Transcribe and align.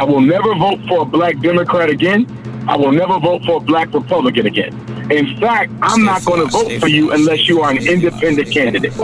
I 0.00 0.02
will 0.02 0.22
never 0.22 0.54
vote 0.54 0.80
for 0.88 1.02
a 1.02 1.04
black 1.04 1.38
Democrat 1.40 1.90
again. 1.90 2.24
I 2.66 2.74
will 2.74 2.90
never 2.90 3.18
vote 3.18 3.44
for 3.44 3.58
a 3.58 3.60
black 3.60 3.92
Republican 3.92 4.46
again. 4.46 4.72
In 5.12 5.36
fact, 5.38 5.70
I'm 5.82 5.90
stay 5.90 6.04
not 6.04 6.24
going 6.24 6.40
to 6.40 6.46
vote 6.50 6.80
for 6.80 6.88
you 6.88 7.12
unless 7.12 7.46
you 7.46 7.60
are 7.60 7.70
an 7.70 7.86
independent 7.86 8.50
candidate. 8.50 8.96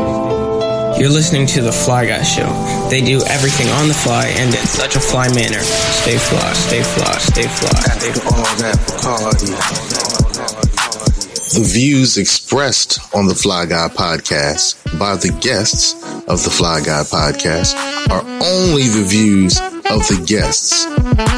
You're 0.98 1.10
listening 1.10 1.46
to 1.48 1.60
The 1.60 1.70
Fly 1.70 2.06
Guy 2.06 2.22
Show. 2.22 2.48
They 2.88 3.02
do 3.02 3.20
everything 3.28 3.68
on 3.72 3.88
the 3.88 3.92
fly 3.92 4.24
and 4.38 4.54
in 4.54 4.66
such 4.66 4.96
a 4.96 5.00
fly 5.00 5.28
manner. 5.34 5.60
Stay 5.60 6.16
fly, 6.16 6.52
stay 6.54 6.82
fly, 6.82 7.18
stay 7.18 7.46
fly, 7.46 7.78
stay 7.98 8.12
fly. 8.12 8.46
The 11.52 11.62
views 11.62 12.16
expressed 12.16 13.14
on 13.14 13.26
the 13.26 13.34
Fly 13.34 13.66
Guy 13.66 13.88
podcast 13.88 14.98
by 14.98 15.16
the 15.16 15.38
guests 15.42 15.92
of 16.26 16.42
the 16.42 16.50
Fly 16.50 16.80
Guy 16.80 17.02
podcast 17.02 17.76
are 18.08 18.22
only 18.42 18.88
the 18.88 19.04
views 19.06 19.60
of 19.90 20.06
the 20.08 20.22
guests, 20.26 20.86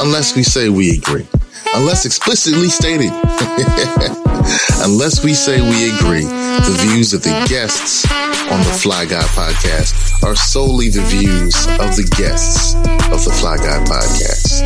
unless 0.00 0.36
we 0.36 0.42
say 0.42 0.68
we 0.68 0.96
agree 0.96 1.26
unless 1.74 2.04
explicitly 2.04 2.68
stated. 2.68 3.10
unless 4.82 5.22
we 5.24 5.34
say 5.34 5.60
we 5.60 5.96
agree, 5.96 6.24
the 6.24 6.76
views 6.80 7.12
of 7.12 7.22
the 7.22 7.46
guests 7.48 8.10
on 8.50 8.58
the 8.60 8.78
Fly 8.80 9.04
Guy 9.04 9.22
podcast 9.36 10.22
are 10.24 10.34
solely 10.34 10.88
the 10.88 11.02
views 11.02 11.54
of 11.78 11.96
the 11.96 12.08
guests 12.16 12.74
of 13.12 13.24
the 13.24 13.34
Fly 13.38 13.56
Guy 13.58 13.84
podcast. 13.84 14.62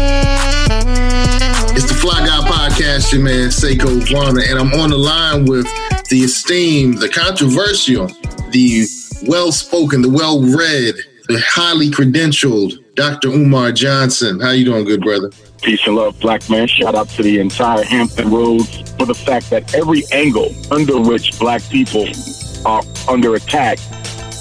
It's 1.75 1.89
the 1.89 1.95
Fly 1.95 2.25
Guy 2.27 2.41
podcast, 2.49 3.13
your 3.13 3.23
man 3.23 3.49
Seiko 3.49 4.01
Varner, 4.11 4.43
and 4.43 4.59
I'm 4.59 4.73
on 4.81 4.91
the 4.91 4.99
line 4.99 5.45
with 5.45 5.67
the 6.09 6.21
esteemed, 6.21 6.99
the 6.99 7.09
controversial, 7.09 8.07
the 8.51 8.87
well 9.27 9.53
spoken, 9.53 10.03
the 10.03 10.11
well 10.11 10.41
read, 10.41 10.95
the 11.29 11.43
highly 11.47 11.91
credentialed 11.91 12.82
Dr. 12.95 13.29
Umar 13.29 13.73
Johnson. 13.73 14.39
How 14.39 14.51
you 14.51 14.65
doing, 14.65 14.85
good 14.85 15.01
brother? 15.01 15.31
Peace 15.63 15.81
and 15.87 15.97
love, 15.97 16.19
black 16.21 16.49
man. 16.51 16.69
Shout 16.69 16.95
out 16.95 17.09
to 17.11 17.23
the 17.23 17.39
entire 17.39 17.83
Hampton 17.83 18.31
Roads 18.31 18.91
for 18.99 19.07
the 19.07 19.15
fact 19.15 19.49
that 19.51 19.75
every 19.75 20.03
angle 20.13 20.53
under 20.71 21.01
which 21.01 21.39
black 21.39 21.63
people 21.71 22.07
are 22.67 22.83
under 23.09 23.35
attack 23.35 23.79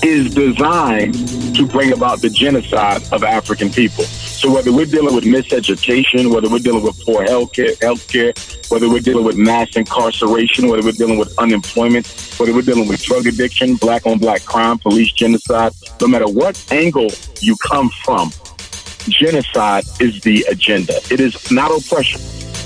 is 0.03 0.33
designed 0.33 1.13
to 1.55 1.65
bring 1.65 1.93
about 1.93 2.21
the 2.21 2.29
genocide 2.29 3.01
of 3.13 3.23
African 3.23 3.69
people. 3.69 4.03
So 4.41 4.51
whether 4.51 4.73
we're 4.73 4.87
dealing 4.87 5.13
with 5.13 5.23
miseducation, 5.23 6.33
whether 6.33 6.49
we're 6.49 6.57
dealing 6.57 6.81
with 6.81 6.99
poor 7.05 7.23
healthcare, 7.23 7.77
healthcare, 7.77 8.33
whether 8.71 8.89
we're 8.89 8.99
dealing 8.99 9.23
with 9.23 9.37
mass 9.37 9.75
incarceration, 9.75 10.67
whether 10.67 10.81
we're 10.81 10.93
dealing 10.93 11.19
with 11.19 11.37
unemployment, 11.37 12.07
whether 12.37 12.51
we're 12.51 12.63
dealing 12.63 12.87
with 12.87 13.03
drug 13.03 13.27
addiction, 13.27 13.75
black 13.75 14.07
on 14.07 14.17
black 14.17 14.43
crime, 14.43 14.79
police 14.79 15.11
genocide, 15.11 15.73
no 16.01 16.07
matter 16.07 16.27
what 16.27 16.59
angle 16.71 17.11
you 17.39 17.55
come 17.57 17.91
from, 18.03 18.31
genocide 19.09 19.83
is 19.99 20.19
the 20.21 20.43
agenda. 20.49 20.95
It 21.11 21.19
is 21.19 21.51
not 21.51 21.69
oppression. 21.69 22.19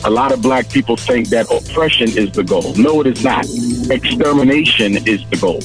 A 0.05 0.09
lot 0.09 0.31
of 0.31 0.41
black 0.41 0.69
people 0.69 0.95
think 0.95 1.27
that 1.27 1.51
oppression 1.51 2.07
is 2.07 2.31
the 2.31 2.45
goal. 2.45 2.73
No, 2.75 3.01
it 3.01 3.07
is 3.07 3.21
not. 3.21 3.43
Extermination 3.91 5.05
is 5.05 5.27
the 5.29 5.37
goal. 5.41 5.59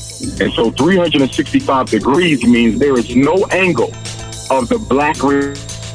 And 0.45 0.53
so 0.55 0.73
365 0.73 1.89
degrees 1.89 2.43
means 2.43 2.81
there 2.81 2.99
is 2.99 3.15
no 3.15 3.47
angle 3.53 3.95
of 4.51 4.69
the 4.69 4.85
black 4.89 5.23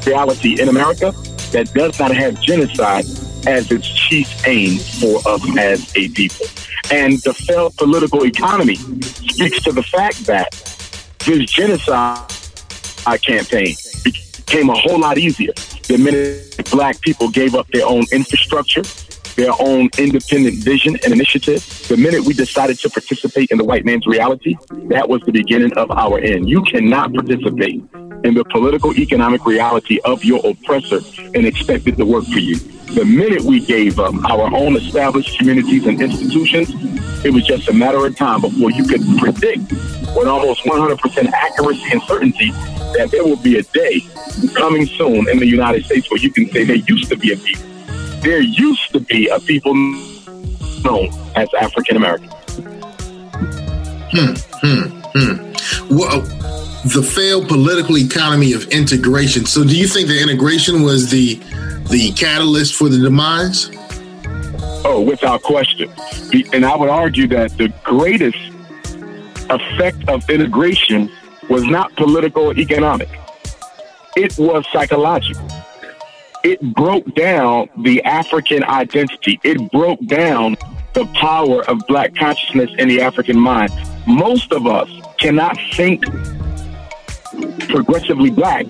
reality 0.06 0.60
in 0.60 0.68
America 0.68 1.12
that 1.52 1.72
does 1.74 1.98
not 1.98 2.14
have 2.14 2.40
genocide 2.40 3.04
as 3.46 3.70
its 3.70 3.88
chief 3.88 4.46
aim 4.46 4.78
for 4.78 5.20
us 5.28 5.58
as 5.58 5.96
a 5.96 6.08
people. 6.10 6.46
And 6.90 7.18
the 7.22 7.34
failed 7.34 7.76
political 7.76 8.24
economy 8.24 8.76
speaks 8.76 9.62
to 9.64 9.72
the 9.72 9.82
fact 9.82 10.26
that 10.26 10.52
this 11.24 11.50
genocide 11.50 12.30
campaign 13.22 13.74
became 14.04 14.70
a 14.70 14.78
whole 14.78 14.98
lot 14.98 15.18
easier 15.18 15.52
the 15.86 15.98
minute 15.98 16.68
black 16.70 17.00
people 17.00 17.28
gave 17.28 17.54
up 17.54 17.68
their 17.68 17.86
own 17.86 18.04
infrastructure, 18.10 18.82
their 19.36 19.52
own 19.60 19.88
independent 19.98 20.56
vision 20.56 20.96
and 21.04 21.12
initiative. 21.12 21.64
The 21.88 21.96
minute 21.96 22.24
we 22.24 22.34
decided 22.34 22.78
to 22.80 22.90
participate 22.90 23.52
in 23.52 23.58
the 23.58 23.64
white 23.64 23.84
man's 23.84 24.06
reality, 24.06 24.56
that 24.88 25.08
was 25.08 25.22
the 25.22 25.32
beginning 25.32 25.72
of 25.74 25.90
our 25.92 26.18
end. 26.18 26.48
You 26.48 26.62
cannot 26.62 27.14
participate 27.14 27.84
in 28.26 28.34
the 28.34 28.44
political 28.44 28.92
economic 28.94 29.46
reality 29.46 30.00
of 30.04 30.24
your 30.24 30.44
oppressor 30.44 31.00
and 31.34 31.46
expect 31.46 31.86
it 31.86 31.96
to 31.96 32.04
work 32.04 32.24
for 32.24 32.40
you. 32.40 32.56
The 32.56 33.04
minute 33.04 33.42
we 33.42 33.60
gave 33.60 34.00
up 34.00 34.14
our 34.28 34.52
own 34.54 34.76
established 34.76 35.38
communities 35.38 35.86
and 35.86 36.00
institutions, 36.02 36.70
it 37.24 37.32
was 37.32 37.44
just 37.44 37.68
a 37.68 37.72
matter 37.72 38.04
of 38.04 38.16
time 38.16 38.40
before 38.40 38.72
you 38.72 38.84
could 38.84 39.02
predict 39.18 39.70
with 40.16 40.26
almost 40.26 40.64
100% 40.64 41.32
accuracy 41.32 41.84
and 41.92 42.02
certainty 42.02 42.50
that 42.96 43.10
there 43.12 43.24
will 43.24 43.36
be 43.36 43.58
a 43.58 43.62
day 43.62 44.00
coming 44.54 44.86
soon 44.86 45.28
in 45.28 45.38
the 45.38 45.46
United 45.46 45.84
States 45.84 46.10
where 46.10 46.20
you 46.20 46.32
can 46.32 46.48
say 46.50 46.64
there 46.64 46.76
used 46.76 47.08
to 47.08 47.16
be 47.16 47.32
a 47.32 47.36
people. 47.36 47.64
There 48.22 48.40
used 48.40 48.90
to 48.92 49.00
be 49.00 49.28
a 49.28 49.38
people 49.38 49.74
known 50.82 51.10
as 51.36 51.48
African 51.54 51.96
American. 51.96 52.30
Hmm, 54.10 54.34
hmm, 54.62 55.00
hmm. 55.16 55.96
Well, 55.96 56.20
the 56.86 57.02
failed 57.02 57.48
political 57.48 57.98
economy 57.98 58.52
of 58.52 58.64
integration. 58.68 59.46
So, 59.46 59.64
do 59.64 59.76
you 59.76 59.88
think 59.88 60.08
the 60.08 60.22
integration 60.22 60.82
was 60.82 61.10
the 61.10 61.34
the 61.88 62.12
catalyst 62.12 62.74
for 62.74 62.88
the 62.88 62.98
demise? 62.98 63.70
Oh, 64.84 65.00
without 65.00 65.42
question. 65.42 65.92
And 66.52 66.64
I 66.64 66.76
would 66.76 66.90
argue 66.90 67.26
that 67.28 67.56
the 67.58 67.72
greatest 67.82 68.38
effect 69.50 70.08
of 70.08 70.28
integration 70.30 71.10
was 71.48 71.64
not 71.64 71.94
political 71.96 72.44
or 72.44 72.54
economic. 72.56 73.08
It 74.16 74.36
was 74.38 74.64
psychological. 74.72 75.48
It 76.44 76.60
broke 76.74 77.12
down 77.14 77.68
the 77.78 78.02
African 78.04 78.62
identity. 78.62 79.40
It 79.42 79.70
broke 79.72 80.04
down 80.06 80.56
the 80.94 81.04
power 81.14 81.68
of 81.68 81.84
black 81.88 82.14
consciousness 82.14 82.70
in 82.78 82.88
the 82.88 83.00
African 83.00 83.38
mind. 83.38 83.72
Most 84.06 84.52
of 84.52 84.66
us 84.66 84.88
cannot 85.18 85.58
think 85.72 86.04
progressively 87.68 88.30
black 88.30 88.66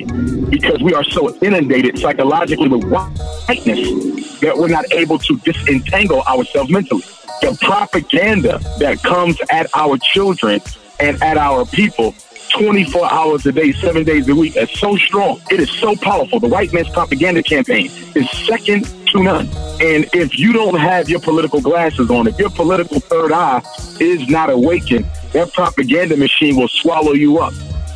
because 0.48 0.82
we 0.82 0.94
are 0.94 1.04
so 1.04 1.34
inundated 1.42 1.98
psychologically 1.98 2.68
with 2.68 2.84
whiteness 2.84 4.40
that 4.40 4.56
we're 4.56 4.68
not 4.68 4.84
able 4.92 5.18
to 5.18 5.36
disentangle 5.38 6.22
ourselves 6.22 6.70
mentally. 6.70 7.02
The 7.42 7.56
propaganda 7.60 8.58
that 8.78 9.02
comes 9.02 9.38
at 9.50 9.68
our 9.74 9.98
children 9.98 10.60
and 10.98 11.22
at 11.22 11.36
our 11.36 11.66
people 11.66 12.14
24 12.50 13.12
hours 13.12 13.44
a 13.46 13.52
day, 13.52 13.72
seven 13.72 14.04
days 14.04 14.28
a 14.28 14.34
week 14.34 14.56
is 14.56 14.70
so 14.70 14.96
strong. 14.96 15.40
It 15.50 15.60
is 15.60 15.70
so 15.70 15.94
powerful. 15.96 16.40
The 16.40 16.48
white 16.48 16.72
man's 16.72 16.88
propaganda 16.88 17.42
campaign 17.42 17.90
is 18.14 18.30
second 18.30 18.86
to 19.08 19.22
none. 19.22 19.46
And 19.80 20.08
if 20.12 20.38
you 20.38 20.52
don't 20.52 20.78
have 20.78 21.08
your 21.08 21.20
political 21.20 21.60
glasses 21.60 22.10
on, 22.10 22.26
if 22.26 22.38
your 22.38 22.50
political 22.50 23.00
third 23.00 23.32
eye 23.32 23.62
is 24.00 24.28
not 24.28 24.50
awakened, 24.50 25.06
that 25.32 25.52
propaganda 25.52 26.16
machine 26.16 26.56
will 26.56 26.68
swallow 26.68 27.12
you 27.12 27.38
up. 27.38 27.52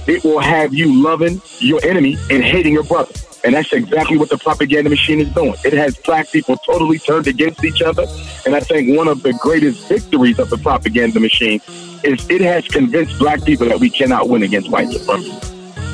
It 0.07 0.25
will 0.25 0.41
have 0.41 0.75
you 0.75 1.03
loving 1.03 1.41
your 1.59 1.81
enemy 1.85 2.17
and 2.31 2.43
hating 2.43 2.73
your 2.73 2.85
brother. 2.85 3.13
And 3.43 3.55
that's 3.55 3.73
exactly 3.73 4.19
what 4.19 4.29
the 4.29 4.37
propaganda 4.37 4.91
machine 4.91 5.21
is 5.21 5.33
doing. 5.33 5.55
It 5.65 5.73
has 5.73 5.97
black 5.97 6.31
people 6.31 6.57
totally 6.59 6.99
turned 6.99 7.27
against 7.27 7.65
each 7.65 7.81
other. 7.81 8.07
And 8.45 8.55
I 8.55 8.61
think 8.61 8.97
one 8.97 9.09
of 9.09 9.23
the 9.23 9.33
greatest 9.35 9.89
victories 9.89 10.39
of 10.39 10.51
the 10.51 10.59
propaganda 10.59 11.21
machine 11.21 11.61
is 12.05 12.29
it 12.29 12.41
has 12.41 12.67
convinced 12.67 13.19
black 13.19 13.43
people 13.45 13.67
that 13.69 13.81
we 13.81 13.89
cannot 13.89 14.29
win 14.29 14.43
against 14.43 14.71
white 14.71 14.89
supremacy. 14.91 15.31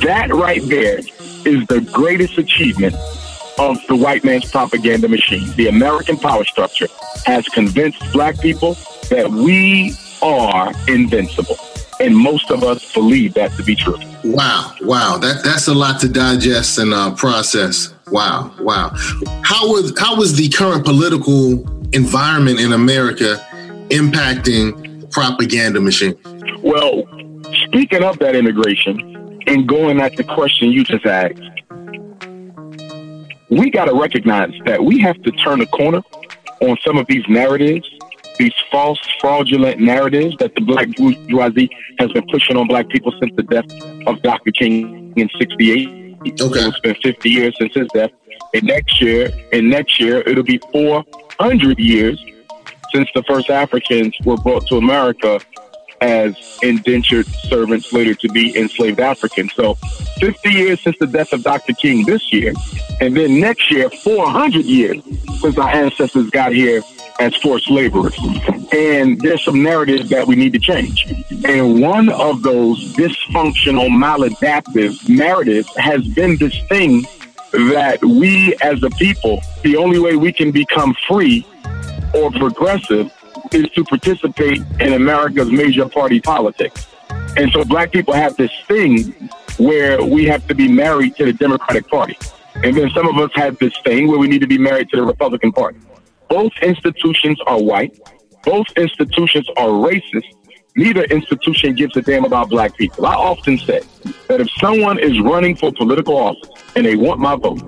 That 0.05 0.33
right 0.33 0.63
there 0.69 0.99
is 0.99 1.67
the 1.67 1.89
greatest 1.93 2.39
achievement 2.39 2.97
of 3.59 3.79
the 3.89 3.97
white 3.97 4.25
man's 4.25 4.51
propaganda 4.51 5.09
machine. 5.09 5.51
The 5.57 5.69
American 5.69 6.17
power 6.17 6.45
structure 6.45 6.89
has 7.25 7.47
convinced 7.49 8.01
black 8.13 8.39
people 8.41 8.75
that 9.11 9.29
we 9.31 9.95
are 10.23 10.73
invincible. 10.89 11.57
And 11.99 12.17
most 12.17 12.51
of 12.51 12.63
us 12.63 12.93
believe 12.93 13.35
that 13.35 13.53
to 13.53 13.63
be 13.63 13.75
true. 13.75 13.97
Wow, 14.23 14.75
wow, 14.83 15.17
that 15.19 15.43
that's 15.43 15.69
a 15.69 15.75
lot 15.75 16.01
to 16.01 16.09
digest 16.09 16.79
and 16.79 16.93
uh, 16.93 17.15
process. 17.15 17.95
Wow, 18.09 18.53
wow. 18.61 18.91
How 19.43 19.67
was 19.69 19.99
how 19.99 20.17
was 20.17 20.37
the 20.37 20.49
current 20.51 20.85
political 20.85 21.65
environment 21.93 22.61
in 22.61 22.73
America 22.73 23.45
impacting 23.89 25.11
propaganda 25.11 25.81
machine? 25.81 26.17
Well, 26.63 27.05
speaking 27.65 28.03
of 28.03 28.19
that 28.19 28.37
integration 28.37 29.43
and 29.47 29.67
going 29.67 30.01
at 30.01 30.17
the 30.17 30.25
question 30.25 30.73
you 30.73 30.85
just 30.85 31.07
asked, 31.07 31.41
we 33.49 33.71
got 33.71 33.87
to 33.87 33.95
recognize 33.95 34.53
that 34.65 34.83
we 34.83 34.99
have 35.01 35.21
to 35.23 35.31
turn 35.33 35.61
a 35.61 35.67
corner 35.67 36.03
on 36.61 36.77
some 36.85 36.97
of 36.97 37.07
these 37.07 37.25
narratives 37.29 37.89
these 38.39 38.53
false, 38.71 38.99
fraudulent 39.21 39.81
narratives 39.81 40.37
that 40.39 40.55
the 40.55 40.61
black 40.61 40.89
bourgeoisie 40.97 41.71
has 41.99 42.13
been 42.13 42.27
pushing 42.31 42.57
on 42.57 42.67
black 42.67 42.89
people 42.89 43.13
since 43.21 43.35
the 43.37 43.43
death 43.43 43.67
of 44.07 44.21
Dr. 44.23 44.53
King 44.53 45.13
in 45.17 45.29
68. 45.39 45.89
Okay. 45.89 46.61
It's 46.61 46.81
been 46.81 46.95
50 46.97 47.31
years 47.31 47.57
since 47.59 47.75
his 47.75 47.89
death. 47.95 48.11
And 48.55 48.65
next 48.65 49.01
year, 49.01 49.31
and 49.53 49.71
next 49.71 49.99
year, 50.01 50.23
it'll 50.27 50.45
be 50.45 50.61
400 50.73 51.79
years 51.79 52.23
since 52.93 53.09
the 53.15 53.23
first 53.25 53.51
Africans 53.51 54.15
were 54.25 54.37
brought 54.37 54.67
to 54.69 54.77
America 54.77 55.41
as 56.01 56.59
indentured 56.63 57.27
servants, 57.27 57.93
later 57.93 58.15
to 58.15 58.29
be 58.29 58.57
enslaved 58.57 59.01
Africans. 59.01 59.53
So 59.55 59.75
50 60.21 60.51
years 60.51 60.81
since 60.83 60.97
the 60.99 61.07
death 61.07 61.33
of 61.33 61.43
Dr. 61.43 61.73
King 61.75 62.05
this 62.05 62.33
year, 62.33 62.53
and 63.01 63.17
then 63.17 63.41
next 63.41 63.71
year, 63.71 63.91
400 63.91 64.65
years 64.65 65.03
since 65.41 65.59
our 65.59 65.69
ancestors 65.69 66.31
got 66.31 66.53
here 66.53 66.83
as 67.19 67.35
forced 67.37 67.71
laborers. 67.71 68.19
And 68.73 69.21
there's 69.21 69.45
some 69.45 69.63
narratives 69.63 70.11
that 70.11 70.27
we 70.27 70.37
need 70.37 70.53
to 70.53 70.59
change. 70.59 71.07
And 71.45 71.81
one 71.81 72.09
of 72.11 72.43
those 72.43 72.93
dysfunctional, 72.95 73.89
maladaptive 73.89 75.09
narratives 75.09 75.75
has 75.77 76.07
been 76.09 76.37
this 76.37 76.59
thing 76.69 77.07
that 77.53 78.05
we 78.05 78.55
as 78.63 78.83
a 78.83 78.91
people, 78.91 79.41
the 79.63 79.77
only 79.77 79.99
way 79.99 80.17
we 80.17 80.33
can 80.33 80.51
become 80.51 80.95
free 81.09 81.47
or 82.15 82.31
progressive 82.31 83.11
is 83.55 83.69
to 83.71 83.85
participate 83.85 84.63
in 84.81 84.95
America's 84.95 85.51
major 85.51 85.89
party 85.89 86.21
politics. 86.21 86.87
And 87.37 87.51
so 87.53 87.65
black 87.65 87.93
people 87.93 88.15
have 88.15 88.37
this 88.37 88.51
thing 88.67 89.13
where 89.59 90.03
we 90.03 90.25
have 90.27 90.47
to 90.49 90.55
be 90.55 90.69
married 90.69 91.17
to 91.17 91.25
the 91.25 91.33
Democratic 91.33 91.89
Party. 91.89 92.19
And 92.63 92.77
then 92.77 92.91
some 92.91 93.07
of 93.07 93.17
us 93.19 93.31
have 93.35 93.59
this 93.59 93.77
thing 93.85 94.09
where 94.09 94.19
we 94.19 94.29
need 94.29 94.41
to 94.41 94.47
be 94.47 94.59
married 94.59 94.89
to 94.91 94.97
the 94.97 95.03
Republican 95.03 95.53
Party. 95.53 95.79
Both 96.29 96.53
institutions 96.63 97.39
are 97.47 97.61
white. 97.61 97.99
Both 98.45 98.67
institutions 98.77 99.49
are 99.57 99.69
racist. 99.69 100.33
Neither 100.75 101.05
institution 101.05 101.75
gives 101.75 101.97
a 101.97 102.03
damn 102.03 102.25
about 102.25 102.51
black 102.51 102.77
people. 102.77 103.07
I 103.07 103.15
often 103.15 103.59
say 103.59 103.81
that 104.29 104.41
if 104.41 104.51
someone 104.61 104.99
is 104.99 105.19
running 105.21 105.57
for 105.57 105.73
political 105.73 106.17
office 106.17 106.49
and 106.75 106.85
they 106.85 106.97
want 106.97 107.19
my 107.21 107.35
vote, 107.37 107.63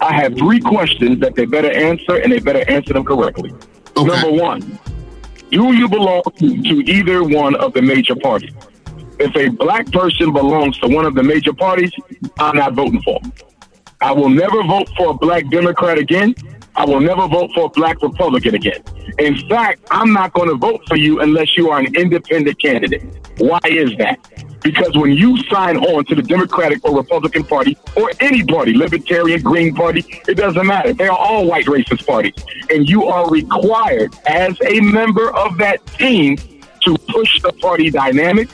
I 0.00 0.12
have 0.12 0.36
three 0.36 0.60
questions 0.60 1.20
that 1.20 1.34
they 1.34 1.44
better 1.46 1.70
answer 1.70 2.16
and 2.16 2.32
they 2.32 2.38
better 2.38 2.68
answer 2.70 2.92
them 2.92 3.04
correctly. 3.04 3.52
Okay. 3.96 4.06
Number 4.06 4.30
one, 4.30 4.78
do 5.50 5.72
you 5.74 5.88
belong 5.88 6.22
to 6.38 6.44
either 6.90 7.22
one 7.22 7.54
of 7.56 7.72
the 7.72 7.82
major 7.82 8.16
parties? 8.16 8.52
If 9.18 9.34
a 9.36 9.48
black 9.48 9.90
person 9.92 10.32
belongs 10.32 10.78
to 10.78 10.88
one 10.88 11.06
of 11.06 11.14
the 11.14 11.22
major 11.22 11.52
parties, 11.52 11.92
I'm 12.38 12.56
not 12.56 12.74
voting 12.74 13.00
for 13.02 13.20
them. 13.20 13.32
I 14.00 14.12
will 14.12 14.28
never 14.28 14.62
vote 14.62 14.88
for 14.96 15.10
a 15.10 15.14
black 15.14 15.48
Democrat 15.50 15.98
again. 15.98 16.34
I 16.74 16.84
will 16.84 17.00
never 17.00 17.26
vote 17.26 17.50
for 17.54 17.66
a 17.66 17.68
black 17.70 18.02
Republican 18.02 18.54
again. 18.54 18.82
In 19.18 19.48
fact, 19.48 19.80
I'm 19.90 20.12
not 20.12 20.34
going 20.34 20.50
to 20.50 20.56
vote 20.56 20.82
for 20.86 20.96
you 20.96 21.20
unless 21.20 21.56
you 21.56 21.70
are 21.70 21.78
an 21.78 21.94
independent 21.96 22.60
candidate. 22.60 23.02
Why 23.38 23.60
is 23.64 23.96
that? 23.96 24.18
Because 24.66 24.96
when 24.96 25.12
you 25.12 25.36
sign 25.44 25.76
on 25.76 26.04
to 26.06 26.16
the 26.16 26.22
Democratic 26.24 26.84
or 26.84 26.96
Republican 26.96 27.44
Party 27.44 27.78
or 27.94 28.10
any 28.18 28.42
party, 28.42 28.74
Libertarian, 28.74 29.40
Green 29.40 29.72
Party, 29.72 30.04
it 30.26 30.34
doesn't 30.34 30.66
matter. 30.66 30.92
They 30.92 31.06
are 31.06 31.16
all 31.16 31.46
white 31.46 31.66
racist 31.66 32.04
parties. 32.04 32.34
And 32.68 32.88
you 32.88 33.04
are 33.04 33.30
required 33.30 34.12
as 34.26 34.58
a 34.66 34.80
member 34.80 35.32
of 35.36 35.56
that 35.58 35.86
team 35.98 36.36
to 36.82 36.98
push 37.08 37.40
the 37.42 37.52
party 37.52 37.90
dynamic, 37.90 38.48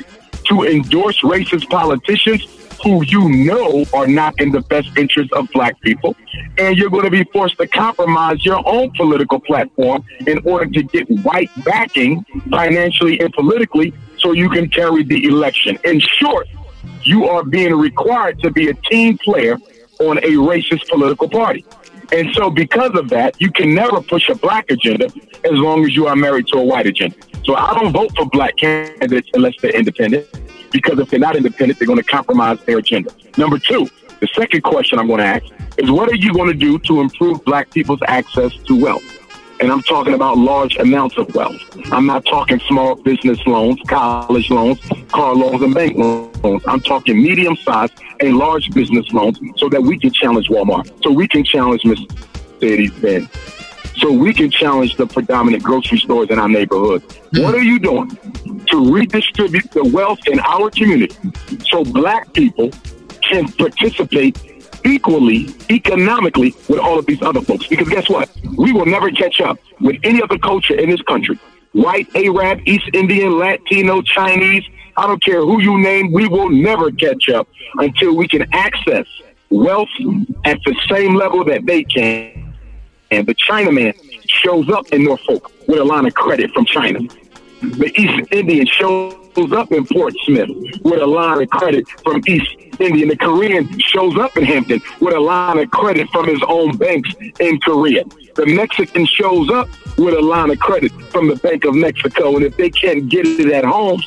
to 0.49 0.65
endorse 0.65 1.19
racist 1.23 1.71
politicians, 1.71 2.47
who 2.85 3.03
you 3.05 3.31
know 3.31 3.87
are 3.95 4.07
not 4.07 4.39
in 4.39 4.53
the 4.53 4.61
best 4.61 4.91
interest 4.99 5.33
of 5.33 5.49
black 5.55 5.81
people. 5.81 6.15
And 6.59 6.77
you're 6.77 6.91
going 6.91 7.05
to 7.05 7.11
be 7.11 7.25
forced 7.25 7.57
to 7.57 7.67
compromise 7.67 8.45
your 8.45 8.63
own 8.69 8.91
political 8.91 9.41
platform 9.41 10.05
in 10.27 10.41
order 10.45 10.67
to 10.67 10.83
get 10.83 11.09
white 11.25 11.51
backing 11.65 12.23
financially 12.51 13.19
and 13.19 13.33
politically 13.33 13.95
so 14.23 14.33
you 14.33 14.49
can 14.49 14.69
carry 14.69 15.03
the 15.03 15.25
election. 15.27 15.79
In 15.85 16.01
short, 16.01 16.49
you 17.03 17.27
are 17.27 17.45
being 17.45 17.75
required 17.75 18.41
to 18.41 18.51
be 18.51 18.69
a 18.69 18.75
team 18.75 19.19
player 19.19 19.59
on 20.01 20.19
a 20.19 20.33
racist 20.51 20.89
political 20.89 21.29
party. 21.29 21.65
And 22.13 22.35
so, 22.35 22.51
because 22.51 22.97
of 22.99 23.09
that, 23.09 23.41
you 23.41 23.51
can 23.51 23.75
never 23.75 24.01
push 24.03 24.29
a 24.29 24.35
black 24.35 24.71
agenda 24.71 25.07
as 25.45 25.53
long 25.53 25.85
as 25.85 25.95
you 25.95 26.07
are 26.07 26.17
married 26.17 26.47
to 26.49 26.59
a 26.59 26.65
white 26.65 26.87
agenda. 26.87 27.17
So, 27.45 27.55
I 27.55 27.75
don't 27.75 27.93
vote 27.93 28.11
for 28.17 28.27
black 28.27 28.57
candidates 28.57 29.31
unless 29.33 29.55
they're 29.61 29.75
independent 29.75 30.27
because 30.71 30.99
if 30.99 31.11
they're 31.11 31.21
not 31.21 31.37
independent, 31.37 31.79
they're 31.79 31.87
going 31.87 31.99
to 31.99 32.05
compromise 32.05 32.63
their 32.65 32.79
agenda. 32.79 33.11
Number 33.37 33.59
two, 33.59 33.89
the 34.21 34.29
second 34.35 34.63
question 34.63 34.99
I'm 34.99 35.07
going 35.07 35.19
to 35.19 35.25
ask 35.25 35.45
is 35.79 35.91
what 35.91 36.11
are 36.11 36.15
you 36.15 36.33
going 36.33 36.49
to 36.49 36.55
do 36.55 36.79
to 36.81 37.01
improve 37.01 37.45
black 37.45 37.71
people's 37.71 38.01
access 38.07 38.55
to 38.67 38.81
wealth? 38.81 39.03
And 39.63 39.71
I'm 39.71 39.83
talking 39.85 40.15
about 40.15 40.39
large 40.39 40.77
amounts 40.79 41.17
of 41.17 41.33
wealth. 41.37 41.63
I'm 41.93 42.05
not 42.05 42.27
talking 42.27 42.59
small 42.67 42.97
business 42.97 43.39
loans, 43.47 43.81
college 43.87 44.51
loans, 44.51 44.81
car 45.13 45.37
loans, 45.37 45.63
and 45.63 45.73
bank 45.73 45.97
loans. 45.97 46.65
I'm 46.67 46.81
talking 46.81 47.23
medium 47.23 47.55
sized 47.55 47.93
and 48.19 48.39
large 48.39 48.69
business 48.73 49.13
loans 49.13 49.39
so 49.59 49.69
that 49.69 49.81
we 49.81 50.01
can 50.01 50.13
challenge 50.13 50.49
Walmart, 50.49 50.91
so 51.05 51.13
we 51.13 51.29
can 51.29 51.45
challenge 51.45 51.85
Mercedes 51.85 52.91
Benz, 52.95 53.29
so 53.99 54.11
we 54.11 54.35
can 54.35 54.51
challenge 54.51 54.97
the 54.97 55.07
predominant 55.07 55.63
grocery 55.63 55.99
stores 55.99 56.31
in 56.31 56.41
our 56.41 56.49
neighborhood. 56.49 57.05
What 57.35 57.55
are 57.55 57.63
you 57.63 57.79
doing 57.79 58.11
to 58.67 58.93
redistribute 58.93 59.71
the 59.71 59.85
wealth 59.85 60.27
in 60.27 60.41
our 60.41 60.71
community 60.71 61.17
so 61.71 61.85
black 61.85 62.33
people 62.33 62.73
can 63.21 63.47
participate 63.53 64.37
equally 64.85 65.49
economically 65.71 66.55
with 66.69 66.79
all 66.79 66.99
of 66.99 67.07
these 67.07 67.23
other 67.23 67.41
folks? 67.41 67.67
Because 67.67 67.89
guess 67.89 68.09
what? 68.09 68.31
We 68.57 68.73
will 68.73 68.87
never 68.87 69.11
catch 69.11 69.41
up 69.41 69.59
with 69.81 69.97
any 70.03 70.23
other 70.23 70.39
culture 70.39 70.75
in 70.75 70.91
this 70.91 71.03
country. 71.03 71.39
White, 71.73 72.09
Arab, 72.15 72.61
East 72.67 72.91
Indian, 72.93 73.39
Latino, 73.39 74.03
Chinese, 74.03 74.65
I 74.97 75.07
don't 75.07 75.25
care 75.25 75.41
who 75.41 75.61
you 75.63 75.79
name, 75.79 76.13
we 76.13 76.29
will 76.29 76.51
never 76.51 76.91
catch 76.91 77.29
up 77.31 77.49
until 77.79 78.15
we 78.15 78.29
can 78.29 78.47
access 78.53 79.07
wealth 79.49 79.89
at 80.45 80.59
the 80.65 80.77
same 80.89 81.15
level 81.15 81.45
that 81.45 81.65
they 81.65 81.85
can 81.85 82.43
and 83.13 83.27
the 83.27 83.35
Chinaman 83.35 83.95
shows 84.27 84.69
up 84.71 84.87
in 84.89 85.05
Norfolk 85.05 85.53
with 85.69 85.79
a 85.79 85.85
line 85.85 86.07
of 86.07 86.15
credit 86.15 86.51
from 86.53 86.65
China. 86.65 87.01
The 87.63 87.93
East 87.97 88.29
Indian 88.33 88.67
shows 88.67 89.53
up 89.53 89.71
in 89.71 89.87
Portsmouth 89.87 90.51
with 90.83 91.01
a 91.01 91.07
line 91.07 91.43
of 91.43 91.49
credit 91.51 91.89
from 92.03 92.21
East 92.27 92.57
Indian. 92.81 93.09
The 93.09 93.17
Korean 93.17 93.79
shows 93.79 94.19
up 94.19 94.37
in 94.37 94.45
Hampton 94.45 94.83
with 95.01 95.15
a 95.15 95.21
line 95.21 95.59
of 95.59 95.71
credit 95.71 96.09
from 96.11 96.27
his 96.27 96.43
own 96.49 96.77
banks 96.77 97.15
in 97.39 97.61
Korea. 97.61 98.03
The 98.35 98.47
Mexican 98.47 99.07
shows 99.07 99.49
up 99.51 99.69
with 99.97 100.15
a 100.15 100.21
line 100.21 100.51
of 100.51 100.59
credit 100.59 100.91
from 101.13 101.29
the 101.29 101.37
Bank 101.37 101.65
of 101.65 101.77
Mexico. 101.77 102.35
And 102.35 102.45
if 102.45 102.57
they 102.57 102.69
can't 102.69 103.09
get 103.09 103.27
it 103.27 103.53
at 103.53 103.65
home, 103.65 104.03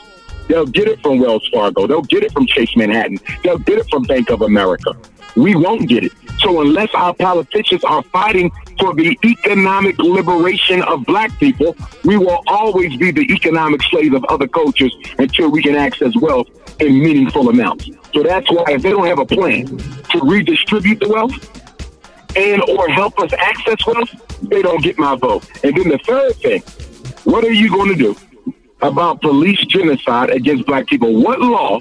they'll 0.50 0.66
get 0.66 0.90
it 0.90 1.02
from 1.02 1.20
Wells 1.20 1.48
Fargo. 1.54 1.88
They'll 1.88 2.02
get 2.02 2.24
it 2.24 2.34
from 2.34 2.48
Chase 2.48 2.76
Manhattan. 2.76 3.20
They'll 3.46 3.60
get 3.60 3.78
it 3.78 3.90
from 3.90 4.04
Bank 4.04 4.32
of 4.32 4.42
America. 4.42 4.98
We 5.38 5.56
won't 5.56 5.88
get 5.88 6.04
it. 6.04 6.12
So 6.40 6.60
unless 6.60 6.90
our 6.94 7.14
politicians 7.14 7.86
are 7.86 8.04
fighting 8.04 8.52
for 8.80 8.94
the 8.94 9.18
economic 9.24 9.98
liberation 9.98 10.82
of 10.84 11.06
black 11.06 11.38
people, 11.40 11.76
we 12.04 12.18
will 12.18 12.44
always 12.48 12.96
be 12.98 13.12
the 13.12 13.22
economic 13.34 13.82
slave 13.84 14.14
of 14.14 14.24
other 14.26 14.48
cultures 14.48 14.96
until 15.18 15.50
we 15.50 15.62
can 15.62 15.76
access 15.76 16.16
wealth 16.16 16.48
in 16.82 17.00
meaningful 17.00 17.50
amounts. 17.50 17.90
So 18.14 18.24
that's 18.24 18.50
why 18.52 18.66
if 18.70 18.82
they 18.82 18.92
don't 18.92 19.08
have 19.08 19.20
a 19.20 19.26
plan 19.26 19.66
to 19.66 20.20
redistribute 20.24 21.00
the 21.00 21.10
wealth 21.10 22.36
and 22.36 22.62
or 22.64 22.90
help 22.90 23.20
us 23.20 23.32
access 23.34 23.86
wealth, 23.86 24.10
they 24.42 24.62
don't 24.62 24.84
get 24.84 24.98
my 24.98 25.16
vote. 25.16 25.50
And 25.64 25.76
then 25.76 25.90
the 25.90 26.00
third 26.00 26.36
thing, 26.36 26.62
what 27.24 27.44
are 27.44 27.52
you 27.52 27.70
going 27.70 27.90
to 27.90 27.96
do 27.96 28.16
about 28.82 29.22
police 29.22 29.60
genocide 29.66 30.30
against 30.30 30.66
black 30.66 30.88
people? 30.88 31.22
What 31.22 31.40
law 31.40 31.80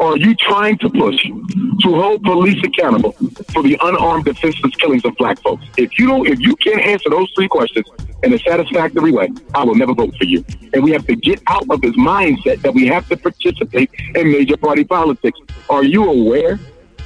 are 0.00 0.16
you 0.16 0.34
trying 0.34 0.76
to 0.78 0.90
push 0.90 1.22
to 1.24 1.94
hold 1.94 2.22
police 2.22 2.62
accountable 2.64 3.12
for 3.52 3.62
the 3.62 3.78
unarmed 3.82 4.24
defenseless 4.24 4.74
killings 4.76 5.04
of 5.04 5.16
black 5.16 5.40
folks? 5.40 5.64
If 5.76 5.98
you 5.98 6.06
don't, 6.06 6.26
if 6.26 6.40
you 6.40 6.56
can't 6.56 6.80
answer 6.80 7.10
those 7.10 7.30
three 7.34 7.48
questions 7.48 7.86
in 8.22 8.32
a 8.32 8.38
satisfactory 8.38 9.12
way, 9.12 9.30
I 9.54 9.64
will 9.64 9.74
never 9.74 9.94
vote 9.94 10.14
for 10.16 10.24
you. 10.24 10.44
And 10.72 10.82
we 10.82 10.90
have 10.92 11.06
to 11.06 11.16
get 11.16 11.42
out 11.46 11.66
of 11.70 11.80
this 11.80 11.96
mindset 11.96 12.62
that 12.62 12.74
we 12.74 12.86
have 12.86 13.08
to 13.08 13.16
participate 13.16 13.90
in 14.14 14.32
major 14.32 14.56
party 14.56 14.84
politics. 14.84 15.38
Are 15.70 15.84
you 15.84 16.10
aware 16.10 16.58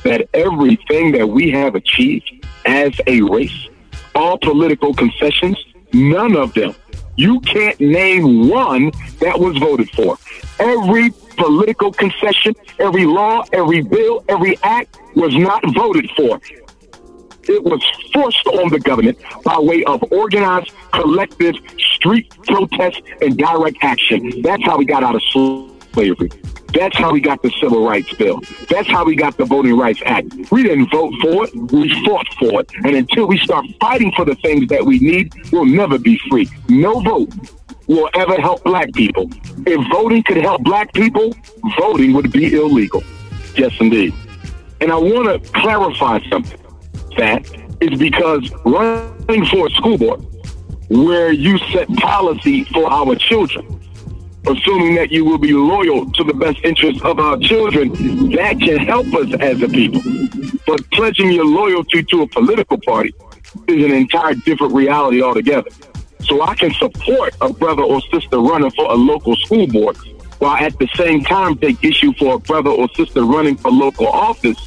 that 0.05 0.29
everything 0.35 1.13
that 1.13 1.29
we 1.29 1.51
have 1.51 1.75
achieved 1.75 2.47
as 2.65 2.93
a 3.07 3.21
race, 3.23 3.69
all 4.15 4.39
political 4.39 4.95
concessions, 4.95 5.57
none 5.93 6.37
of 6.37 6.55
them, 6.55 6.75
you 7.17 7.41
can't 7.41 7.79
name 7.81 8.49
one 8.49 8.93
that 9.21 9.39
was 9.39 9.57
voted 9.59 9.91
for. 9.91 10.17
Every 10.61 11.11
political 11.39 11.93
concession, 11.93 12.55
every 12.79 13.07
law, 13.07 13.45
every 13.53 13.81
bill, 13.81 14.25
every 14.29 14.59
act 14.63 14.99
was 15.15 15.35
not 15.35 15.63
voted 15.75 16.11
for. 16.17 16.41
It 17.49 17.65
was 17.65 17.83
forced 18.13 18.47
on 18.47 18.71
the 18.71 18.79
government 18.79 19.19
by 19.43 19.59
way 19.59 19.83
of 19.85 20.05
organized, 20.13 20.73
collective 20.93 21.55
street 21.79 22.31
protests 22.47 23.01
and 23.23 23.39
direct 23.39 23.79
action. 23.81 24.43
That's 24.43 24.63
how 24.65 24.77
we 24.77 24.85
got 24.85 25.03
out 25.03 25.15
of 25.15 25.23
slavery. 25.93 26.31
That's 26.75 26.97
how 26.99 27.13
we 27.13 27.21
got 27.21 27.43
the 27.43 27.51
Civil 27.63 27.87
Rights 27.87 28.13
Bill. 28.15 28.43
That's 28.69 28.89
how 28.89 29.07
we 29.07 29.17
got 29.17 29.39
the 29.39 29.47
Voting 29.47 29.79
Rights 29.79 30.03
Act. 30.05 30.53
We 30.53 30.63
didn't 30.63 30.91
vote 30.91 31.15
for 31.23 31.45
it, 31.47 31.55
we 31.73 31.89
fought 32.05 32.27
for 32.39 32.61
it. 32.61 32.71
And 32.85 32.95
until 32.95 33.27
we 33.27 33.39
start 33.39 33.65
fighting 33.81 34.13
for 34.13 34.27
the 34.27 34.35
things 34.37 34.69
that 34.69 34.85
we 34.85 34.99
need, 34.99 35.33
we'll 35.51 35.65
never 35.65 35.99
be 35.99 36.21
free. 36.29 36.49
No 36.69 37.01
vote 37.01 37.33
will 37.89 38.09
ever 38.15 38.41
help 38.41 38.63
black 38.63 38.93
people. 38.93 39.29
If 39.67 39.91
voting 39.91 40.23
could 40.23 40.37
help 40.37 40.63
black 40.63 40.93
people, 40.93 41.35
voting 41.79 42.13
would 42.13 42.31
be 42.31 42.55
illegal. 42.55 43.03
Yes, 43.57 43.73
indeed. 43.81 44.15
And 44.81 44.93
I 44.93 44.97
want 44.97 45.43
to 45.43 45.53
clarify 45.53 46.21
something. 46.29 46.61
That 47.17 47.45
is 47.81 47.99
because 47.99 48.53
running 48.65 49.45
for 49.47 49.67
a 49.67 49.71
school 49.71 49.99
board 49.99 50.25
where 50.89 51.33
you 51.33 51.59
set 51.73 51.89
policy 51.97 52.65
for 52.65 52.91
our 52.91 53.17
children 53.17 53.79
assuming 54.47 54.95
that 54.95 55.11
you 55.11 55.25
will 55.25 55.39
be 55.39 55.53
loyal 55.53 56.11
to 56.13 56.25
the 56.25 56.35
best 56.35 56.59
interests 56.65 57.03
of 57.03 57.19
our 57.19 57.37
children, 57.39 57.91
that 58.31 58.59
can 58.59 58.79
help 58.79 59.07
us 59.15 59.33
as 59.41 59.61
a 59.63 59.69
people. 59.69 60.01
But 60.67 60.91
pledging 60.93 61.33
your 61.33 61.45
loyalty 61.45 62.03
to 62.05 62.23
a 62.23 62.29
political 62.29 62.79
party 62.81 63.15
is 63.67 63.85
an 63.85 63.93
entire 63.93 64.35
different 64.35 64.75
reality 64.75 65.23
altogether. 65.23 65.71
So 66.21 66.43
I 66.43 66.55
can 66.55 66.73
support 66.75 67.35
a 67.41 67.53
brother 67.53 67.83
or 67.83 68.01
sister 68.13 68.39
running 68.39 68.71
for 68.73 68.91
a 68.91 68.95
local 68.95 69.37
school 69.37 69.67
board 69.67 69.97
while 70.39 70.57
at 70.57 70.79
the 70.79 70.89
same 70.95 71.23
time 71.25 71.57
take 71.59 71.83
issue 71.85 72.13
for 72.15 72.35
a 72.35 72.39
brother 72.39 72.71
or 72.71 72.89
sister 72.95 73.25
running 73.25 73.57
for 73.57 73.71
local 73.71 74.07
office 74.07 74.59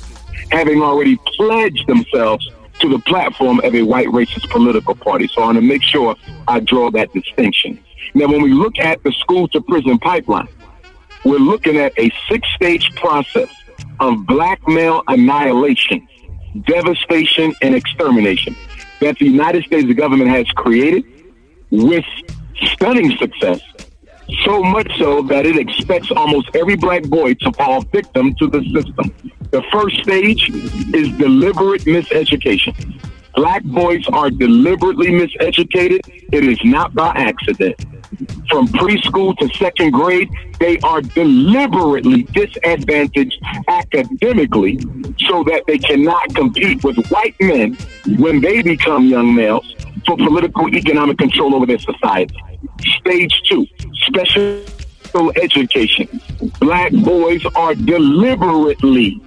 having 0.51 0.81
already 0.81 1.17
pledged 1.37 1.87
themselves 1.87 2.49
to 2.79 2.89
the 2.89 2.99
platform 2.99 3.59
of 3.61 3.73
a 3.73 3.81
white 3.83 4.07
racist 4.07 4.49
political 4.49 4.95
party. 4.95 5.27
So 5.27 5.41
I 5.41 5.45
want 5.45 5.57
to 5.57 5.61
make 5.61 5.83
sure 5.83 6.15
I 6.47 6.59
draw 6.59 6.91
that 6.91 7.13
distinction. 7.13 7.79
Now, 8.13 8.27
when 8.27 8.41
we 8.41 8.53
look 8.53 8.79
at 8.79 9.01
the 9.03 9.11
school 9.13 9.47
to 9.49 9.61
prison 9.61 9.97
pipeline, 9.99 10.47
we're 11.23 11.37
looking 11.37 11.77
at 11.77 11.93
a 11.97 12.11
six 12.29 12.47
stage 12.55 12.93
process 12.95 13.49
of 13.99 14.25
black 14.25 14.67
male 14.67 15.03
annihilation, 15.07 16.07
devastation, 16.65 17.53
and 17.61 17.75
extermination 17.75 18.55
that 18.99 19.17
the 19.19 19.25
United 19.25 19.63
States 19.65 19.91
government 19.93 20.29
has 20.29 20.47
created 20.49 21.05
with 21.71 22.05
stunning 22.73 23.17
success. 23.17 23.61
So 24.45 24.63
much 24.63 24.89
so 24.97 25.21
that 25.23 25.45
it 25.45 25.57
expects 25.57 26.11
almost 26.11 26.55
every 26.55 26.75
black 26.75 27.03
boy 27.03 27.33
to 27.35 27.51
fall 27.53 27.81
victim 27.81 28.35
to 28.35 28.47
the 28.47 28.63
system. 28.73 29.13
The 29.51 29.61
first 29.71 29.97
stage 30.03 30.49
is 30.93 31.09
deliberate 31.17 31.81
miseducation. 31.81 32.73
Black 33.35 33.63
boys 33.63 34.05
are 34.09 34.29
deliberately 34.29 35.07
miseducated. 35.07 36.01
It 36.31 36.43
is 36.43 36.59
not 36.63 36.93
by 36.93 37.09
accident. 37.15 37.75
From 38.49 38.67
preschool 38.67 39.37
to 39.37 39.47
second 39.57 39.91
grade, 39.91 40.29
they 40.59 40.77
are 40.79 41.01
deliberately 41.01 42.23
disadvantaged 42.23 43.41
academically 43.67 44.79
so 45.27 45.43
that 45.45 45.63
they 45.65 45.77
cannot 45.77 46.35
compete 46.35 46.83
with 46.83 46.97
white 47.07 47.35
men 47.39 47.77
when 48.17 48.41
they 48.41 48.61
become 48.61 49.05
young 49.05 49.33
males 49.33 49.75
for 50.05 50.17
political 50.17 50.67
economic 50.75 51.17
control 51.17 51.55
over 51.55 51.65
their 51.65 51.79
society. 51.79 52.35
Stage 52.99 53.41
two, 53.49 53.65
special 54.07 55.31
education. 55.41 56.21
Black 56.59 56.91
boys 56.91 57.45
are 57.55 57.75
deliberately 57.75 59.21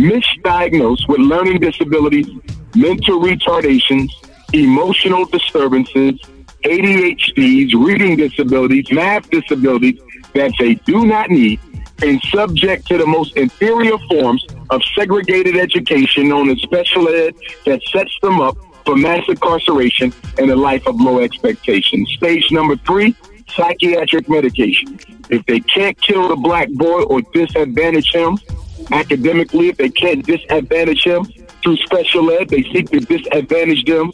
misdiagnosed 0.00 1.06
with 1.08 1.20
learning 1.20 1.60
disabilities, 1.60 2.26
mental 2.74 3.20
retardations, 3.20 4.08
emotional 4.52 5.24
disturbances, 5.26 6.20
ADHDs, 6.64 7.72
reading 7.74 8.16
disabilities, 8.16 8.90
math 8.90 9.28
disabilities 9.30 10.00
that 10.34 10.52
they 10.58 10.74
do 10.74 11.06
not 11.06 11.30
need, 11.30 11.60
and 12.02 12.20
subject 12.22 12.86
to 12.86 12.96
the 12.96 13.06
most 13.06 13.36
inferior 13.36 13.98
forms 14.10 14.46
of 14.70 14.82
segregated 14.94 15.56
education 15.56 16.28
known 16.28 16.48
as 16.48 16.58
special 16.62 17.08
ed 17.08 17.34
that 17.66 17.82
sets 17.92 18.16
them 18.22 18.40
up 18.40 18.56
for 18.86 18.96
mass 18.96 19.22
incarceration 19.28 20.12
and 20.38 20.50
a 20.50 20.56
life 20.56 20.86
of 20.86 20.98
low 21.00 21.20
expectations. 21.20 22.10
Stage 22.16 22.50
number 22.50 22.76
three, 22.76 23.14
psychiatric 23.48 24.28
medication. 24.28 24.98
If 25.28 25.44
they 25.46 25.60
can't 25.60 26.00
kill 26.00 26.28
the 26.28 26.36
black 26.36 26.70
boy 26.70 27.02
or 27.02 27.20
disadvantage 27.32 28.12
him 28.12 28.38
academically, 28.92 29.68
if 29.68 29.76
they 29.76 29.88
can't 29.90 30.24
disadvantage 30.24 31.04
him 31.04 31.24
through 31.62 31.76
special 31.78 32.30
ed, 32.30 32.48
they 32.48 32.62
seek 32.64 32.90
to 32.90 33.00
disadvantage 33.00 33.84
them 33.84 34.12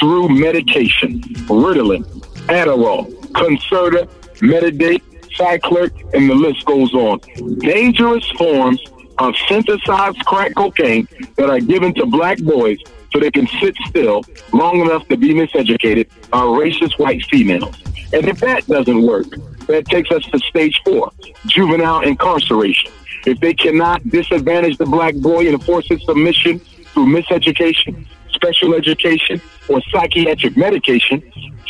through 0.00 0.28
medication. 0.28 1.20
Ritalin, 1.48 2.04
Adderall, 2.48 3.12
Concerta, 3.32 4.08
Metadate, 4.40 5.02
Cyclic, 5.34 5.92
and 6.14 6.30
the 6.30 6.34
list 6.34 6.64
goes 6.64 6.92
on. 6.94 7.20
Dangerous 7.58 8.28
forms 8.32 8.80
of 9.18 9.34
synthesized 9.48 10.24
crack 10.26 10.54
cocaine 10.54 11.08
that 11.36 11.48
are 11.48 11.60
given 11.60 11.94
to 11.94 12.06
black 12.06 12.38
boys 12.38 12.78
so 13.12 13.20
they 13.20 13.30
can 13.30 13.46
sit 13.60 13.74
still 13.86 14.24
long 14.52 14.80
enough 14.80 15.06
to 15.08 15.16
be 15.16 15.32
miseducated 15.32 16.08
are 16.32 16.46
racist 16.46 16.98
white 16.98 17.24
females. 17.26 17.76
And 18.12 18.26
if 18.28 18.40
that 18.40 18.66
doesn't 18.66 19.02
work, 19.02 19.26
that 19.66 19.86
takes 19.86 20.10
us 20.10 20.24
to 20.26 20.38
stage 20.40 20.80
four, 20.84 21.10
juvenile 21.46 22.02
incarceration. 22.02 22.92
If 23.26 23.40
they 23.40 23.54
cannot 23.54 24.08
disadvantage 24.08 24.78
the 24.78 24.86
black 24.86 25.16
boy 25.16 25.48
and 25.48 25.62
force 25.62 25.86
his 25.88 26.02
submission 26.04 26.60
through 26.60 27.06
miseducation, 27.06 28.06
special 28.30 28.74
education, 28.74 29.40
or 29.68 29.82
psychiatric 29.90 30.56
medication, 30.56 31.22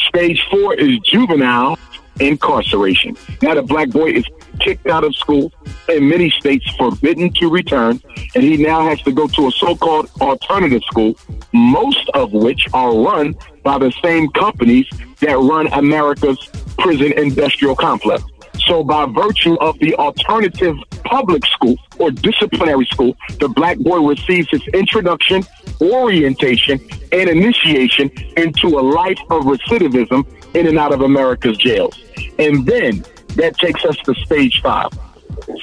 stage 0.08 0.44
four 0.50 0.74
is 0.74 0.98
juvenile 1.00 1.78
incarceration. 2.20 3.16
Now 3.40 3.54
the 3.54 3.62
black 3.62 3.88
boy 3.88 4.10
is 4.10 4.24
kicked 4.60 4.86
out 4.86 5.04
of 5.04 5.14
school, 5.14 5.52
in 5.88 6.08
many 6.08 6.30
states 6.30 6.68
forbidden 6.76 7.32
to 7.34 7.48
return, 7.48 8.00
and 8.34 8.44
he 8.44 8.56
now 8.58 8.86
has 8.88 9.00
to 9.02 9.12
go 9.12 9.26
to 9.26 9.48
a 9.48 9.50
so-called 9.52 10.10
alternative 10.20 10.82
school, 10.84 11.16
most 11.52 12.08
of 12.14 12.32
which 12.32 12.66
are 12.74 12.94
run 12.94 13.34
by 13.62 13.78
the 13.78 13.92
same 14.02 14.28
companies 14.30 14.86
that 15.20 15.38
run 15.38 15.66
America's 15.68 16.38
prison 16.78 17.12
industrial 17.12 17.76
complex. 17.76 18.22
So 18.66 18.82
by 18.82 19.06
virtue 19.06 19.54
of 19.60 19.78
the 19.78 19.94
alternative 19.94 20.76
public 21.04 21.46
school 21.46 21.76
or 21.98 22.10
disciplinary 22.10 22.86
school, 22.86 23.16
the 23.38 23.48
black 23.48 23.78
boy 23.78 23.98
receives 23.98 24.50
his 24.50 24.66
introduction, 24.68 25.44
orientation, 25.80 26.80
and 27.12 27.30
initiation 27.30 28.10
into 28.36 28.78
a 28.78 28.82
life 28.82 29.18
of 29.30 29.44
recidivism 29.44 30.26
in 30.54 30.66
and 30.66 30.78
out 30.78 30.92
of 30.92 31.02
America's 31.02 31.56
jails. 31.58 32.02
And 32.38 32.66
then 32.66 33.04
that 33.36 33.56
takes 33.58 33.84
us 33.84 33.96
to 33.98 34.14
stage 34.14 34.60
five 34.62 34.90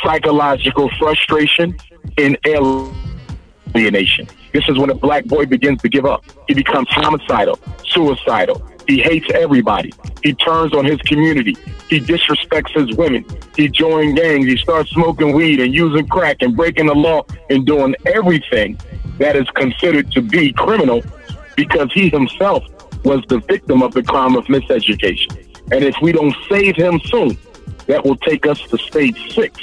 psychological 0.02 0.90
frustration 0.98 1.76
and 2.18 2.38
alienation. 2.46 4.28
This 4.54 4.70
is 4.70 4.78
when 4.78 4.92
a 4.92 4.96
black 4.96 5.26
boy 5.26 5.46
begins 5.46 5.82
to 5.82 5.90
give 5.90 6.06
up. 6.06 6.24
He 6.48 6.54
becomes 6.54 6.88
homicidal, 6.90 7.60
suicidal. 7.86 8.62
He 8.88 9.02
hates 9.02 9.28
everybody. 9.34 9.94
He 10.24 10.34
turns 10.34 10.74
on 10.74 10.86
his 10.86 11.00
community. 11.02 11.56
He 11.90 12.00
disrespects 12.00 12.72
his 12.74 12.96
women. 12.98 13.26
He 13.56 13.68
joins 13.68 14.20
gangs. 14.20 14.46
He 14.46 14.58
starts 14.58 14.90
smoking 14.92 15.34
weed 15.34 15.60
and 15.60 15.74
using 15.74 16.08
crack 16.08 16.38
and 16.42 16.56
breaking 16.56 16.88
the 16.88 16.96
law 16.96 17.24
and 17.50 17.66
doing 17.66 17.96
everything 18.06 18.80
that 19.20 19.36
is 19.36 19.48
considered 19.52 20.12
to 20.12 20.22
be 20.22 20.52
criminal 20.54 21.02
because 21.56 21.92
he 21.94 22.10
himself 22.10 22.64
was 23.04 23.24
the 23.28 23.40
victim 23.40 23.84
of 23.84 23.94
the 23.94 24.04
crime 24.04 24.36
of 24.36 24.46
miseducation. 24.46 25.32
And 25.72 25.84
if 25.84 25.96
we 26.02 26.12
don't 26.12 26.36
save 26.50 26.76
him 26.76 27.00
soon, 27.06 27.38
that 27.88 28.04
will 28.04 28.18
take 28.18 28.46
us 28.48 28.60
to 28.62 28.78
stage 28.78 29.34
six, 29.34 29.58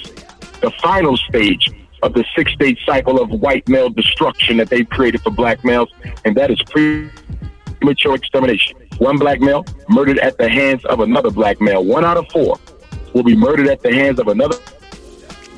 the 0.60 0.70
final 0.82 1.16
stage 1.16 1.70
of 2.02 2.14
the 2.14 2.24
six 2.34 2.52
stage 2.52 2.78
cycle 2.86 3.20
of 3.20 3.30
white 3.30 3.68
male 3.68 3.90
destruction 3.90 4.56
that 4.58 4.68
they've 4.68 4.88
created 4.88 5.20
for 5.22 5.30
black 5.30 5.64
males, 5.64 5.90
and 6.24 6.36
that 6.36 6.50
is 6.50 6.60
premature 6.62 8.14
extermination. 8.14 8.79
One 9.00 9.18
black 9.18 9.40
male 9.40 9.66
murdered 9.88 10.18
at 10.18 10.38
the 10.38 10.48
hands 10.48 10.84
of 10.84 11.00
another 11.00 11.30
black 11.30 11.60
male. 11.60 11.84
One 11.84 12.04
out 12.04 12.16
of 12.16 12.28
four 12.28 12.58
will 13.12 13.24
be 13.24 13.36
murdered 13.36 13.66
at 13.66 13.82
the 13.82 13.92
hands 13.92 14.18
of 14.20 14.28
another 14.28 14.56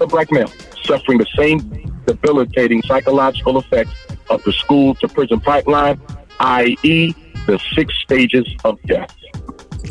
black 0.08 0.32
male, 0.32 0.50
suffering 0.82 1.18
the 1.18 1.26
same 1.37 1.58
debilitating 2.06 2.82
psychological 2.82 3.58
effects 3.58 3.92
of 4.30 4.42
the 4.44 4.52
school 4.52 4.94
to 4.96 5.08
prison 5.08 5.38
pipeline, 5.38 6.00
i.e., 6.40 7.14
the 7.46 7.61
six 7.75 7.94
stages 8.02 8.49
of 8.64 8.80
death 8.82 9.14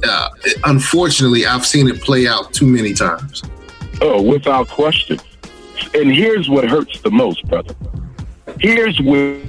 uh, 0.04 0.30
unfortunately, 0.66 1.46
I've 1.46 1.66
seen 1.66 1.88
it 1.88 2.02
play 2.02 2.28
out 2.28 2.54
too 2.54 2.68
many 2.68 2.94
times. 2.94 3.44
Oh, 4.02 4.22
without 4.22 4.68
question. 4.68 5.20
And 5.94 6.12
here's 6.12 6.50
what 6.50 6.68
hurts 6.70 7.02
the 7.02 7.12
most, 7.12 7.46
brother. 7.48 7.76
Here's 8.60 9.00
where, 9.02 9.40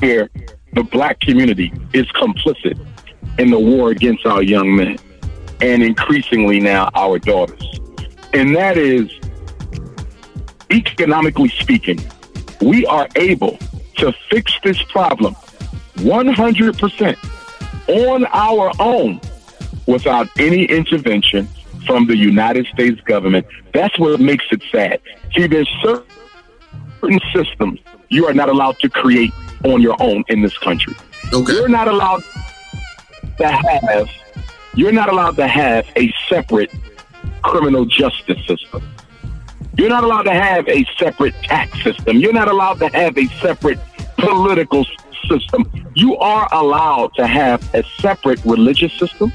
where 0.00 0.30
the 0.74 0.82
black 0.82 1.20
community 1.20 1.72
is 1.92 2.06
complicit 2.12 2.78
in 3.40 3.50
the 3.50 3.58
war 3.58 3.90
against 3.90 4.26
our 4.26 4.42
young 4.42 4.76
men 4.76 4.98
and 5.62 5.82
increasingly 5.82 6.60
now 6.60 6.90
our 6.94 7.18
daughters. 7.18 7.62
And 8.34 8.54
that 8.54 8.76
is, 8.76 9.10
economically 10.70 11.48
speaking, 11.48 11.98
we 12.60 12.84
are 12.84 13.08
able 13.16 13.58
to 13.96 14.12
fix 14.30 14.52
this 14.62 14.82
problem 14.82 15.34
100% 15.96 17.16
on 17.88 18.26
our 18.26 18.72
own 18.78 19.20
without 19.86 20.28
any 20.38 20.64
intervention 20.64 21.48
from 21.86 22.06
the 22.06 22.16
United 22.16 22.66
States 22.66 23.00
government. 23.00 23.46
That's 23.72 23.98
what 23.98 24.20
makes 24.20 24.44
it 24.52 24.62
sad. 24.70 25.00
See, 25.34 25.46
there's 25.46 25.68
certain 25.82 27.20
systems 27.34 27.80
you 28.10 28.26
are 28.26 28.34
not 28.34 28.50
allowed 28.50 28.78
to 28.80 28.90
create 28.90 29.32
on 29.64 29.80
your 29.80 29.96
own 29.98 30.24
in 30.28 30.42
this 30.42 30.56
country. 30.58 30.94
Okay. 31.32 31.52
You're 31.54 31.68
not 31.68 31.88
allowed 31.88 32.22
to 33.40 33.48
have 33.48 34.10
you're 34.74 34.92
not 34.92 35.08
allowed 35.08 35.36
to 35.36 35.48
have 35.48 35.86
a 35.96 36.12
separate 36.28 36.72
criminal 37.42 37.84
justice 37.84 38.38
system. 38.46 38.88
You're 39.76 39.88
not 39.88 40.04
allowed 40.04 40.22
to 40.22 40.32
have 40.32 40.68
a 40.68 40.84
separate 40.96 41.34
tax 41.42 41.82
system. 41.82 42.18
You're 42.18 42.32
not 42.32 42.48
allowed 42.48 42.78
to 42.78 42.88
have 42.88 43.18
a 43.18 43.26
separate 43.40 43.80
political 44.16 44.86
system. 45.28 45.68
You 45.94 46.16
are 46.18 46.48
allowed 46.52 47.14
to 47.14 47.26
have 47.26 47.68
a 47.74 47.82
separate 48.00 48.44
religious 48.44 48.92
system 48.92 49.32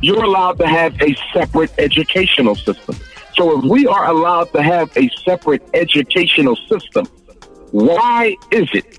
you're 0.00 0.22
allowed 0.22 0.58
to 0.58 0.66
have 0.66 1.00
a 1.02 1.16
separate 1.32 1.72
educational 1.78 2.54
system. 2.54 2.96
So 3.34 3.58
if 3.58 3.64
we 3.64 3.86
are 3.86 4.08
allowed 4.08 4.52
to 4.52 4.62
have 4.62 4.96
a 4.96 5.08
separate 5.24 5.62
educational 5.74 6.56
system, 6.68 7.06
why 7.72 8.36
is 8.50 8.68
it 8.72 8.98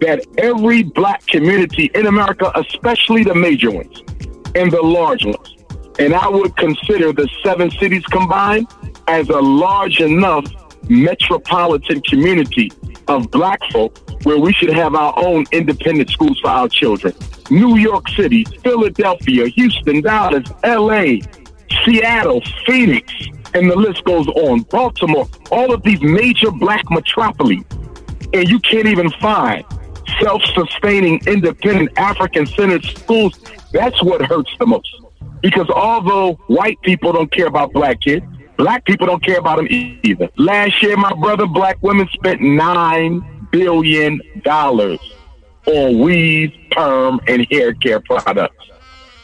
that 0.00 0.24
every 0.38 0.82
black 0.82 1.26
community 1.26 1.90
in 1.94 2.06
America, 2.06 2.52
especially 2.54 3.24
the 3.24 3.34
major 3.34 3.70
ones 3.70 4.02
and 4.54 4.70
the 4.70 4.82
large 4.82 5.24
ones, 5.24 5.56
and 5.98 6.14
I 6.14 6.28
would 6.28 6.56
consider 6.56 7.12
the 7.12 7.28
seven 7.42 7.70
cities 7.70 8.04
combined 8.06 8.68
as 9.08 9.28
a 9.28 9.40
large 9.40 10.00
enough 10.00 10.44
metropolitan 10.88 12.00
community 12.02 12.70
of 13.08 13.30
black 13.30 13.60
folk 13.72 13.98
where 14.24 14.38
we 14.38 14.52
should 14.52 14.72
have 14.72 14.94
our 14.94 15.14
own 15.16 15.44
independent 15.52 16.10
schools 16.10 16.38
for 16.40 16.50
our 16.50 16.68
children. 16.68 17.14
New 17.50 17.76
York 17.76 18.08
City, 18.10 18.44
Philadelphia, 18.44 19.46
Houston, 19.48 20.00
Dallas, 20.00 20.48
LA, 20.64 21.18
Seattle, 21.84 22.42
Phoenix, 22.66 23.12
and 23.54 23.70
the 23.70 23.76
list 23.76 24.04
goes 24.04 24.26
on. 24.28 24.62
Baltimore, 24.62 25.28
all 25.50 25.72
of 25.72 25.82
these 25.82 26.02
major 26.02 26.50
black 26.50 26.84
metropolises. 26.90 27.64
And 28.32 28.48
you 28.48 28.58
can't 28.58 28.86
even 28.86 29.10
find 29.12 29.64
self 30.20 30.42
sustaining, 30.54 31.20
independent, 31.26 31.90
African 31.98 32.46
centered 32.46 32.84
schools. 32.84 33.38
That's 33.72 34.02
what 34.02 34.22
hurts 34.22 34.50
the 34.58 34.66
most. 34.66 34.88
Because 35.42 35.68
although 35.70 36.34
white 36.46 36.80
people 36.82 37.12
don't 37.12 37.30
care 37.30 37.46
about 37.46 37.72
black 37.72 38.00
kids, 38.00 38.24
black 38.56 38.84
people 38.84 39.06
don't 39.06 39.22
care 39.22 39.38
about 39.38 39.56
them 39.56 39.68
either. 39.70 40.28
Last 40.36 40.82
year, 40.82 40.96
my 40.96 41.12
brother, 41.14 41.46
black 41.46 41.78
women 41.82 42.08
spent 42.12 42.40
$9 42.40 43.50
billion 43.50 44.20
on 44.46 45.98
weave, 45.98 46.52
perm, 46.70 47.20
and 47.28 47.46
hair 47.50 47.74
care 47.74 48.00
products. 48.00 48.70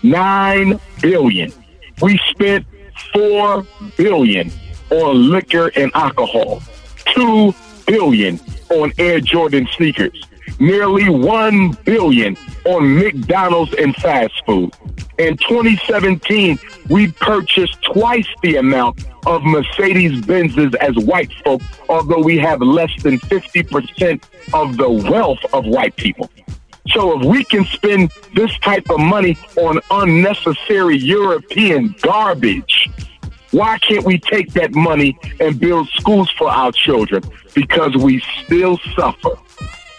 9 0.02 0.78
billion. 1.00 1.52
We 2.00 2.18
spent 2.30 2.66
4 3.12 3.66
billion 3.96 4.50
on 4.90 5.30
liquor 5.30 5.70
and 5.76 5.90
alcohol. 5.94 6.62
2 7.14 7.54
billion 7.86 8.40
on 8.70 8.92
Air 8.98 9.20
Jordan 9.20 9.68
sneakers 9.76 10.26
nearly 10.62 11.08
one 11.08 11.72
billion 11.84 12.36
on 12.64 12.94
McDonald's 12.94 13.74
and 13.74 13.94
fast 13.96 14.32
food. 14.46 14.72
In 15.18 15.36
2017, 15.36 16.58
we 16.88 17.10
purchased 17.10 17.82
twice 17.82 18.28
the 18.42 18.56
amount 18.56 19.04
of 19.26 19.42
Mercedes 19.42 20.20
Benzes 20.22 20.74
as 20.76 20.96
white 21.04 21.32
folk, 21.44 21.60
although 21.88 22.22
we 22.22 22.38
have 22.38 22.60
less 22.62 22.90
than 23.02 23.18
50% 23.18 24.22
of 24.54 24.76
the 24.76 24.88
wealth 24.88 25.40
of 25.52 25.66
white 25.66 25.96
people. 25.96 26.30
So 26.88 27.20
if 27.20 27.26
we 27.26 27.44
can 27.44 27.64
spend 27.64 28.12
this 28.34 28.56
type 28.60 28.88
of 28.88 29.00
money 29.00 29.36
on 29.56 29.80
unnecessary 29.90 30.96
European 30.96 31.94
garbage, 32.02 32.88
why 33.50 33.78
can't 33.78 34.04
we 34.04 34.18
take 34.18 34.52
that 34.52 34.74
money 34.74 35.18
and 35.40 35.58
build 35.58 35.88
schools 35.90 36.30
for 36.38 36.50
our 36.50 36.72
children? 36.72 37.22
Because 37.54 37.96
we 37.96 38.22
still 38.44 38.78
suffer 38.96 39.36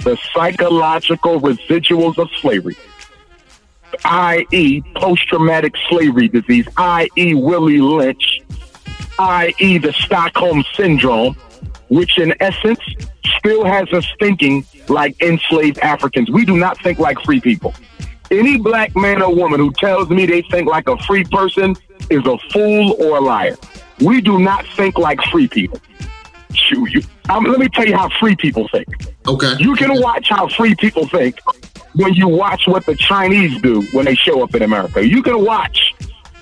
the 0.03 0.17
psychological 0.33 1.39
residuals 1.39 2.17
of 2.17 2.29
slavery, 2.39 2.75
i.e., 4.05 4.81
post 4.95 5.27
traumatic 5.27 5.73
slavery 5.89 6.27
disease, 6.27 6.67
i.e., 6.77 7.33
Willie 7.33 7.81
Lynch, 7.81 8.41
i.e., 9.19 9.77
the 9.77 9.93
Stockholm 9.93 10.63
Syndrome, 10.75 11.35
which 11.89 12.17
in 12.17 12.33
essence 12.39 12.79
still 13.37 13.63
has 13.63 13.91
us 13.93 14.05
thinking 14.19 14.65
like 14.89 15.19
enslaved 15.21 15.79
Africans. 15.79 16.29
We 16.29 16.45
do 16.45 16.57
not 16.57 16.77
think 16.81 16.99
like 16.99 17.19
free 17.21 17.39
people. 17.39 17.73
Any 18.31 18.57
black 18.57 18.95
man 18.95 19.21
or 19.21 19.33
woman 19.33 19.59
who 19.59 19.71
tells 19.73 20.09
me 20.09 20.25
they 20.25 20.41
think 20.43 20.67
like 20.67 20.87
a 20.87 20.97
free 21.03 21.23
person 21.23 21.75
is 22.09 22.25
a 22.25 22.37
fool 22.51 22.95
or 22.99 23.17
a 23.17 23.21
liar. 23.21 23.55
We 24.01 24.21
do 24.21 24.39
not 24.39 24.65
think 24.75 24.97
like 24.97 25.21
free 25.25 25.47
people. 25.47 25.79
You. 26.69 27.01
Um, 27.29 27.45
let 27.45 27.59
me 27.59 27.67
tell 27.69 27.85
you 27.85 27.95
how 27.95 28.09
free 28.19 28.35
people 28.35 28.67
think. 28.69 28.87
Okay. 29.27 29.53
You 29.59 29.75
can 29.75 30.01
watch 30.01 30.29
how 30.29 30.47
free 30.47 30.75
people 30.75 31.07
think 31.07 31.39
when 31.95 32.13
you 32.13 32.27
watch 32.27 32.67
what 32.67 32.85
the 32.85 32.95
Chinese 32.95 33.61
do 33.61 33.81
when 33.93 34.05
they 34.05 34.15
show 34.15 34.43
up 34.43 34.53
in 34.55 34.61
America. 34.61 35.05
You 35.05 35.21
can 35.23 35.43
watch 35.43 35.93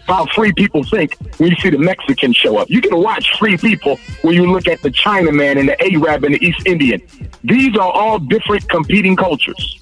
how 0.07 0.25
free 0.27 0.51
people 0.53 0.83
think 0.83 1.17
when 1.37 1.49
you 1.49 1.55
see 1.57 1.69
the 1.69 1.77
Mexicans 1.77 2.35
show 2.35 2.57
up. 2.57 2.69
You 2.69 2.81
can 2.81 2.97
watch 3.01 3.37
free 3.37 3.57
people 3.57 3.97
when 4.23 4.33
you 4.35 4.51
look 4.51 4.67
at 4.67 4.81
the 4.81 4.89
Chinaman 4.89 5.59
and 5.59 5.69
the 5.69 5.81
Arab 5.81 6.23
and 6.23 6.35
the 6.35 6.45
East 6.45 6.65
Indian. 6.65 7.01
These 7.43 7.75
are 7.77 7.91
all 7.91 8.19
different 8.19 8.67
competing 8.69 9.15
cultures. 9.15 9.80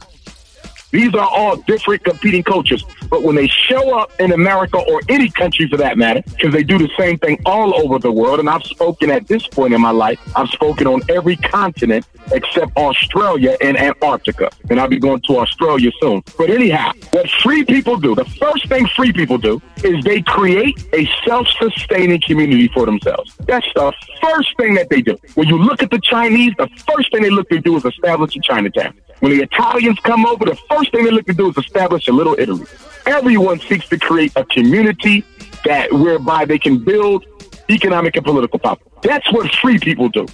These 0.91 1.13
are 1.13 1.27
all 1.27 1.57
different 1.57 2.03
competing 2.03 2.43
cultures. 2.43 2.83
But 3.09 3.23
when 3.23 3.35
they 3.35 3.47
show 3.47 3.97
up 3.97 4.11
in 4.19 4.31
America 4.31 4.77
or 4.77 5.01
any 5.09 5.29
country 5.29 5.67
for 5.67 5.77
that 5.77 5.97
matter, 5.97 6.21
because 6.25 6.53
they 6.53 6.63
do 6.63 6.77
the 6.77 6.89
same 6.97 7.17
thing 7.19 7.39
all 7.45 7.75
over 7.75 7.99
the 7.99 8.11
world, 8.11 8.39
and 8.39 8.49
I've 8.49 8.63
spoken 8.63 9.09
at 9.11 9.27
this 9.27 9.47
point 9.47 9.73
in 9.73 9.81
my 9.81 9.91
life, 9.91 10.19
I've 10.35 10.49
spoken 10.49 10.87
on 10.87 11.01
every 11.09 11.35
continent 11.35 12.05
except 12.31 12.75
Australia 12.77 13.57
and 13.61 13.77
Antarctica. 13.77 14.49
And 14.69 14.79
I'll 14.79 14.87
be 14.87 14.99
going 14.99 15.21
to 15.21 15.37
Australia 15.37 15.91
soon. 16.01 16.23
But 16.37 16.49
anyhow, 16.49 16.91
what 17.11 17.29
free 17.29 17.63
people 17.65 17.97
do, 17.97 18.15
the 18.15 18.25
first 18.25 18.67
thing 18.67 18.87
free 18.95 19.11
people 19.11 19.37
do 19.37 19.61
is 19.83 20.03
they 20.03 20.21
create 20.21 20.87
a 20.93 21.07
self 21.25 21.47
sustaining 21.59 22.21
community 22.21 22.67
for 22.69 22.85
themselves. 22.85 23.35
That's 23.47 23.67
the 23.75 23.93
first 24.21 24.55
thing 24.57 24.75
that 24.75 24.89
they 24.89 25.01
do. 25.01 25.17
When 25.35 25.47
you 25.47 25.57
look 25.57 25.81
at 25.83 25.91
the 25.91 25.99
Chinese, 26.01 26.53
the 26.57 26.67
first 26.91 27.11
thing 27.11 27.23
they 27.23 27.29
look 27.29 27.49
to 27.49 27.59
do 27.59 27.77
is 27.77 27.85
establish 27.85 28.35
a 28.35 28.39
Chinatown. 28.41 28.93
When 29.19 29.37
the 29.37 29.43
Italians 29.43 29.99
come 29.99 30.25
over, 30.25 30.45
the 30.45 30.57
first 30.69 30.91
thing 30.91 31.03
they 31.03 31.11
look 31.11 31.25
to 31.25 31.33
do 31.33 31.49
is 31.49 31.57
establish 31.57 32.07
a 32.07 32.13
little 32.13 32.35
Italy. 32.39 32.65
Everyone 33.05 33.59
seeks 33.59 33.87
to 33.89 33.99
create 33.99 34.31
a 34.35 34.45
community 34.45 35.25
that 35.65 35.91
whereby 35.91 36.45
they 36.45 36.57
can 36.57 36.83
build 36.83 37.25
economic 37.69 38.15
and 38.15 38.25
political 38.25 38.59
power. 38.59 38.77
That's 39.03 39.29
what 39.31 39.53
free 39.55 39.79
people 39.79 40.09
do. 40.09 40.25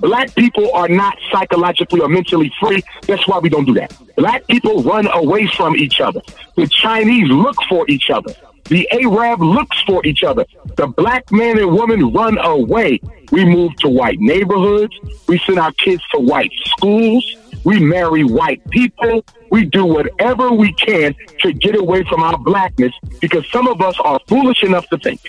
Black 0.00 0.34
people 0.34 0.72
are 0.74 0.88
not 0.88 1.16
psychologically 1.30 2.00
or 2.00 2.08
mentally 2.08 2.52
free. 2.60 2.82
That's 3.06 3.26
why 3.26 3.38
we 3.38 3.48
don't 3.48 3.64
do 3.64 3.74
that. 3.74 3.96
Black 4.16 4.46
people 4.46 4.82
run 4.82 5.06
away 5.06 5.46
from 5.46 5.76
each 5.76 6.00
other. 6.00 6.20
The 6.56 6.66
Chinese 6.68 7.28
look 7.30 7.56
for 7.68 7.84
each 7.88 8.10
other. 8.10 8.34
The 8.64 8.88
Arab 8.92 9.42
looks 9.42 9.80
for 9.82 10.04
each 10.06 10.22
other. 10.22 10.46
The 10.76 10.86
black 10.86 11.30
man 11.30 11.58
and 11.58 11.72
woman 11.72 12.12
run 12.12 12.38
away. 12.38 13.00
We 13.30 13.44
move 13.44 13.76
to 13.76 13.88
white 13.88 14.18
neighborhoods. 14.20 14.94
We 15.28 15.38
send 15.40 15.58
our 15.58 15.72
kids 15.72 16.02
to 16.14 16.20
white 16.20 16.52
schools. 16.66 17.36
We 17.64 17.80
marry 17.80 18.24
white 18.24 18.62
people. 18.70 19.24
We 19.50 19.64
do 19.64 19.84
whatever 19.84 20.52
we 20.52 20.72
can 20.74 21.14
to 21.40 21.52
get 21.52 21.76
away 21.76 22.04
from 22.04 22.22
our 22.22 22.36
blackness 22.38 22.92
because 23.20 23.50
some 23.50 23.66
of 23.66 23.80
us 23.80 23.98
are 24.00 24.20
foolish 24.28 24.62
enough 24.62 24.86
to 24.88 24.98
think, 24.98 25.20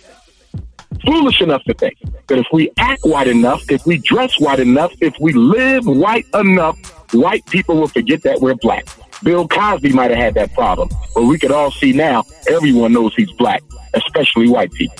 foolish 1.06 1.42
enough 1.42 1.64
to 1.64 1.74
think 1.74 1.98
that 2.28 2.38
if 2.38 2.48
we 2.52 2.72
act 2.78 3.02
white 3.04 3.28
enough, 3.28 3.64
if 3.70 3.86
we 3.86 3.98
dress 4.00 4.40
white 4.40 4.60
enough, 4.60 4.92
if 5.02 5.14
we 5.20 5.34
live 5.34 5.86
white 5.86 6.26
enough, 6.34 6.78
white 7.14 7.46
people 7.46 7.76
will 7.76 7.88
forget 7.88 8.24
that 8.24 8.42
we're 8.42 8.56
black. 8.56 8.86
Bill 9.24 9.48
Cosby 9.48 9.94
might 9.94 10.12
have 10.12 10.20
had 10.20 10.34
that 10.36 10.54
problem, 10.54 10.90
but 11.14 11.24
we 11.24 11.40
could 11.40 11.52
all 11.52 11.72
see 11.72 11.94
now 11.94 12.24
everyone 12.50 12.94
knows 12.94 13.16
he's 13.16 13.32
black, 13.34 13.64
especially 13.94 14.50
white 14.50 14.72
people. 14.74 14.98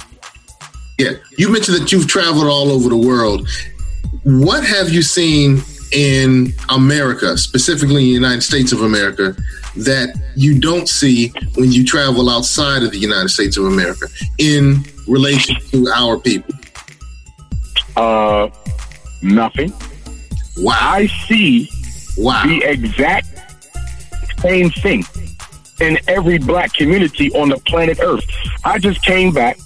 Yeah. 0.98 1.12
You 1.38 1.52
mentioned 1.52 1.78
that 1.78 1.92
you've 1.92 2.08
traveled 2.08 2.48
all 2.48 2.72
over 2.72 2.88
the 2.88 2.98
world. 2.98 3.48
What 4.24 4.64
have 4.64 4.90
you 4.90 5.02
seen 5.02 5.62
in 5.92 6.54
America, 6.70 7.38
specifically 7.38 8.02
in 8.04 8.08
the 8.08 8.14
United 8.14 8.42
States 8.42 8.72
of 8.72 8.82
America, 8.82 9.36
that 9.78 10.16
you 10.36 10.60
don't 10.60 10.88
see 10.88 11.32
when 11.56 11.72
you 11.72 11.84
travel 11.84 12.30
outside 12.30 12.84
of 12.84 12.92
the 12.92 12.98
United 12.98 13.30
States 13.30 13.58
of 13.58 13.66
America 13.66 14.08
in 14.38 14.84
relation 15.08 15.56
to 15.72 15.88
our 15.90 16.18
people? 16.18 16.54
Uh, 17.96 18.50
nothing. 19.22 19.72
Wow. 20.58 20.78
I 20.80 21.08
see 21.28 21.70
Wow. 22.18 22.44
the 22.46 22.64
exact 22.64 23.28
same 24.40 24.70
thing 24.70 25.04
in 25.82 25.98
every 26.08 26.38
black 26.38 26.74
community 26.74 27.32
on 27.34 27.50
the 27.50 27.58
planet 27.60 28.00
Earth. 28.02 28.24
I 28.64 28.80
just 28.80 29.04
came 29.04 29.34
back 29.34 29.58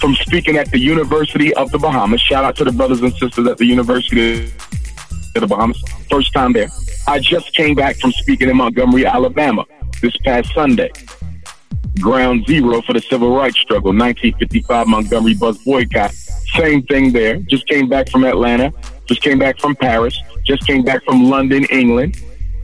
from 0.00 0.14
speaking 0.16 0.56
at 0.56 0.70
the 0.70 0.78
University 0.78 1.54
of 1.54 1.70
the 1.70 1.78
Bahamas. 1.78 2.20
Shout 2.20 2.44
out 2.44 2.56
to 2.56 2.64
the 2.64 2.72
brothers 2.72 3.00
and 3.00 3.12
sisters 3.14 3.46
at 3.46 3.58
the 3.58 3.64
University 3.64 4.52
of 5.36 5.40
the 5.42 5.46
Bahamas. 5.46 5.82
First 6.10 6.32
time 6.32 6.52
there. 6.52 6.68
I 7.06 7.18
just 7.18 7.54
came 7.54 7.74
back 7.74 7.96
from 7.96 8.12
speaking 8.12 8.48
in 8.48 8.56
Montgomery, 8.56 9.06
Alabama 9.06 9.64
this 10.00 10.16
past 10.18 10.52
Sunday. 10.54 10.90
Ground 12.00 12.46
zero 12.46 12.82
for 12.82 12.92
the 12.92 13.00
civil 13.00 13.34
rights 13.34 13.58
struggle, 13.58 13.92
1955 13.92 14.86
Montgomery 14.86 15.34
bus 15.34 15.58
boycott. 15.58 16.12
Same 16.56 16.82
thing 16.82 17.12
there. 17.12 17.36
Just 17.36 17.66
came 17.68 17.88
back 17.88 18.08
from 18.08 18.24
Atlanta. 18.24 18.72
Just 19.06 19.22
came 19.22 19.38
back 19.38 19.58
from 19.58 19.76
Paris. 19.76 20.18
Just 20.44 20.66
came 20.66 20.82
back 20.82 21.04
from 21.04 21.30
London, 21.30 21.64
England. 21.70 22.20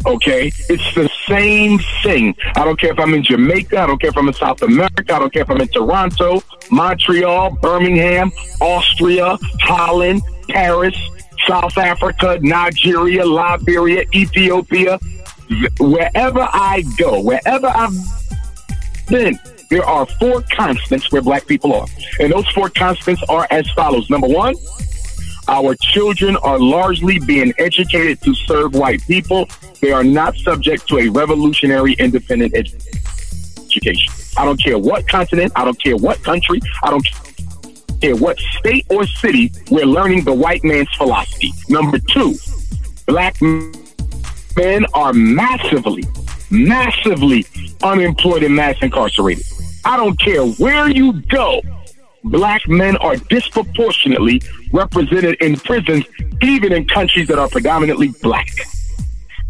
Okay? 0.07 0.53
It's 0.69 0.95
the 0.95 1.11
same 1.29 1.79
thing. 2.03 2.35
I 2.57 2.65
don't 2.65 2.79
care 2.79 2.93
if 2.93 2.99
I'm 2.99 3.15
in 3.15 3.23
Jamaica. 3.23 3.81
I 3.81 3.87
don't 3.87 4.01
care 4.01 4.11
if 4.11 4.17
I'm 4.17 4.29
in 4.29 4.35
South 4.35 4.63
America. 4.63 5.15
I 5.15 5.19
don't 5.19 5.33
care 5.33 5.43
if 5.43 5.51
I'm 5.51 5.61
in 5.61 5.69
Toronto, 5.69 6.43
Montreal, 6.71 7.53
Birmingham, 7.63 8.33
Austria, 8.61 9.39
Holland, 9.61 10.23
Paris, 10.49 10.97
South 11.49 11.77
Africa, 11.79 12.39
Nigeria, 12.43 13.25
Liberia, 13.25 14.05
Ethiopia. 14.15 14.99
Wherever 15.79 16.41
I 16.53 16.85
go, 16.97 17.21
wherever 17.21 17.67
I've 17.67 17.93
been, 19.09 19.39
there 19.69 19.85
are 19.85 20.07
four 20.19 20.43
constants 20.53 21.11
where 21.13 21.23
black 21.23 21.47
people 21.47 21.75
are. 21.75 21.87
And 22.21 22.33
those 22.33 22.49
four 22.49 22.71
constants 22.71 23.23
are 23.29 23.47
as 23.51 23.69
follows. 23.71 24.09
Number 24.11 24.29
one, 24.29 24.55
our 25.49 25.75
children 25.75 26.37
are 26.37 26.59
largely 26.59 27.19
being 27.19 27.53
educated 27.59 28.21
to 28.23 28.35
serve 28.35 28.75
white 28.75 29.03
people. 29.07 29.49
They 29.81 29.91
are 29.93 30.05
not 30.05 30.37
subject 30.37 30.87
to 30.89 30.99
a 30.99 31.09
revolutionary 31.09 31.95
independent 31.95 32.55
education. 32.55 34.13
I 34.37 34.45
don't 34.45 34.63
care 34.63 34.79
what 34.79 35.09
continent, 35.09 35.53
I 35.57 35.65
don't 35.65 35.83
care 35.83 35.97
what 35.97 36.23
country, 36.23 36.61
I 36.83 36.91
don't 36.91 37.05
care 37.05 37.30
what 38.03 38.39
state 38.59 38.87
or 38.91 39.07
city, 39.07 39.53
we're 39.71 39.87
learning 39.87 40.25
the 40.25 40.33
white 40.33 40.65
man's 40.65 40.89
philosophy. 40.97 41.53
Number 41.69 41.99
two, 41.99 42.35
black 43.07 43.41
men 43.41 44.87
are 44.95 45.13
massively, 45.13 46.05
massively 46.51 47.47
unemployed 47.83 48.43
and 48.43 48.55
mass 48.55 48.77
incarcerated. 48.83 49.45
I 49.85 49.97
don't 49.97 50.19
care 50.19 50.45
where 50.45 50.89
you 50.89 51.21
go. 51.23 51.61
Black 52.25 52.69
men 52.69 52.97
are 52.99 53.17
disproportionately 53.17 54.43
represented 54.73 55.41
in 55.41 55.57
prisons, 55.57 56.05
even 56.43 56.73
in 56.73 56.87
countries 56.87 57.29
that 57.29 57.39
are 57.39 57.49
predominantly 57.49 58.09
black. 58.23 58.49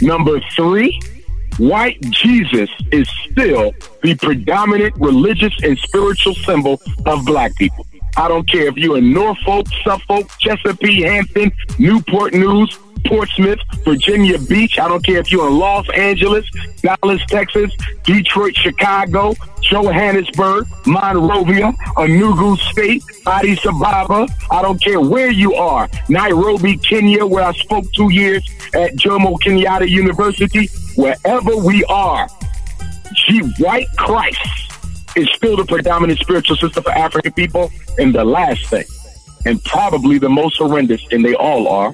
Number 0.01 0.41
three, 0.55 1.01
white 1.59 2.01
Jesus 2.01 2.71
is 2.93 3.09
still 3.31 3.73
the 4.03 4.15
predominant 4.15 4.95
religious 4.99 5.53
and 5.63 5.79
spiritual 5.79 6.35
symbol 6.35 6.81
of 7.07 7.25
black 7.27 7.55
people. 7.57 7.87
I 8.17 8.29
don't 8.29 8.49
care 8.49 8.67
if 8.69 8.77
you're 8.77 8.99
in 8.99 9.13
Norfolk, 9.13 9.67
Suffolk, 9.85 10.29
Chesapeake, 10.39 11.05
Hampton, 11.05 11.53
Newport 11.79 12.35
News, 12.35 12.79
Portsmouth, 13.07 13.59
Virginia 13.85 14.39
Beach. 14.39 14.79
I 14.79 14.87
don't 14.89 15.05
care 15.05 15.19
if 15.19 15.33
you're 15.33 15.49
in 15.49 15.59
Los 15.59 15.89
Angeles, 15.91 16.45
Dallas, 16.83 17.23
Texas, 17.29 17.73
Detroit, 18.05 18.55
Chicago, 18.57 19.35
Johannesburg, 19.63 20.67
Monrovia, 20.87 21.73
Enugu 21.97 22.59
State, 22.59 23.03
Addis 23.27 23.65
Ababa. 23.65 24.29
I 24.51 24.63
don't 24.63 24.83
care 24.83 25.01
where 25.01 25.31
you 25.31 25.55
are. 25.55 25.89
Nairobi, 26.09 26.77
Kenya, 26.77 27.25
where 27.25 27.45
I 27.45 27.53
spoke 27.53 27.91
two 27.95 28.13
years 28.13 28.47
at 28.75 28.93
Jomo 28.97 29.37
Kenyatta 29.43 29.89
University. 29.89 30.69
Wherever 30.97 31.57
we 31.57 31.85
are, 31.85 32.29
G- 33.15 33.41
white 33.59 33.89
Christ 33.97 34.70
is 35.17 35.29
still 35.35 35.57
the 35.57 35.65
predominant 35.65 36.19
spiritual 36.21 36.57
system 36.57 36.83
for 36.83 36.93
African 36.93 37.33
people. 37.33 37.71
And 37.99 38.15
the 38.15 38.25
last 38.25 38.67
thing, 38.67 38.85
and 39.47 39.63
probably 39.65 40.19
the 40.19 40.29
most 40.29 40.59
horrendous, 40.59 41.03
and 41.11 41.25
they 41.25 41.35
all 41.35 41.69
are, 41.69 41.93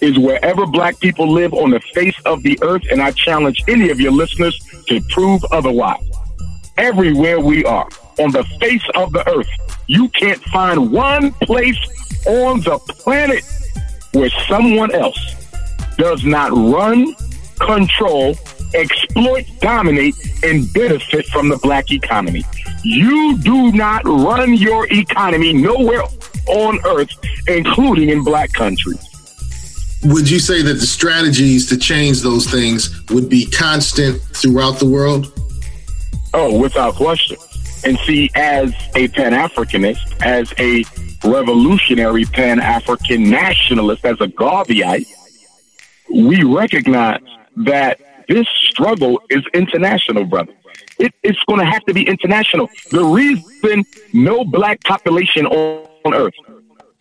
is 0.00 0.18
wherever 0.18 0.66
black 0.66 0.98
people 0.98 1.30
live 1.30 1.54
on 1.54 1.70
the 1.70 1.80
face 1.94 2.16
of 2.26 2.42
the 2.42 2.58
earth, 2.62 2.82
and 2.90 3.00
I 3.00 3.12
challenge 3.12 3.62
any 3.68 3.90
of 3.90 4.00
your 4.00 4.12
listeners 4.12 4.58
to 4.88 5.00
prove 5.10 5.44
otherwise. 5.52 6.02
Everywhere 6.76 7.38
we 7.38 7.64
are, 7.64 7.88
on 8.18 8.32
the 8.32 8.44
face 8.60 8.82
of 8.94 9.12
the 9.12 9.26
earth, 9.28 9.48
you 9.86 10.08
can't 10.08 10.42
find 10.44 10.90
one 10.90 11.32
place 11.32 11.78
on 12.26 12.60
the 12.60 12.78
planet 12.88 13.44
where 14.12 14.30
someone 14.48 14.92
else 14.92 15.36
does 15.96 16.24
not 16.24 16.50
run, 16.52 17.14
control, 17.60 18.34
exploit, 18.74 19.46
dominate, 19.60 20.14
and 20.42 20.72
benefit 20.72 21.26
from 21.26 21.48
the 21.48 21.56
black 21.58 21.90
economy. 21.90 22.44
You 22.82 23.38
do 23.38 23.72
not 23.72 24.04
run 24.04 24.54
your 24.54 24.86
economy 24.92 25.52
nowhere 25.52 26.02
on 26.48 26.78
earth, 26.84 27.10
including 27.46 28.08
in 28.08 28.24
black 28.24 28.52
countries 28.52 29.08
would 30.04 30.28
you 30.28 30.40
say 30.40 30.62
that 30.62 30.74
the 30.74 30.86
strategies 30.86 31.68
to 31.68 31.76
change 31.76 32.22
those 32.22 32.50
things 32.50 33.08
would 33.10 33.28
be 33.28 33.46
constant 33.46 34.20
throughout 34.20 34.78
the 34.78 34.86
world? 34.86 35.32
Oh, 36.34 36.58
without 36.58 36.94
question. 36.94 37.36
And 37.84 37.98
see, 38.00 38.30
as 38.34 38.72
a 38.94 39.08
Pan 39.08 39.32
Africanist, 39.32 40.20
as 40.22 40.52
a 40.58 40.84
revolutionary 41.28 42.24
Pan 42.24 42.60
African 42.60 43.30
nationalist, 43.30 44.04
as 44.04 44.20
a 44.20 44.26
Garveyite, 44.26 45.06
we 46.12 46.42
recognize 46.42 47.22
that 47.56 48.00
this 48.28 48.46
struggle 48.72 49.20
is 49.30 49.42
international, 49.54 50.24
brother. 50.24 50.54
It, 50.98 51.12
it's 51.22 51.42
going 51.48 51.60
to 51.60 51.66
have 51.66 51.84
to 51.84 51.94
be 51.94 52.06
international. 52.06 52.68
The 52.90 53.04
reason 53.04 53.84
no 54.12 54.44
black 54.44 54.82
population 54.84 55.46
on, 55.46 55.86
on 56.04 56.14
earth 56.14 56.34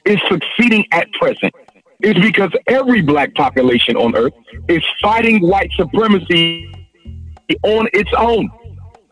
is 0.06 0.20
succeeding 0.28 0.86
at 0.92 1.12
present 1.14 1.54
is 2.02 2.16
because 2.16 2.52
every 2.68 3.02
black 3.02 3.34
population 3.36 3.96
on 3.96 4.16
earth 4.16 4.34
is 4.68 4.84
fighting 5.02 5.40
white 5.48 5.72
supremacy 5.76 6.74
on 7.64 7.88
its 7.94 8.12
own. 8.18 8.50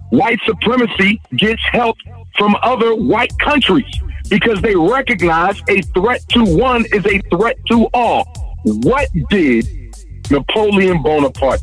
White 0.10 0.40
supremacy 0.46 1.22
gets 1.36 1.62
help 1.72 1.98
from 2.38 2.56
other 2.64 2.96
white 2.96 3.38
countries 3.40 3.94
because 4.30 4.62
they 4.62 4.76
recognize 4.76 5.62
a 5.70 5.82
threat 5.94 6.28
to 6.30 6.44
one 6.44 6.86
is 6.92 7.06
a 7.06 7.20
threat 7.30 7.58
to 7.68 7.88
all. 7.94 8.26
What 8.64 9.08
did 9.30 9.68
Napoleon 10.32 11.02
Bonaparte 11.02 11.62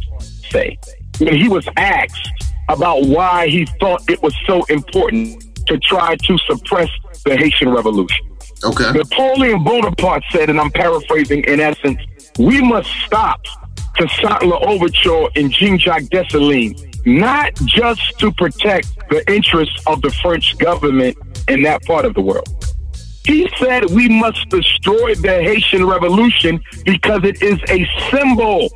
say 0.50 0.78
when 1.18 1.36
he 1.36 1.48
was 1.48 1.66
asked 1.76 2.28
about 2.68 3.06
why 3.06 3.48
he 3.48 3.66
thought 3.80 4.02
it 4.08 4.22
was 4.22 4.34
so 4.46 4.64
important 4.64 5.66
to 5.66 5.78
try 5.78 6.16
to 6.16 6.38
suppress 6.38 6.88
the 7.24 7.36
Haitian 7.36 7.70
Revolution? 7.70 8.26
Okay. 8.64 8.90
Napoleon 8.92 9.62
Bonaparte 9.62 10.24
said, 10.32 10.50
and 10.50 10.58
I'm 10.60 10.70
paraphrasing 10.70 11.44
in 11.44 11.60
essence, 11.60 12.00
we 12.38 12.60
must 12.62 12.90
stop 13.04 13.40
Toussaint 13.96 14.42
L'Ouverture 14.42 15.26
and 15.36 15.50
Jean-Jacques 15.52 16.04
Dessalines, 16.04 16.82
not 17.06 17.54
just 17.64 18.18
to 18.18 18.32
protect 18.32 18.88
the 19.10 19.22
interests 19.32 19.80
of 19.86 20.02
the 20.02 20.10
French 20.22 20.56
government 20.58 21.16
in 21.48 21.62
that 21.62 21.82
part 21.84 22.04
of 22.04 22.14
the 22.14 22.20
world. 22.20 22.48
He 23.24 23.50
said 23.58 23.90
we 23.90 24.08
must 24.08 24.48
destroy 24.50 25.14
the 25.16 25.42
Haitian 25.42 25.84
Revolution 25.84 26.60
because 26.84 27.24
it 27.24 27.42
is 27.42 27.58
a 27.68 27.88
symbol, 28.10 28.68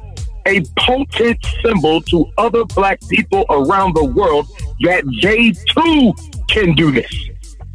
a 0.47 0.63
potent 0.79 1.39
symbol 1.63 2.01
to 2.03 2.31
other 2.39 2.65
black 2.65 3.01
people 3.09 3.45
around 3.51 3.95
the 3.95 4.05
world 4.05 4.47
that 4.81 5.05
they 5.23 5.53
too 5.75 6.13
can 6.49 6.75
do 6.75 6.91
this. 6.91 7.11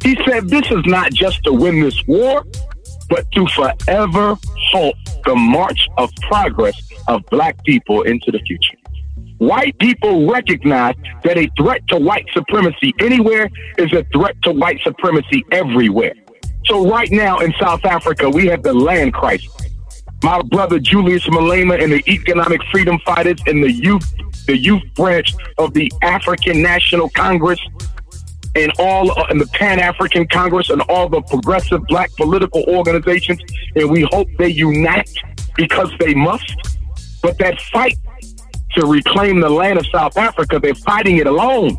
He 0.02 0.16
said, 0.24 0.48
This 0.48 0.70
is 0.70 0.84
not 0.86 1.12
just 1.12 1.42
to 1.44 1.52
win 1.52 1.80
this 1.80 2.00
war, 2.06 2.44
but 3.08 3.30
to 3.32 3.46
forever 3.48 4.36
halt 4.72 4.96
the 5.24 5.34
march 5.34 5.88
of 5.96 6.10
progress 6.22 6.80
of 7.08 7.24
black 7.26 7.62
people 7.64 8.02
into 8.02 8.30
the 8.30 8.38
future. 8.40 8.76
White 9.38 9.78
people 9.78 10.30
recognize 10.30 10.94
that 11.24 11.36
a 11.36 11.50
threat 11.58 11.86
to 11.88 11.98
white 11.98 12.26
supremacy 12.32 12.94
anywhere 13.00 13.50
is 13.78 13.92
a 13.92 14.02
threat 14.12 14.40
to 14.42 14.52
white 14.52 14.80
supremacy 14.82 15.44
everywhere. 15.52 16.14
So 16.64 16.88
right 16.88 17.10
now 17.10 17.38
in 17.38 17.52
South 17.60 17.84
Africa, 17.84 18.28
we 18.30 18.46
have 18.46 18.62
the 18.62 18.72
land 18.72 19.12
crisis. 19.14 19.54
My 20.22 20.42
brother 20.42 20.78
Julius 20.78 21.26
Malema 21.26 21.82
and 21.82 21.92
the 21.92 22.02
economic 22.10 22.62
freedom 22.70 22.98
fighters 23.00 23.38
and 23.46 23.62
the 23.62 23.70
youth, 23.70 24.14
the 24.46 24.56
youth 24.56 24.82
branch 24.94 25.34
of 25.58 25.74
the 25.74 25.92
African 26.02 26.62
National 26.62 27.08
Congress 27.10 27.60
and 28.56 28.72
all 28.78 29.16
uh, 29.18 29.26
in 29.30 29.38
the 29.38 29.46
Pan 29.48 29.78
African 29.78 30.26
Congress 30.26 30.70
and 30.70 30.80
all 30.82 31.08
the 31.08 31.20
progressive 31.22 31.86
black 31.86 32.10
political 32.16 32.64
organizations, 32.64 33.40
and 33.74 33.90
we 33.90 34.02
hope 34.10 34.28
they 34.38 34.48
unite 34.48 35.10
because 35.56 35.92
they 35.98 36.14
must. 36.14 36.54
But 37.22 37.38
that 37.38 37.60
fight 37.60 37.98
to 38.72 38.86
reclaim 38.86 39.40
the 39.40 39.50
land 39.50 39.78
of 39.78 39.86
South 39.88 40.16
Africa, 40.16 40.58
they're 40.58 40.74
fighting 40.74 41.18
it 41.18 41.26
alone. 41.26 41.78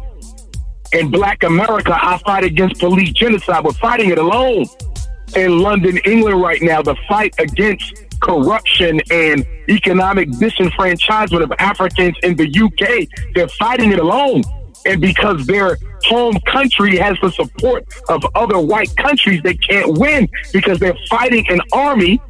In 0.93 1.11
Black 1.11 1.43
America, 1.43 1.97
I 1.99 2.17
fight 2.19 2.43
against 2.43 2.79
police 2.79 3.11
genocide. 3.11 3.63
We're 3.63 3.73
fighting 3.73 4.09
it 4.09 4.17
alone. 4.17 4.65
In 5.35 5.59
London, 5.59 5.97
England, 6.05 6.41
right 6.41 6.61
now, 6.61 6.81
the 6.81 6.95
fight 7.09 7.35
against 7.39 8.06
corruption 8.19 9.01
and 9.11 9.45
economic 9.69 10.29
disenfranchisement 10.29 11.43
of 11.43 11.51
Africans 11.59 12.15
in 12.23 12.35
the 12.35 12.47
UK, 12.47 13.07
they're 13.35 13.47
fighting 13.47 13.91
it 13.91 13.99
alone. 13.99 14.43
And 14.85 15.01
because 15.01 15.45
their 15.45 15.77
home 16.05 16.37
country 16.45 16.97
has 16.97 17.17
the 17.21 17.31
support 17.31 17.85
of 18.07 18.23
other 18.35 18.59
white 18.59 18.95
countries, 18.95 19.41
they 19.43 19.55
can't 19.55 19.97
win 19.97 20.29
because 20.53 20.79
they're 20.79 20.97
fighting 21.09 21.45
an 21.49 21.59
army 21.73 22.21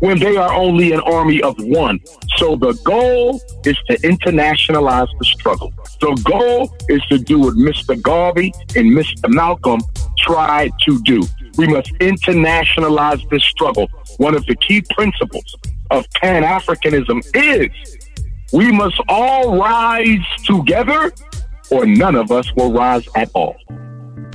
when 0.00 0.18
they 0.18 0.36
are 0.36 0.52
only 0.52 0.92
an 0.92 1.00
army 1.00 1.42
of 1.42 1.56
one. 1.58 2.00
So 2.36 2.56
the 2.56 2.72
goal 2.84 3.40
is 3.64 3.76
to 3.88 3.98
internationalize 3.98 5.08
the 5.18 5.24
struggle. 5.24 5.72
The 6.00 6.14
goal 6.24 6.74
is 6.88 7.02
to 7.06 7.18
do 7.18 7.40
what 7.40 7.54
Mr. 7.54 8.00
Garvey 8.00 8.52
and 8.76 8.96
Mr. 8.96 9.28
Malcolm 9.28 9.80
tried 10.18 10.72
to 10.86 11.02
do. 11.02 11.22
We 11.58 11.66
must 11.66 11.92
internationalize 11.94 13.28
this 13.30 13.42
struggle. 13.42 13.90
One 14.18 14.36
of 14.36 14.46
the 14.46 14.54
key 14.54 14.82
principles 14.94 15.56
of 15.90 16.06
Pan 16.14 16.44
Africanism 16.44 17.20
is 17.34 17.98
we 18.52 18.70
must 18.70 19.00
all 19.08 19.58
rise 19.58 20.24
together 20.46 21.12
or 21.70 21.84
none 21.84 22.14
of 22.14 22.30
us 22.30 22.50
will 22.54 22.72
rise 22.72 23.08
at 23.16 23.28
all. 23.34 23.56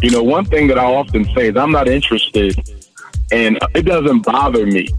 You 0.02 0.12
know, 0.12 0.22
one 0.22 0.44
thing 0.44 0.68
that 0.68 0.78
I 0.78 0.84
often 0.84 1.24
say 1.34 1.48
is 1.48 1.56
I'm 1.56 1.72
not 1.72 1.88
interested, 1.88 2.62
and 3.32 3.58
it 3.74 3.84
doesn't 3.84 4.26
bother 4.26 4.66
me 4.66 4.90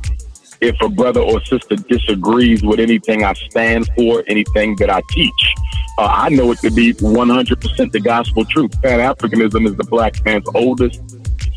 if 0.63 0.81
a 0.81 0.89
brother 0.89 1.21
or 1.21 1.45
sister 1.45 1.77
disagrees 1.77 2.63
with 2.63 2.81
anything 2.81 3.23
I 3.23 3.35
stand 3.35 3.91
for, 3.97 4.25
anything 4.29 4.77
that 4.77 4.89
I 4.89 5.03
teach. 5.11 5.55
Uh, 5.99 6.07
I 6.11 6.31
know 6.31 6.51
it 6.53 6.59
to 6.61 6.71
be 6.71 6.95
100% 6.95 7.93
the 7.93 8.01
gospel 8.01 8.47
truth. 8.47 8.81
Pan 8.81 9.01
Africanism 9.01 9.67
is 9.67 9.77
the 9.77 9.85
black 9.85 10.25
man's 10.25 10.49
oldest 10.55 11.03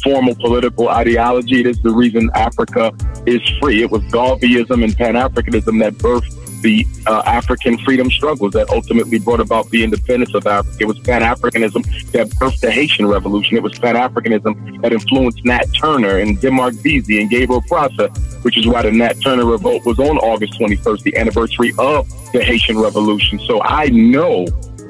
formal 0.04 0.36
political 0.36 0.90
ideology. 0.90 1.62
It 1.62 1.68
is 1.68 1.82
the 1.82 1.92
reason 1.92 2.30
Africa 2.34 2.94
is 3.26 3.42
free. 3.60 3.82
It 3.82 3.92
was 3.92 4.02
Garveyism 4.04 4.84
and 4.84 4.96
Pan 4.96 5.16
Africanism 5.16 5.80
that 5.80 5.94
birthed 5.96 6.34
the 6.62 6.88
uh, 7.06 7.22
African 7.26 7.78
freedom 7.80 8.10
struggles 8.10 8.54
that 8.54 8.70
ultimately 8.70 9.20
brought 9.20 9.40
about 9.40 9.70
the 9.70 9.84
independence 9.84 10.34
of 10.34 10.46
Africa. 10.48 10.78
It 10.80 10.86
was 10.86 11.00
Pan 11.00 11.22
Africanism 11.22 11.84
that 12.12 12.28
birthed 12.30 12.62
the 12.62 12.72
Haitian 12.72 13.08
Revolution. 13.08 13.58
It 13.58 13.64
was 13.64 13.78
Pan 13.78 13.96
Africanism 13.96 14.82
that 14.82 14.92
influenced 14.92 15.46
Nat 15.46 15.66
Turner 15.80 16.18
and 16.18 16.40
Denmark 16.42 16.74
Vesey 16.76 17.22
and 17.22 17.30
Gabriel 17.30 17.62
Prosser, 17.62 18.08
which 18.42 18.58
is 18.58 18.68
why 18.68 18.82
the 18.82 18.92
Nat 18.92 19.22
Turner 19.22 19.46
Revolt 19.46 19.86
was 19.86 20.00
on 20.00 20.18
August 20.18 20.60
21st, 20.60 21.04
the 21.04 21.18
anniversary 21.18 21.74
of 21.78 22.10
the 22.32 22.44
Haitian 22.44 22.80
Revolution. 22.80 23.40
So 23.40 23.62
I 23.62 23.88
know 23.90 24.48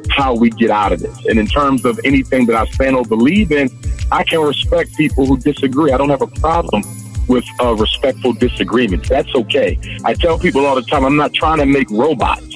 how 0.10 0.36
we 0.36 0.50
get 0.50 0.70
out 0.70 0.91
of 0.91 1.00
this. 1.00 1.26
And 1.26 1.39
in 1.39 1.48
terms 1.48 1.86
of 1.86 2.00
anything 2.04 2.46
that 2.48 2.56
I 2.56 2.65
stand 2.72 2.96
or 2.96 3.04
believe 3.04 3.52
in, 3.52 3.70
I 4.12 4.24
can 4.24 4.39
respect 4.41 4.96
people 4.96 5.26
who 5.26 5.38
disagree. 5.38 5.91
I 5.91 5.98
don't 5.98 6.10
have 6.10 6.22
a 6.22 6.28
problem 6.28 6.84
with 7.28 7.46
uh, 7.62 7.76
respectful 7.76 8.34
disagreements. 8.34 9.10
That's 9.10 9.34
okay. 9.36 9.78
I 10.06 10.13
tell 10.13 10.39
people 10.39 10.65
all 10.65 10.76
the 10.76 10.82
time, 10.82 11.04
I'm 11.04 11.17
not 11.17 11.34
trying 11.34 11.58
to 11.60 11.65
make 11.65 11.89
robots. 11.91 12.47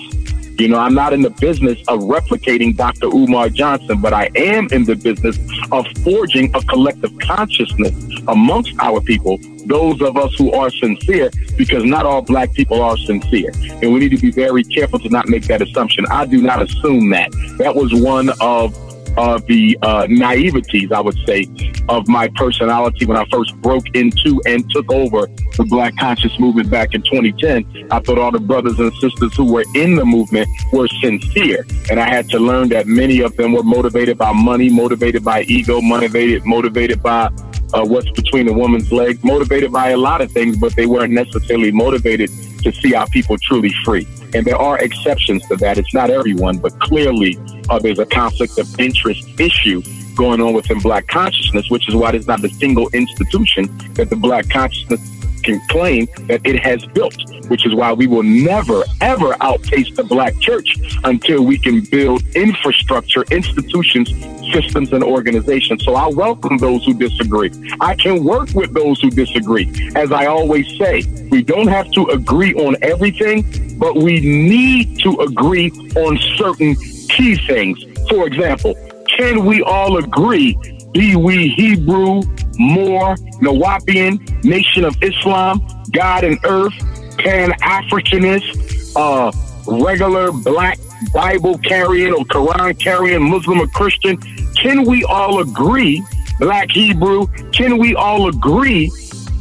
You 0.62 0.68
know, 0.68 0.78
I'm 0.78 0.94
not 0.94 1.12
in 1.12 1.24
the 1.24 1.32
business 1.32 1.80
of 1.88 2.02
replicating 2.02 2.78
Dr. 2.78 3.08
Umar 3.08 3.50
Johnson, 3.50 4.00
but 4.00 4.14
I 4.14 4.30
am 4.36 4.68
in 4.72 4.84
the 4.84 4.96
business 4.96 5.40
of 5.72 5.88
forging 6.04 6.56
a 6.56 6.62
collective 6.66 7.18
consciousness 7.18 7.92
amongst 8.28 8.76
our 8.78 9.02
people, 9.02 9.40
those 9.66 10.00
of 10.04 10.18
us 10.18 10.36
who 10.36 10.52
are 10.52 10.70
sincere, 10.70 11.32
because 11.58 11.84
not 11.84 12.06
all 12.06 12.22
black 12.22 12.54
people 12.54 12.80
are 12.80 12.96
sincere. 12.96 13.50
And 13.82 13.92
we 13.92 14.02
need 14.02 14.10
to 14.10 14.20
be 14.20 14.30
very 14.30 14.64
careful 14.64 15.00
to 15.00 15.10
not 15.10 15.28
make 15.28 15.46
that 15.46 15.64
assumption. 15.64 16.06
I 16.12 16.28
do 16.28 16.44
not 16.44 16.62
assume 16.62 17.10
that. 17.10 17.32
That 17.58 17.76
was 17.76 17.92
one 17.96 18.30
of 18.40 18.76
of 19.18 19.46
the 19.46 19.78
uh, 19.82 20.06
naiveties, 20.08 20.92
I 20.92 21.02
would 21.02 21.18
say, 21.26 21.48
of 21.90 22.08
my 22.08 22.28
personality 22.36 23.06
when 23.06 23.18
I 23.18 23.26
first 23.32 23.56
broke 23.62 23.96
into 23.96 24.42
and 24.46 24.70
took 24.72 24.92
over 24.92 25.28
the 25.58 25.66
Black 25.66 25.96
Conscious 25.98 26.40
Movement 26.40 26.70
back 26.70 26.94
in 26.94 27.02
2010. 27.02 27.88
I 27.92 28.00
thought 28.00 28.18
all 28.18 28.32
the 28.32 28.40
brothers 28.40 28.80
and 28.80 28.94
sisters 28.96 29.36
who 29.36 29.52
were 29.52 29.66
in 29.76 29.96
the 29.96 30.06
movement 30.06 30.50
were 30.72 30.88
sincere. 31.02 31.66
And 31.90 32.00
I 32.00 32.08
had 32.08 32.30
to 32.30 32.40
learn 32.40 32.70
that 32.70 32.88
many 32.88 33.22
of 33.22 33.36
them 33.36 33.54
were 33.54 33.64
motivated 33.64 34.18
by 34.18 34.32
money, 34.32 34.70
motivated 34.70 35.24
by 35.24 35.44
ego, 35.44 35.82
motivated, 35.82 36.46
motivated 36.46 37.04
by 37.04 37.30
uh, 37.74 37.86
what's 37.86 38.10
between 38.12 38.48
a 38.48 38.54
woman's 38.54 38.92
legs, 38.92 39.24
motivated 39.24 39.72
by 39.72 39.90
a 39.90 39.98
lot 39.98 40.22
of 40.22 40.32
things, 40.32 40.58
but 40.58 40.76
they 40.76 40.86
weren't 40.86 41.14
necessarily 41.14 41.72
motivated 41.72 42.30
to 42.64 42.72
see 42.72 42.94
our 42.94 43.08
people 43.08 43.38
truly 43.38 43.74
free. 43.84 44.08
And 44.34 44.46
there 44.46 44.58
are 44.58 44.80
exceptions 44.80 45.46
to 45.48 45.56
that. 45.58 45.78
It's 45.78 45.94
not 45.94 46.10
everyone, 46.10 46.58
but 46.58 46.78
clearly 46.80 47.38
uh, 47.72 47.80
there's 47.80 48.00
a 48.00 48.06
conflict 48.06 48.58
of 48.60 48.80
interest 48.80 49.40
issue 49.40 49.82
going 50.16 50.42
on 50.42 50.54
within 50.54 50.78
black 50.80 51.08
consciousness, 51.08 51.70
which 51.70 51.88
is 51.88 51.96
why 51.96 52.12
there's 52.12 52.28
not 52.28 52.44
a 52.44 52.50
single 52.50 52.90
institution 52.90 53.66
that 53.94 54.10
the 54.10 54.16
black 54.16 54.50
consciousness 54.50 55.00
can 55.42 55.60
claim 55.70 56.06
that 56.28 56.42
it 56.46 56.60
has 56.60 56.86
built, 56.88 57.16
which 57.48 57.66
is 57.66 57.74
why 57.74 57.94
we 57.94 58.08
will 58.08 58.24
never, 58.24 58.84
ever 59.00 59.36
outpace 59.42 59.90
the 59.96 60.04
black 60.04 60.38
church 60.40 60.78
until 61.06 61.44
we 61.44 61.58
can 61.58 61.82
build 61.86 62.22
infrastructure, 62.36 63.24
institutions, 63.32 64.14
systems, 64.52 64.92
and 64.92 65.04
organizations. 65.04 65.84
So 65.84 65.96
I 65.96 66.08
welcome 66.08 66.58
those 66.58 66.86
who 66.86 66.94
disagree. 66.94 67.52
I 67.80 67.96
can 67.96 68.24
work 68.24 68.50
with 68.54 68.74
those 68.74 69.00
who 69.00 69.10
disagree. 69.10 69.72
As 69.96 70.12
I 70.12 70.26
always 70.26 70.68
say, 70.78 71.04
we 71.32 71.42
don't 71.42 71.68
have 71.68 71.90
to 71.94 72.06
agree 72.08 72.54
on 72.56 72.76
everything, 72.82 73.78
but 73.80 73.96
we 73.96 74.20
need 74.20 75.00
to 75.00 75.22
agree 75.22 75.72
on 75.96 76.18
certain 76.36 76.76
key 77.16 77.36
things. 77.48 77.84
For 78.10 78.28
example, 78.28 78.76
can 79.18 79.46
we 79.46 79.62
all 79.62 79.98
agree 79.98 80.58
be 80.94 81.16
we 81.16 81.50
Hebrew, 81.50 82.22
Moor, 82.58 83.16
Nuwaubian, 83.42 84.44
Nation 84.44 84.84
of 84.84 84.96
Islam, 85.02 85.66
God 85.92 86.24
and 86.24 86.38
Earth, 86.44 86.74
Pan 87.18 87.52
Africanist, 87.62 88.94
uh, 88.96 89.32
regular 89.68 90.32
black 90.32 90.78
Bible 91.14 91.58
carrying 91.60 92.14
or 92.14 92.26
Quran 92.26 92.78
carrying 92.80 93.30
Muslim 93.30 93.62
or 93.62 93.68
Christian? 93.68 94.18
Can 94.62 94.86
we 94.86 95.04
all 95.06 95.40
agree, 95.40 96.04
black 96.40 96.72
Hebrew, 96.72 97.28
can 97.52 97.78
we 97.78 97.96
all 97.96 98.28
agree 98.28 98.92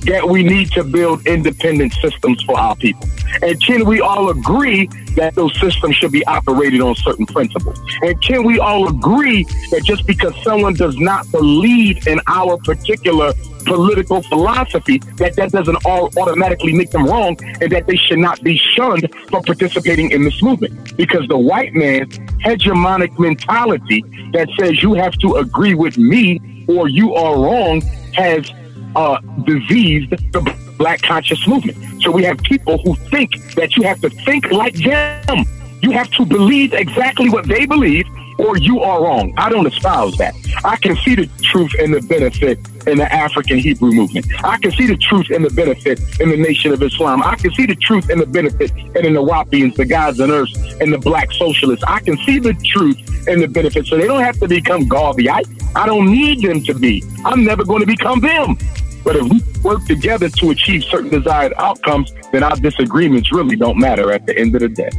that 0.02 0.28
we 0.28 0.42
need 0.42 0.70
to 0.72 0.84
build 0.84 1.26
independent 1.26 1.92
systems 1.94 2.42
for 2.42 2.58
our 2.58 2.76
people? 2.76 3.08
And 3.42 3.60
can 3.62 3.84
we 3.84 4.00
all 4.00 4.30
agree 4.30 4.86
that 5.16 5.34
those 5.34 5.58
systems 5.60 5.96
should 5.96 6.12
be 6.12 6.24
operated 6.26 6.80
on 6.80 6.94
certain 6.96 7.26
principles? 7.26 7.80
And 8.02 8.20
can 8.22 8.44
we 8.44 8.58
all 8.58 8.88
agree 8.88 9.44
that 9.70 9.82
just 9.84 10.06
because 10.06 10.34
someone 10.42 10.74
does 10.74 10.96
not 10.98 11.30
believe 11.30 12.06
in 12.06 12.20
our 12.26 12.56
particular 12.58 13.32
political 13.64 14.22
philosophy, 14.22 14.98
that 15.16 15.36
that 15.36 15.52
doesn't 15.52 15.76
all 15.84 16.10
automatically 16.18 16.72
make 16.72 16.90
them 16.90 17.04
wrong 17.04 17.36
and 17.60 17.70
that 17.70 17.86
they 17.86 17.96
should 17.96 18.18
not 18.18 18.42
be 18.42 18.56
shunned 18.74 19.08
for 19.28 19.42
participating 19.42 20.10
in 20.10 20.24
this 20.24 20.42
movement? 20.42 20.96
Because 20.96 21.26
the 21.28 21.38
white 21.38 21.74
man's 21.74 22.18
hegemonic 22.44 23.18
mentality 23.18 24.02
that 24.32 24.48
says 24.58 24.82
you 24.82 24.94
have 24.94 25.12
to 25.18 25.36
agree 25.36 25.74
with 25.74 25.98
me 25.98 26.64
or 26.68 26.88
you 26.88 27.14
are 27.14 27.38
wrong 27.40 27.80
has 28.14 28.50
uh, 28.96 29.20
diseased 29.44 30.10
the 30.10 30.74
black 30.78 31.02
conscious 31.02 31.46
movement. 31.46 31.76
So 32.02 32.10
we 32.10 32.24
have 32.24 32.38
people 32.38 32.78
who 32.78 32.94
think 33.10 33.54
that 33.54 33.76
you 33.76 33.82
have 33.82 34.00
to 34.00 34.10
think 34.10 34.50
like 34.50 34.74
them. 34.74 35.44
You 35.82 35.90
have 35.92 36.10
to 36.12 36.26
believe 36.26 36.74
exactly 36.74 37.30
what 37.30 37.46
they 37.46 37.66
believe 37.66 38.06
or 38.40 38.56
you 38.56 38.80
are 38.80 39.02
wrong. 39.02 39.34
I 39.36 39.50
don't 39.50 39.66
espouse 39.66 40.16
that. 40.16 40.34
I 40.64 40.76
can 40.76 40.96
see 40.96 41.14
the 41.14 41.28
truth 41.42 41.74
and 41.78 41.92
the 41.92 42.00
benefit 42.00 42.58
in 42.86 42.96
the 42.96 43.12
African 43.12 43.58
Hebrew 43.58 43.92
movement. 43.92 44.26
I 44.42 44.56
can 44.56 44.70
see 44.72 44.86
the 44.86 44.96
truth 44.96 45.30
and 45.30 45.44
the 45.44 45.50
benefit 45.50 46.00
in 46.20 46.30
the 46.30 46.36
Nation 46.36 46.72
of 46.72 46.82
Islam. 46.82 47.22
I 47.22 47.36
can 47.36 47.52
see 47.52 47.66
the 47.66 47.74
truth 47.74 48.08
and 48.08 48.20
the 48.20 48.26
benefit 48.26 48.70
in 48.70 48.92
the 48.92 49.10
Nuwaubians, 49.20 49.76
the 49.76 49.84
gods 49.84 50.20
and 50.20 50.32
earths, 50.32 50.56
and 50.80 50.92
the 50.92 50.98
black 50.98 51.30
socialists. 51.32 51.84
I 51.86 52.00
can 52.00 52.16
see 52.18 52.38
the 52.38 52.54
truth 52.54 53.28
and 53.28 53.42
the 53.42 53.48
benefit. 53.48 53.86
So 53.86 53.98
they 53.98 54.06
don't 54.06 54.22
have 54.22 54.38
to 54.40 54.48
become 54.48 54.88
Garvey. 54.88 55.28
I, 55.28 55.42
I 55.74 55.86
don't 55.86 56.10
need 56.10 56.40
them 56.40 56.62
to 56.64 56.74
be. 56.74 57.04
I'm 57.24 57.44
never 57.44 57.64
going 57.64 57.80
to 57.80 57.86
become 57.86 58.20
them. 58.20 58.56
But 59.04 59.16
if 59.16 59.24
we 59.24 59.42
work 59.62 59.84
together 59.86 60.28
to 60.28 60.50
achieve 60.50 60.84
certain 60.84 61.10
desired 61.10 61.54
outcomes, 61.58 62.12
then 62.32 62.42
our 62.42 62.56
disagreements 62.56 63.32
really 63.32 63.56
don't 63.56 63.78
matter 63.78 64.12
at 64.12 64.26
the 64.26 64.38
end 64.38 64.54
of 64.54 64.60
the 64.60 64.68
day. 64.68 64.90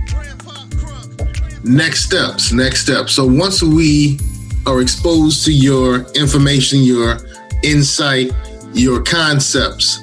Next 1.63 2.05
steps, 2.05 2.51
next 2.51 2.81
steps. 2.83 3.13
So 3.13 3.25
once 3.25 3.61
we 3.61 4.19
are 4.65 4.81
exposed 4.81 5.45
to 5.45 5.53
your 5.53 6.01
information, 6.13 6.79
your 6.79 7.19
insight, 7.63 8.31
your 8.73 9.03
concepts, 9.03 9.99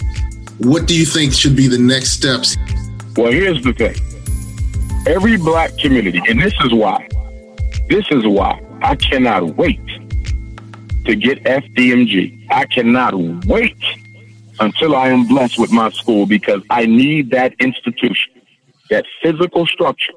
what 0.58 0.86
do 0.86 0.96
you 0.96 1.04
think 1.04 1.32
should 1.32 1.56
be 1.56 1.66
the 1.66 1.78
next 1.78 2.10
steps? 2.10 2.56
Well, 3.16 3.32
here's 3.32 3.62
the 3.62 3.72
thing. 3.72 3.96
Every 5.06 5.36
black 5.36 5.76
community, 5.78 6.20
and 6.28 6.40
this 6.40 6.54
is 6.64 6.72
why, 6.72 7.08
this 7.88 8.04
is 8.10 8.26
why 8.26 8.60
I 8.82 8.94
cannot 8.94 9.56
wait 9.56 9.84
to 11.04 11.16
get 11.16 11.42
FDMG. 11.44 12.37
I 12.50 12.66
cannot 12.66 13.14
wait 13.46 13.76
until 14.60 14.96
I 14.96 15.08
am 15.08 15.26
blessed 15.26 15.58
with 15.58 15.72
my 15.72 15.90
school 15.90 16.26
because 16.26 16.62
I 16.70 16.86
need 16.86 17.30
that 17.30 17.54
institution, 17.60 18.32
that 18.90 19.04
physical 19.22 19.66
structure 19.66 20.14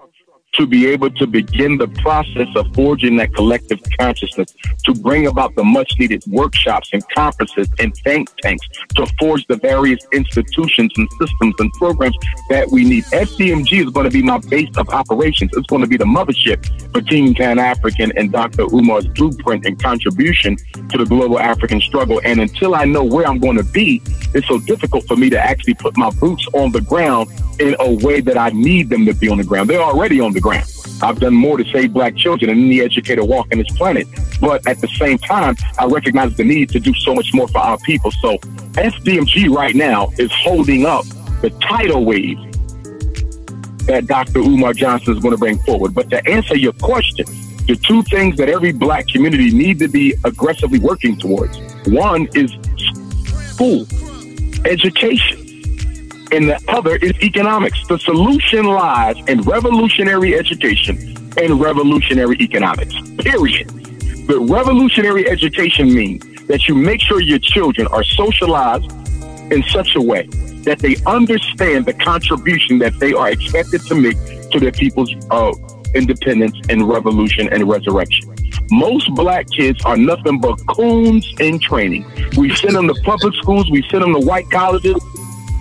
to 0.54 0.68
be 0.68 0.86
able 0.88 1.10
to 1.10 1.26
begin 1.26 1.78
the 1.78 1.88
process 1.88 2.48
of 2.56 2.74
forging 2.74 3.16
that 3.18 3.34
collective 3.34 3.80
consciousness, 4.00 4.54
to 4.86 4.94
bring 4.94 5.28
about 5.28 5.56
the 5.56 5.64
much 5.64 5.94
needed 5.98 6.24
workshops 6.28 6.90
and 6.94 7.08
conferences 7.10 7.70
and 7.80 7.96
think 7.98 8.30
tanks, 8.42 8.68
to 8.96 9.06
forge 9.20 9.46
the 9.48 9.56
various 9.58 10.06
institutions 10.12 10.92
and 10.98 11.08
systems 11.20 11.56
and 11.60 11.72
programs 11.74 12.18
that 12.50 12.70
we 12.70 12.84
need. 12.84 13.04
FDMG 13.06 13.86
is 13.86 13.92
going 13.92 14.04
to 14.04 14.12
be 14.12 14.22
my 14.22 14.40
base 14.50 14.76
of 14.78 14.90
operations. 14.90 15.52
It's 15.56 15.68
going 15.68 15.82
to 15.82 15.88
be 15.88 15.98
the 15.98 16.06
mothership 16.06 16.66
for 16.92 17.02
Team 17.02 17.34
Pan 17.34 17.58
African 17.58 18.12
and 18.18 18.32
Dr. 18.32 18.66
Umar's 18.66 19.08
blueprint 19.08 19.66
and 19.66 19.82
contribution 19.82 20.58
to 20.90 20.98
the 20.98 21.06
global 21.06 21.40
African 21.40 21.80
struggle. 21.80 22.20
And 22.26 22.42
until 22.42 22.76
I 22.76 22.86
know 22.86 23.04
where 23.04 23.26
I'm 23.26 23.40
going 23.40 23.58
to 23.58 23.64
be, 23.64 24.02
it's 24.34 24.48
so 24.48 24.60
difficult 24.60 25.08
for 25.08 25.16
me 25.16 25.30
to 25.30 25.40
actually 25.40 25.76
put 25.76 25.96
my 25.98 26.10
boots 26.12 26.46
on 26.54 26.72
the 26.72 26.82
ground 26.82 27.30
in 27.62 27.76
a 27.80 27.94
way 28.04 28.22
that 28.22 28.38
I 28.38 28.50
need 28.50 28.90
them 28.90 29.06
to 29.06 29.14
be 29.14 29.30
on 29.30 29.38
the 29.38 29.44
ground. 29.44 29.70
They're 29.70 29.82
already 29.82 30.20
on 30.20 30.34
the 30.34 30.42
ground. 30.42 30.66
I've 31.02 31.20
done 31.20 31.34
more 31.34 31.58
to 31.58 31.66
save 31.72 31.94
black 31.94 32.16
children 32.16 32.50
than 32.50 32.66
any 32.66 32.82
educator 32.82 33.24
walking 33.24 33.60
this 33.60 33.72
planet. 33.78 34.08
But 34.40 34.66
at 34.68 34.80
the 34.80 34.88
same 34.88 35.18
time, 35.18 35.56
I 35.80 35.86
recognize 35.86 36.36
the 36.36 36.44
need 36.44 36.70
to 36.70 36.80
do 36.80 36.94
so 36.94 37.14
much 37.16 37.34
more 37.34 37.48
for 37.48 37.60
our 37.60 37.78
people. 37.80 38.12
So 38.12 38.38
FDMG 38.74 39.50
right 39.50 39.76
now 39.76 40.12
is 40.18 40.32
holding 40.32 40.86
up 40.86 41.06
the 41.42 41.50
tidal 41.62 42.06
wave 42.06 42.38
that 43.88 44.06
Dr. 44.08 44.40
Umar 44.40 44.74
Johnson 44.74 45.16
is 45.16 45.20
going 45.22 45.34
to 45.34 45.38
bring 45.38 45.58
forward. 45.60 45.94
But 45.94 46.10
to 46.12 46.28
answer 46.28 46.56
your 46.56 46.74
question, 46.74 47.26
the 47.66 47.76
two 47.76 48.04
things 48.04 48.38
that 48.38 48.50
every 48.50 48.72
black 48.72 49.08
community 49.08 49.52
need 49.52 49.80
to 49.80 49.88
be 49.88 50.14
aggressively 50.24 50.80
working 50.80 51.18
towards. 51.18 51.58
One 51.88 52.28
is 52.34 52.52
school, 53.54 53.86
education. 54.66 55.51
And 56.32 56.50
the 56.50 56.60
other 56.68 56.96
is 56.96 57.14
economics. 57.22 57.86
The 57.88 58.00
solution 58.00 58.66
lies 58.66 59.18
in 59.28 59.42
revolutionary 59.42 60.36
education 60.36 60.98
and 61.38 61.60
revolutionary 61.60 62.38
economics, 62.40 62.96
period. 63.20 63.68
But 64.28 64.40
revolutionary 64.40 65.30
education 65.30 65.94
means 65.94 66.24
that 66.48 66.68
you 66.68 66.76
make 66.76 67.02
sure 67.02 67.22
your 67.22 67.40
children 67.40 67.88
are 67.88 68.04
socialized 68.04 68.92
in 69.52 69.64
such 69.64 69.96
a 69.96 70.02
way 70.02 70.28
that 70.64 70.80
they 70.80 70.96
understand 71.06 71.86
the 71.86 71.94
contribution 71.94 72.80
that 72.80 72.98
they 73.00 73.14
are 73.14 73.30
expected 73.30 73.82
to 73.82 73.96
make 73.96 74.18
to 74.52 74.60
their 74.60 74.72
people's 74.72 75.14
uh, 75.32 75.54
independence 75.96 76.58
and 76.70 76.88
revolution 76.88 77.50
and 77.52 77.68
resurrection. 77.68 78.34
Most 78.70 79.14
black 79.16 79.50
kids 79.50 79.84
are 79.84 79.98
nothing 79.98 80.40
but 80.40 80.56
coons 80.68 81.28
in 81.40 81.60
training. 81.60 82.10
We 82.38 82.56
send 82.56 82.76
them 82.76 82.88
to 82.88 82.94
public 83.04 83.34
schools, 83.36 83.70
we 83.70 83.82
send 83.90 84.04
them 84.04 84.14
to 84.14 84.20
white 84.20 84.50
colleges 84.50 84.96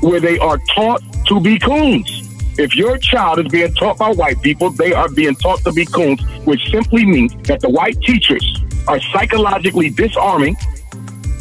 where 0.01 0.21
they 0.21 0.39
are 0.39 0.59
taught 0.75 1.03
to 1.27 1.41
be 1.41 1.59
coons. 1.59 2.29
If 2.59 2.75
your 2.77 2.99
child 2.99 3.39
is 3.39 3.49
being 3.49 3.73
taught 3.75 3.99
by 3.99 4.11
white 4.11 4.43
people, 4.43 4.71
they 4.71 4.93
are 4.93 5.09
being 5.09 5.35
taught 5.35 5.61
to 5.61 5.73
be 5.73 5.87
coons, 5.87 6.21
which 6.45 6.71
simply 6.71 7.07
means 7.07 7.35
that 7.45 7.61
the 7.61 7.71
white 7.71 8.01
teachers 8.03 8.45
are 8.87 9.01
psychologically 9.01 9.91
disarming, 9.91 10.57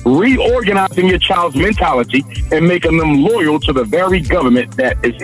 reorganizing 0.05 1.07
your 1.07 1.19
child's 1.19 1.55
mentality, 1.55 2.23
and 2.51 2.67
making 2.67 2.97
them 2.97 3.23
loyal 3.23 3.59
to 3.59 3.73
the 3.73 3.83
very 3.83 4.19
government 4.21 4.75
that 4.77 4.97
is 5.03 5.17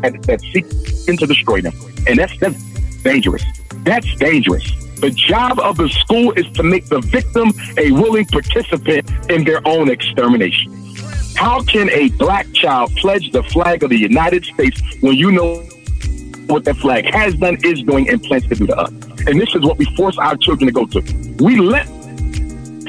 that, 0.00 0.22
that 0.22 0.40
seeking 0.40 1.16
to 1.16 1.26
destroy 1.26 1.60
them. 1.60 1.74
And 2.06 2.18
that's 2.18 2.38
that's 2.38 2.62
dangerous. 3.02 3.44
That's 3.84 4.14
dangerous. 4.16 4.70
The 5.00 5.10
job 5.10 5.60
of 5.60 5.76
the 5.76 5.88
school 5.88 6.32
is 6.32 6.46
to 6.52 6.62
make 6.62 6.86
the 6.86 7.00
victim 7.00 7.52
a 7.76 7.92
willing 7.92 8.26
participant 8.26 9.10
in 9.30 9.44
their 9.44 9.60
own 9.66 9.90
extermination. 9.90 10.72
How 11.38 11.62
can 11.62 11.88
a 11.90 12.08
black 12.18 12.52
child 12.52 12.96
pledge 12.96 13.30
the 13.30 13.44
flag 13.44 13.84
of 13.84 13.90
the 13.90 13.96
United 13.96 14.44
States 14.44 14.82
when 15.02 15.14
you 15.14 15.30
know 15.30 15.60
what 16.48 16.64
that 16.64 16.76
flag 16.78 17.04
has 17.14 17.36
done, 17.36 17.56
is 17.62 17.80
doing, 17.82 18.08
and 18.08 18.20
plans 18.20 18.48
to 18.48 18.56
do 18.56 18.66
to 18.66 18.76
us? 18.76 18.90
And 19.24 19.40
this 19.40 19.54
is 19.54 19.60
what 19.62 19.78
we 19.78 19.84
force 19.94 20.18
our 20.18 20.36
children 20.36 20.66
to 20.66 20.72
go 20.72 20.84
to. 20.86 21.36
We 21.38 21.60
let 21.60 21.86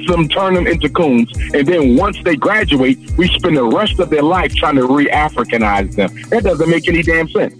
them 0.07 0.27
turn 0.29 0.55
them 0.55 0.65
into 0.65 0.89
coons, 0.89 1.31
and 1.53 1.67
then 1.67 1.95
once 1.95 2.17
they 2.23 2.35
graduate, 2.35 2.97
we 3.17 3.27
spend 3.27 3.55
the 3.55 3.65
rest 3.65 3.99
of 3.99 4.09
their 4.09 4.23
life 4.23 4.55
trying 4.55 4.77
to 4.77 4.87
re-Africanize 4.87 5.95
them. 5.95 6.09
That 6.29 6.43
doesn't 6.43 6.71
make 6.71 6.87
any 6.87 7.03
damn 7.03 7.29
sense. 7.29 7.53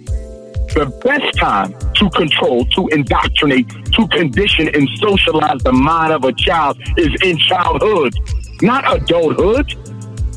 The 0.74 0.92
best 1.04 1.38
time 1.38 1.72
to 1.94 2.10
control, 2.10 2.64
to 2.64 2.88
indoctrinate, 2.88 3.68
to 3.92 4.08
condition 4.08 4.66
and 4.74 4.88
socialize 4.96 5.62
the 5.62 5.72
mind 5.72 6.12
of 6.12 6.24
a 6.24 6.32
child 6.32 6.80
is 6.96 7.14
in 7.22 7.38
childhood, 7.38 8.12
not 8.60 8.92
adulthood. 8.92 9.72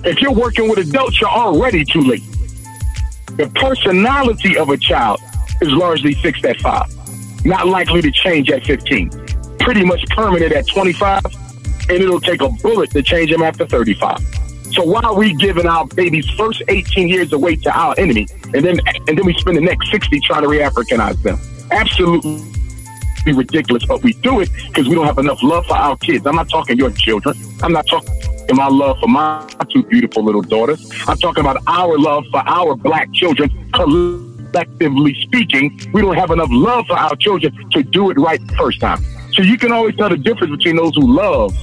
If 0.06 0.22
you're 0.22 0.34
working 0.34 0.68
with 0.70 0.80
adults, 0.80 1.22
you're 1.22 1.30
already 1.30 1.86
too 1.86 2.02
late. 2.02 2.24
The 3.38 3.50
personality 3.56 4.58
of 4.58 4.68
a 4.70 4.78
child 4.78 5.22
is 5.62 5.70
largely 5.72 6.14
fixed 6.14 6.44
at 6.44 6.60
five, 6.60 6.94
not 7.46 7.68
likely 7.68 8.02
to 8.02 8.12
change 8.12 8.52
at 8.52 8.66
15. 8.66 9.10
Pretty 9.60 9.86
much 9.86 10.06
permanent 10.10 10.52
at 10.52 10.68
25, 10.68 11.24
and 11.24 11.92
it'll 11.92 12.20
take 12.20 12.42
a 12.42 12.50
bullet 12.50 12.92
to 12.92 13.02
change 13.02 13.32
them 13.32 13.44
after 13.44 13.66
35. 13.66 14.20
So 14.72 14.84
why 14.84 15.02
are 15.04 15.16
we 15.16 15.34
giving 15.36 15.68
our 15.68 15.88
babies 15.88 16.30
first 16.32 16.62
18 16.68 17.08
years 17.08 17.32
away 17.32 17.56
to 17.56 17.72
our 17.72 17.96
enemy, 17.98 18.28
and 18.54 18.66
then 18.66 18.80
and 19.08 19.18
then 19.18 19.26
we 19.26 19.34
spend 19.36 19.56
the 19.56 19.62
next 19.62 19.90
60 19.90 20.20
trying 20.20 20.42
to 20.42 20.50
re-Africanize 20.50 21.22
them? 21.22 21.40
Absolutely 21.72 22.44
ridiculous, 23.26 23.86
but 23.86 24.04
we 24.04 24.14
do 24.14 24.42
it 24.42 24.50
because 24.68 24.90
we 24.90 24.96
don't 24.96 25.06
have 25.06 25.18
enough 25.18 25.42
love 25.42 25.66
for 25.66 25.78
our 25.78 25.96
kids. 25.98 26.28
I'm 26.28 26.36
not 26.36 26.50
talking 26.50 26.78
your 26.78 26.92
children. 26.92 27.38
I'm 27.62 27.72
not 27.72 27.88
talking 27.88 28.33
and 28.50 28.58
my 28.58 28.68
love 28.68 29.00
for 29.00 29.08
my 29.08 29.48
two 29.70 29.84
beautiful 29.84 30.24
little 30.24 30.42
daughters. 30.42 30.90
I'm 31.08 31.18
talking 31.18 31.42
about 31.42 31.62
our 31.68 31.98
love 31.98 32.26
for 32.32 32.44
our 32.46 32.76
black 32.76 33.12
children. 33.14 33.50
Collectively 33.74 35.14
speaking, 35.22 35.80
we 35.94 36.02
don't 36.02 36.16
have 36.16 36.32
enough 36.32 36.50
love 36.52 36.88
for 36.88 36.98
our 36.98 37.16
children 37.16 37.54
to 37.72 37.84
do 37.84 38.10
it 38.12 38.18
right 38.18 38.46
the 38.46 38.56
first 38.56 38.80
time. 38.80 39.04
So 39.34 39.42
you 39.42 39.58
can 39.58 39.72
always 39.72 39.96
tell 39.96 40.10
the 40.10 40.18
difference 40.18 40.56
between 40.56 40.76
those 40.76 40.96
who 40.96 41.12
love 41.12 41.56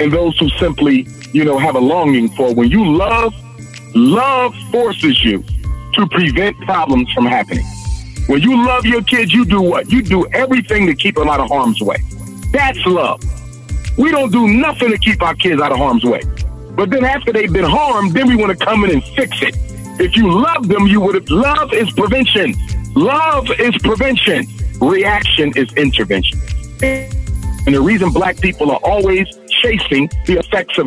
and 0.00 0.12
those 0.12 0.38
who 0.38 0.48
simply, 0.50 1.08
you 1.32 1.44
know, 1.44 1.58
have 1.58 1.74
a 1.74 1.80
longing 1.80 2.28
for. 2.30 2.54
When 2.54 2.70
you 2.70 2.96
love, 2.96 3.34
love 3.94 4.54
forces 4.70 5.24
you 5.24 5.44
to 5.94 6.06
prevent 6.06 6.58
problems 6.60 7.10
from 7.12 7.26
happening. 7.26 7.66
When 8.26 8.40
you 8.40 8.64
love 8.64 8.86
your 8.86 9.02
kids, 9.02 9.32
you 9.32 9.44
do 9.44 9.60
what? 9.60 9.90
You 9.90 10.02
do 10.02 10.26
everything 10.28 10.86
to 10.86 10.94
keep 10.94 11.16
them 11.16 11.28
out 11.28 11.40
of 11.40 11.48
harm's 11.48 11.80
way. 11.80 11.96
That's 12.52 12.78
love. 12.86 13.20
We 14.00 14.10
don't 14.10 14.32
do 14.32 14.48
nothing 14.48 14.90
to 14.90 14.96
keep 14.96 15.20
our 15.20 15.34
kids 15.34 15.60
out 15.60 15.72
of 15.72 15.78
harm's 15.78 16.04
way. 16.04 16.22
But 16.70 16.88
then 16.88 17.04
after 17.04 17.34
they've 17.34 17.52
been 17.52 17.68
harmed, 17.68 18.14
then 18.14 18.28
we 18.28 18.34
want 18.34 18.58
to 18.58 18.64
come 18.64 18.82
in 18.84 18.90
and 18.92 19.04
fix 19.04 19.42
it. 19.42 19.54
If 20.00 20.16
you 20.16 20.32
love 20.32 20.68
them, 20.68 20.86
you 20.86 21.02
would 21.02 21.16
have. 21.16 21.28
Love 21.28 21.74
is 21.74 21.90
prevention. 21.90 22.54
Love 22.94 23.50
is 23.60 23.76
prevention. 23.76 24.46
Reaction 24.80 25.52
is 25.54 25.70
intervention. 25.74 26.40
And 26.82 27.74
the 27.74 27.80
reason 27.82 28.10
black 28.10 28.40
people 28.40 28.70
are 28.70 28.80
always 28.82 29.26
chasing 29.60 30.08
the 30.24 30.38
effects 30.38 30.78
of 30.78 30.86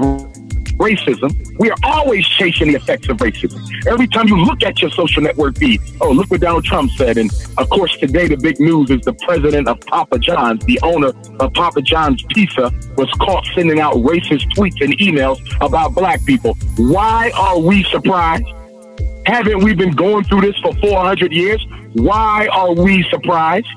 racism. 0.78 1.32
We 1.60 1.70
are 1.70 1.78
always 1.84 2.26
chasing 2.28 2.70
the 2.70 2.76
effects 2.76 3.10
of 3.10 3.18
racism. 3.18 3.62
Every 3.88 4.08
time 4.08 4.28
you 4.28 4.38
look 4.44 4.64
at 4.64 4.82
your 4.82 4.92
social 4.92 5.22
network 5.22 5.58
feed, 5.58 5.82
oh, 6.02 6.12
look 6.12 6.30
what 6.32 6.42
Donald 6.42 6.66
Trump 6.66 6.92
said. 6.92 7.18
And 7.18 7.32
of 7.58 7.70
course, 7.70 7.96
today 7.98 8.28
the 8.28 8.38
big 8.38 8.60
news 8.60 8.90
is 8.90 9.02
the 9.02 9.14
president 9.14 9.68
of 9.68 9.80
Papa 9.82 10.20
John's, 10.20 10.64
the 10.66 10.80
owner 10.84 11.12
of 11.40 11.54
Papa 11.54 11.82
John's 11.82 12.24
Pizza, 12.30 12.72
was 12.98 13.10
caught 13.20 13.46
sending 13.56 13.80
out 13.80 13.96
racist 13.96 14.46
tweets 14.56 14.82
and 14.82 14.98
emails 15.00 15.40
about 15.62 15.94
black 15.94 16.24
people. 16.26 16.56
Why 16.78 17.32
are 17.36 17.60
we 17.60 17.84
surprised? 17.84 18.46
Haven't 19.26 19.64
we 19.64 19.74
been 19.74 19.92
going 19.92 20.26
through 20.26 20.42
this 20.42 20.58
for 20.60 20.74
400 20.76 21.32
years? 21.32 21.66
Why 21.94 22.48
are 22.52 22.74
we 22.74 23.04
surprised? 23.10 23.68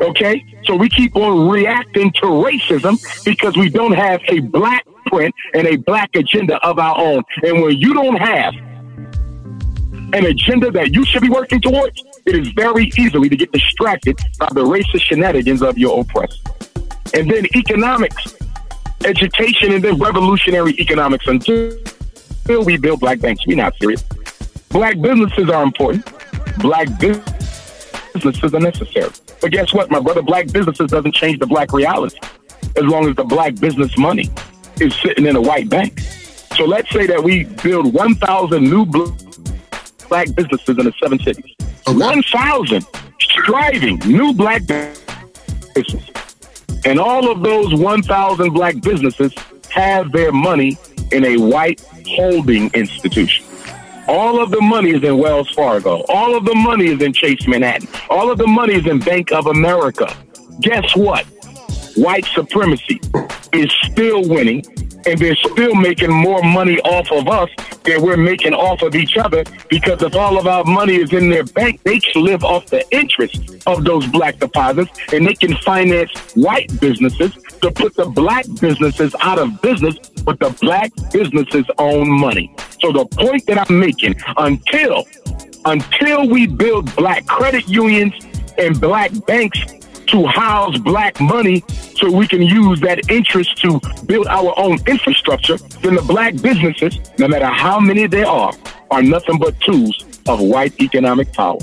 Okay? 0.00 0.44
So 0.64 0.76
we 0.76 0.88
keep 0.88 1.16
on 1.16 1.48
reacting 1.48 2.12
to 2.12 2.22
racism 2.22 2.98
because 3.24 3.56
we 3.56 3.68
don't 3.68 3.92
have 3.92 4.20
a 4.28 4.40
black 4.40 4.86
print 5.06 5.34
and 5.54 5.66
a 5.66 5.76
black 5.76 6.14
agenda 6.14 6.56
of 6.66 6.78
our 6.78 6.98
own. 6.98 7.22
And 7.42 7.62
when 7.62 7.76
you 7.76 7.94
don't 7.94 8.16
have 8.16 8.54
an 10.14 10.26
agenda 10.26 10.70
that 10.70 10.92
you 10.92 11.04
should 11.04 11.22
be 11.22 11.28
working 11.28 11.60
towards, 11.60 12.02
it 12.26 12.34
is 12.34 12.48
very 12.48 12.90
easily 12.96 13.28
to 13.28 13.36
get 13.36 13.52
distracted 13.52 14.18
by 14.38 14.48
the 14.52 14.64
racist 14.64 15.02
shenanigans 15.02 15.62
of 15.62 15.76
your 15.76 16.00
oppressor. 16.00 16.38
And 17.14 17.30
then 17.30 17.46
economics, 17.54 18.34
education, 19.04 19.72
and 19.72 19.84
then 19.84 19.98
revolutionary 19.98 20.72
economics 20.78 21.26
until 21.26 21.76
we 22.64 22.76
build 22.76 23.00
black 23.00 23.20
banks. 23.20 23.46
We're 23.46 23.56
not 23.56 23.74
serious. 23.80 24.02
Black 24.70 25.00
businesses 25.00 25.48
are 25.50 25.62
important. 25.62 26.04
Black 26.58 26.88
businesses 28.14 28.54
are 28.54 28.60
necessary. 28.60 29.10
But 29.40 29.50
guess 29.50 29.74
what? 29.74 29.90
My 29.90 30.00
brother, 30.00 30.22
black 30.22 30.50
businesses 30.50 30.90
doesn't 30.90 31.14
change 31.14 31.40
the 31.40 31.46
black 31.46 31.72
reality 31.72 32.18
as 32.76 32.84
long 32.84 33.08
as 33.08 33.16
the 33.16 33.24
black 33.24 33.56
business 33.56 33.96
money 33.98 34.30
is 34.80 34.94
sitting 34.96 35.26
in 35.26 35.36
a 35.36 35.40
white 35.40 35.68
bank. 35.68 36.00
So 36.56 36.64
let's 36.64 36.90
say 36.90 37.06
that 37.06 37.22
we 37.22 37.44
build 37.44 37.92
1,000 37.92 38.62
new 38.62 38.86
black 40.08 40.34
businesses 40.34 40.78
in 40.78 40.84
the 40.84 40.92
seven 41.02 41.18
cities. 41.18 41.54
Okay. 41.86 41.98
1,000 41.98 42.86
striving 43.20 43.98
new 44.00 44.32
black 44.32 44.62
businesses. 45.74 46.10
And 46.84 47.00
all 47.00 47.30
of 47.30 47.42
those 47.42 47.74
1,000 47.74 48.50
black 48.50 48.80
businesses 48.80 49.34
have 49.70 50.12
their 50.12 50.32
money 50.32 50.76
in 51.10 51.24
a 51.24 51.36
white 51.36 51.84
holding 52.06 52.70
institution. 52.74 53.43
All 54.06 54.42
of 54.42 54.50
the 54.50 54.60
money 54.60 54.90
is 54.90 55.02
in 55.02 55.18
Wells 55.18 55.50
Fargo. 55.50 56.04
All 56.08 56.36
of 56.36 56.44
the 56.44 56.54
money 56.54 56.88
is 56.88 57.00
in 57.00 57.12
Chase 57.12 57.46
Manhattan. 57.46 57.88
All 58.10 58.30
of 58.30 58.38
the 58.38 58.46
money 58.46 58.74
is 58.74 58.86
in 58.86 58.98
Bank 58.98 59.32
of 59.32 59.46
America. 59.46 60.14
Guess 60.60 60.94
what? 60.94 61.26
White 61.96 62.26
supremacy 62.26 63.00
is 63.52 63.72
still 63.84 64.28
winning 64.28 64.64
and 65.06 65.18
they're 65.18 65.36
still 65.36 65.74
making 65.74 66.10
more 66.10 66.42
money 66.42 66.80
off 66.80 67.10
of 67.12 67.28
us 67.28 67.50
than 67.84 68.02
we're 68.02 68.16
making 68.16 68.54
off 68.54 68.82
of 68.82 68.94
each 68.94 69.16
other 69.16 69.44
because 69.68 70.02
if 70.02 70.14
all 70.16 70.38
of 70.38 70.46
our 70.46 70.64
money 70.64 70.96
is 70.96 71.12
in 71.12 71.28
their 71.28 71.44
bank, 71.44 71.82
they 71.82 72.00
can 72.00 72.24
live 72.24 72.42
off 72.42 72.66
the 72.66 72.84
interest 72.90 73.62
of 73.66 73.84
those 73.84 74.06
black 74.08 74.38
deposits 74.38 74.90
and 75.12 75.26
they 75.26 75.34
can 75.34 75.54
finance 75.58 76.10
white 76.34 76.68
businesses 76.80 77.34
to 77.60 77.70
put 77.70 77.94
the 77.94 78.06
black 78.06 78.46
businesses 78.60 79.14
out 79.20 79.38
of 79.38 79.60
business 79.60 79.96
with 80.26 80.38
the 80.38 80.50
black 80.60 80.90
businesses' 81.12 81.66
own 81.78 82.10
money. 82.10 82.54
So 82.80 82.92
the 82.92 83.06
point 83.06 83.46
that 83.46 83.70
I'm 83.70 83.78
making, 83.78 84.16
until 84.36 85.06
until 85.66 86.28
we 86.28 86.46
build 86.46 86.94
black 86.94 87.24
credit 87.26 87.66
unions 87.68 88.14
and 88.58 88.78
black 88.78 89.10
banks 89.26 89.58
to 90.08 90.26
house 90.26 90.76
black 90.78 91.20
money 91.20 91.64
so 91.96 92.10
we 92.10 92.26
can 92.26 92.42
use 92.42 92.80
that 92.80 93.10
interest 93.10 93.56
to 93.58 93.80
build 94.06 94.26
our 94.26 94.52
own 94.58 94.78
infrastructure, 94.86 95.56
then 95.82 95.94
the 95.94 96.02
black 96.02 96.34
businesses, 96.40 96.98
no 97.18 97.28
matter 97.28 97.46
how 97.46 97.80
many 97.80 98.06
there 98.06 98.26
are, 98.26 98.52
are 98.90 99.02
nothing 99.02 99.38
but 99.38 99.58
tools 99.60 100.04
of 100.26 100.40
white 100.40 100.78
economic 100.80 101.32
power. 101.32 101.58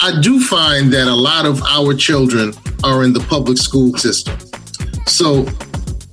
I 0.00 0.20
do 0.20 0.40
find 0.44 0.92
that 0.92 1.08
a 1.08 1.14
lot 1.14 1.44
of 1.44 1.62
our 1.64 1.92
children 1.94 2.52
are 2.84 3.02
in 3.04 3.12
the 3.12 3.20
public 3.20 3.58
school 3.58 3.96
system. 3.96 4.38
So 5.06 5.46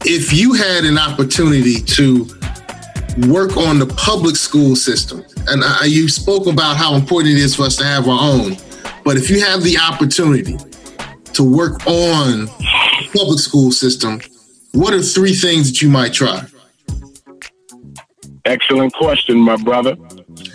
if 0.05 0.33
you 0.33 0.53
had 0.53 0.85
an 0.85 0.97
opportunity 0.97 1.81
to 1.81 2.25
work 3.27 3.55
on 3.57 3.79
the 3.79 3.93
public 3.97 4.35
school 4.35 4.75
system, 4.75 5.23
and 5.47 5.63
you 5.91 6.09
spoke 6.09 6.47
about 6.47 6.77
how 6.77 6.95
important 6.95 7.35
it 7.35 7.39
is 7.39 7.55
for 7.55 7.63
us 7.63 7.75
to 7.77 7.83
have 7.83 8.07
our 8.07 8.19
own, 8.19 8.57
but 9.03 9.17
if 9.17 9.29
you 9.29 9.39
have 9.39 9.61
the 9.61 9.77
opportunity 9.77 10.57
to 11.35 11.43
work 11.43 11.85
on 11.85 12.47
public 13.13 13.39
school 13.39 13.69
system, 13.71 14.21
what 14.71 14.93
are 14.93 15.01
three 15.01 15.33
things 15.33 15.69
that 15.69 15.81
you 15.81 15.89
might 15.89 16.13
try? 16.13 16.45
Excellent 18.45 18.93
question, 18.93 19.37
my 19.39 19.57
brother. 19.57 19.97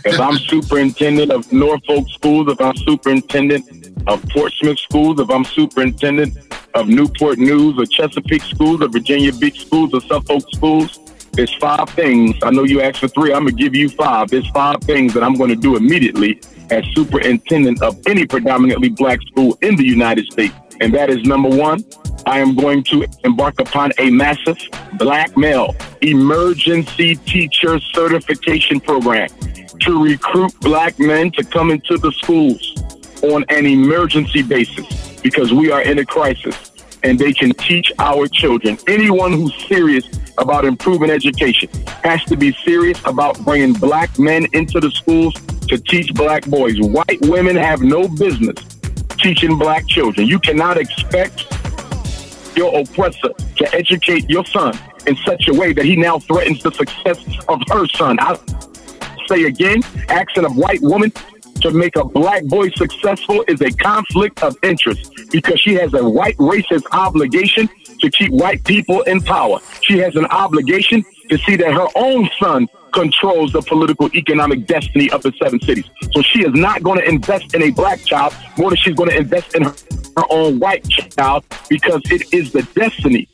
If 0.05 0.19
I'm 0.19 0.39
superintendent 0.49 1.33
of 1.33 1.53
Norfolk 1.53 2.09
schools, 2.09 2.49
if 2.51 2.61
I'm 2.61 2.77
superintendent 2.77 3.93
of 4.07 4.27
Portsmouth 4.31 4.79
schools, 4.79 5.21
if 5.21 5.29
I'm 5.29 5.45
superintendent 5.45 6.39
of 6.75 6.89
Newport 6.89 7.39
News 7.39 7.79
or 7.79 7.85
Chesapeake 7.85 8.43
schools 8.43 8.81
or 8.81 8.89
Virginia 8.89 9.33
Beach 9.33 9.61
schools 9.61 9.93
or 9.93 10.01
Suffolk 10.01 10.45
schools, 10.53 10.99
there's 11.33 11.55
five 11.57 11.91
things. 11.91 12.37
I 12.43 12.51
know 12.51 12.65
you 12.65 12.81
asked 12.81 13.01
for 13.01 13.09
three. 13.09 13.33
I'm 13.33 13.45
going 13.45 13.57
to 13.57 13.63
give 13.63 13.75
you 13.75 13.89
five. 13.91 14.31
There's 14.31 14.49
five 14.51 14.81
things 14.83 15.13
that 15.15 15.23
I'm 15.23 15.35
going 15.35 15.51
to 15.51 15.57
do 15.57 15.77
immediately 15.77 16.41
as 16.71 16.85
superintendent 16.95 17.83
of 17.83 17.99
any 18.07 18.27
predominantly 18.27 18.89
black 18.89 19.21
school 19.23 19.59
in 19.63 19.77
the 19.77 19.85
United 19.85 20.27
States. 20.33 20.55
And 20.81 20.95
that 20.95 21.11
is 21.11 21.23
number 21.23 21.49
one, 21.49 21.85
I 22.27 22.39
am 22.39 22.55
going 22.55 22.83
to 22.85 23.07
embark 23.25 23.61
upon 23.61 23.93
a 23.99 24.11
massive 24.11 24.59
black 24.95 25.37
male 25.37 25.75
emergency 26.01 27.17
teacher 27.17 27.79
certification 27.79 28.81
program 28.81 29.29
to 29.81 30.03
recruit 30.03 30.53
black 30.61 30.99
men 30.99 31.31
to 31.33 31.45
come 31.45 31.71
into 31.71 31.99
the 31.99 32.13
schools 32.13 32.75
on 33.23 33.45
an 33.49 33.67
emergency 33.67 34.43
basis 34.43 35.21
because 35.21 35.53
we 35.53 35.71
are 35.71 35.83
in 35.83 35.99
a 35.99 36.05
crisis 36.05 36.71
and 37.03 37.19
they 37.19 37.33
can 37.33 37.53
teach 37.53 37.93
our 37.99 38.27
children. 38.29 38.79
Anyone 38.87 39.33
who's 39.33 39.55
serious 39.67 40.07
about 40.39 40.65
improving 40.65 41.11
education 41.11 41.69
has 42.03 42.23
to 42.25 42.37
be 42.37 42.53
serious 42.65 42.99
about 43.05 43.39
bringing 43.45 43.75
black 43.75 44.19
men 44.19 44.47
into 44.53 44.81
the 44.81 44.91
schools 44.91 45.35
to 45.69 45.79
teach 45.79 46.13
black 46.15 46.47
boys. 46.47 46.81
White 46.81 47.21
women 47.23 47.57
have 47.57 47.81
no 47.83 48.09
business 48.09 48.80
teaching 49.21 49.59
black 49.59 49.87
children. 49.87 50.27
You 50.27 50.39
cannot 50.39 50.77
expect 50.77 51.47
your 52.57 52.81
oppressor 52.81 53.31
to 53.57 53.75
educate 53.75 54.29
your 54.29 54.45
son 54.45 54.79
in 55.07 55.17
such 55.25 55.49
a 55.49 55.55
way 55.55 55.73
that 55.73 55.85
he 55.85 55.97
now 55.97 56.19
threatens 56.19 56.63
the 56.63 56.73
success 56.73 57.19
of 57.49 57.61
her 57.69 57.87
son. 57.87 58.19
I 58.21 58.39
say 59.29 59.45
again, 59.45 59.83
action 60.09 60.45
of 60.45 60.57
white 60.57 60.83
woman 60.83 61.13
to 61.61 61.71
make 61.73 61.97
a 61.97 62.05
black 62.05 62.45
boy 62.45 62.71
successful 62.71 63.45
is 63.47 63.61
a 63.61 63.71
conflict 63.71 64.43
of 64.43 64.57
interest 64.63 65.13
because 65.31 65.61
she 65.61 65.75
has 65.75 65.93
a 65.95 66.09
white 66.09 66.37
racist 66.39 66.85
obligation 66.93 67.69
to 68.01 68.11
keep 68.11 68.33
white 68.33 68.65
people 68.65 69.03
in 69.03 69.21
power. 69.21 69.59
She 69.83 69.99
has 69.99 70.17
an 70.17 70.27
obligation 70.27 71.05
to 71.29 71.39
see 71.39 71.57
that 71.57 71.73
her 71.73 71.87
own 71.95 72.29
son 72.41 72.67
controls 72.93 73.53
the 73.53 73.63
political 73.63 74.09
economic 74.15 74.67
destiny 74.67 75.11
of 75.11 75.23
the 75.23 75.33
seven 75.43 75.61
cities. 75.61 75.85
So 76.13 76.23
she 76.23 76.41
is 76.41 76.55
not 76.55 76.83
going 76.83 76.99
to 76.99 77.09
invest 77.09 77.55
in 77.55 77.63
a 77.63 77.71
black 77.71 78.05
child 78.05 78.35
more 78.59 78.71
than 78.71 78.77
she's 78.79 78.95
going 78.95 79.11
to 79.11 79.17
invest 79.17 79.55
in 79.55 79.65
her, 79.65 79.75
her 80.17 80.25
own 80.31 80.59
white 80.59 80.89
child 80.89 81.45
because 81.69 82.03
it 82.11 82.33
is 82.33 82.53
the 82.53 82.63
destiny 82.75 83.29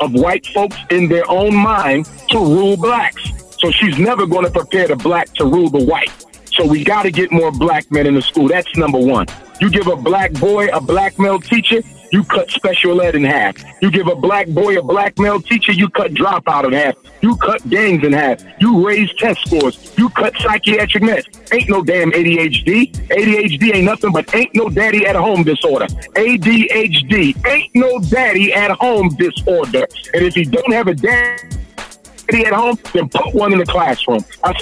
of 0.00 0.14
white 0.14 0.46
folks 0.46 0.76
in 0.90 1.08
their 1.08 1.28
own 1.30 1.54
mind 1.54 2.06
to 2.30 2.38
rule 2.38 2.76
blacks. 2.76 3.22
So 3.60 3.70
she's 3.70 3.98
never 3.98 4.26
going 4.26 4.44
to 4.44 4.50
prepare 4.50 4.88
the 4.88 4.96
black 4.96 5.32
to 5.34 5.44
rule 5.44 5.68
the 5.68 5.84
white. 5.84 6.10
So 6.46 6.66
we 6.66 6.84
got 6.84 7.02
to 7.02 7.10
get 7.10 7.30
more 7.30 7.52
black 7.52 7.90
men 7.90 8.06
in 8.06 8.14
the 8.14 8.22
school. 8.22 8.48
That's 8.48 8.74
number 8.76 8.98
one. 8.98 9.26
You 9.60 9.70
give 9.70 9.86
a 9.88 9.96
black 9.96 10.32
boy 10.34 10.68
a 10.68 10.80
black 10.80 11.18
male 11.18 11.40
teacher, 11.40 11.82
you 12.10 12.24
cut 12.24 12.50
special 12.50 13.00
ed 13.00 13.14
in 13.14 13.24
half. 13.24 13.56
You 13.82 13.90
give 13.90 14.06
a 14.06 14.16
black 14.16 14.48
boy 14.48 14.78
a 14.78 14.82
black 14.82 15.18
male 15.18 15.40
teacher, 15.40 15.72
you 15.72 15.88
cut 15.90 16.12
dropout 16.12 16.64
in 16.64 16.72
half. 16.72 16.94
You 17.20 17.36
cut 17.36 17.68
gangs 17.68 18.04
in 18.04 18.12
half. 18.12 18.42
You 18.60 18.86
raise 18.86 19.12
test 19.14 19.40
scores. 19.46 19.92
You 19.98 20.08
cut 20.10 20.34
psychiatric 20.38 21.02
meds. 21.02 21.52
Ain't 21.52 21.68
no 21.68 21.82
damn 21.82 22.12
ADHD. 22.12 22.92
ADHD 23.08 23.74
ain't 23.74 23.84
nothing 23.84 24.12
but 24.12 24.32
ain't 24.34 24.54
no 24.54 24.68
daddy 24.68 25.06
at 25.06 25.16
home 25.16 25.42
disorder. 25.42 25.86
ADHD 25.86 27.46
ain't 27.46 27.74
no 27.74 27.98
daddy 28.00 28.52
at 28.52 28.70
home 28.70 29.08
disorder. 29.16 29.86
And 30.14 30.24
if 30.24 30.36
you 30.36 30.44
don't 30.44 30.72
have 30.72 30.86
a 30.86 30.94
daddy 30.94 32.46
at 32.46 32.52
home, 32.52 32.78
then 32.92 33.08
put 33.08 33.34
one 33.34 33.52
in 33.52 33.58
the 33.58 33.66
classroom. 33.66 34.24
I 34.44 34.52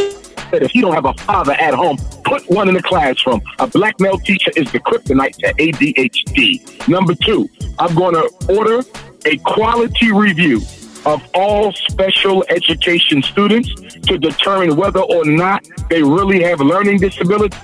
said 0.50 0.62
if 0.62 0.74
you 0.74 0.82
don't 0.82 0.94
have 0.94 1.04
a 1.06 1.14
father 1.14 1.52
at 1.52 1.74
home, 1.74 1.96
put 2.24 2.48
one 2.50 2.68
in 2.68 2.74
the 2.74 2.82
classroom. 2.82 3.40
A 3.58 3.66
black 3.66 3.98
male 4.00 4.18
teacher 4.18 4.50
is 4.56 4.70
the 4.72 4.80
kryptonite 4.80 5.36
to 5.38 5.54
ADHD. 5.54 6.88
Number 6.88 7.14
two, 7.14 7.48
I'm 7.78 7.94
going 7.94 8.14
to 8.14 8.30
order 8.56 8.82
a 9.24 9.36
quality 9.38 10.12
review 10.12 10.60
of 11.04 11.22
all 11.34 11.72
special 11.72 12.44
education 12.48 13.22
students 13.22 13.72
to 14.06 14.18
determine 14.18 14.76
whether 14.76 15.00
or 15.00 15.24
not 15.24 15.64
they 15.88 16.02
really 16.02 16.42
have 16.42 16.60
learning 16.60 16.98
disabilities 16.98 17.60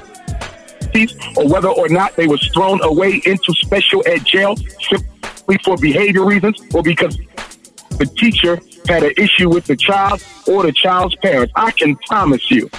or 1.36 1.48
whether 1.48 1.68
or 1.68 1.88
not 1.88 2.14
they 2.16 2.26
was 2.26 2.46
thrown 2.48 2.80
away 2.82 3.20
into 3.26 3.52
special 3.54 4.02
ed 4.06 4.24
jail 4.24 4.56
simply 4.80 5.58
for 5.64 5.76
behavior 5.78 6.24
reasons 6.24 6.60
or 6.72 6.82
because 6.82 7.16
the 7.98 8.06
teacher 8.16 8.60
had 8.86 9.02
an 9.02 9.12
issue 9.16 9.48
with 9.48 9.66
the 9.66 9.76
child 9.76 10.22
or 10.46 10.62
the 10.62 10.72
child's 10.72 11.14
parents. 11.16 11.52
I 11.56 11.70
can 11.70 11.96
promise 12.08 12.50
you, 12.50 12.70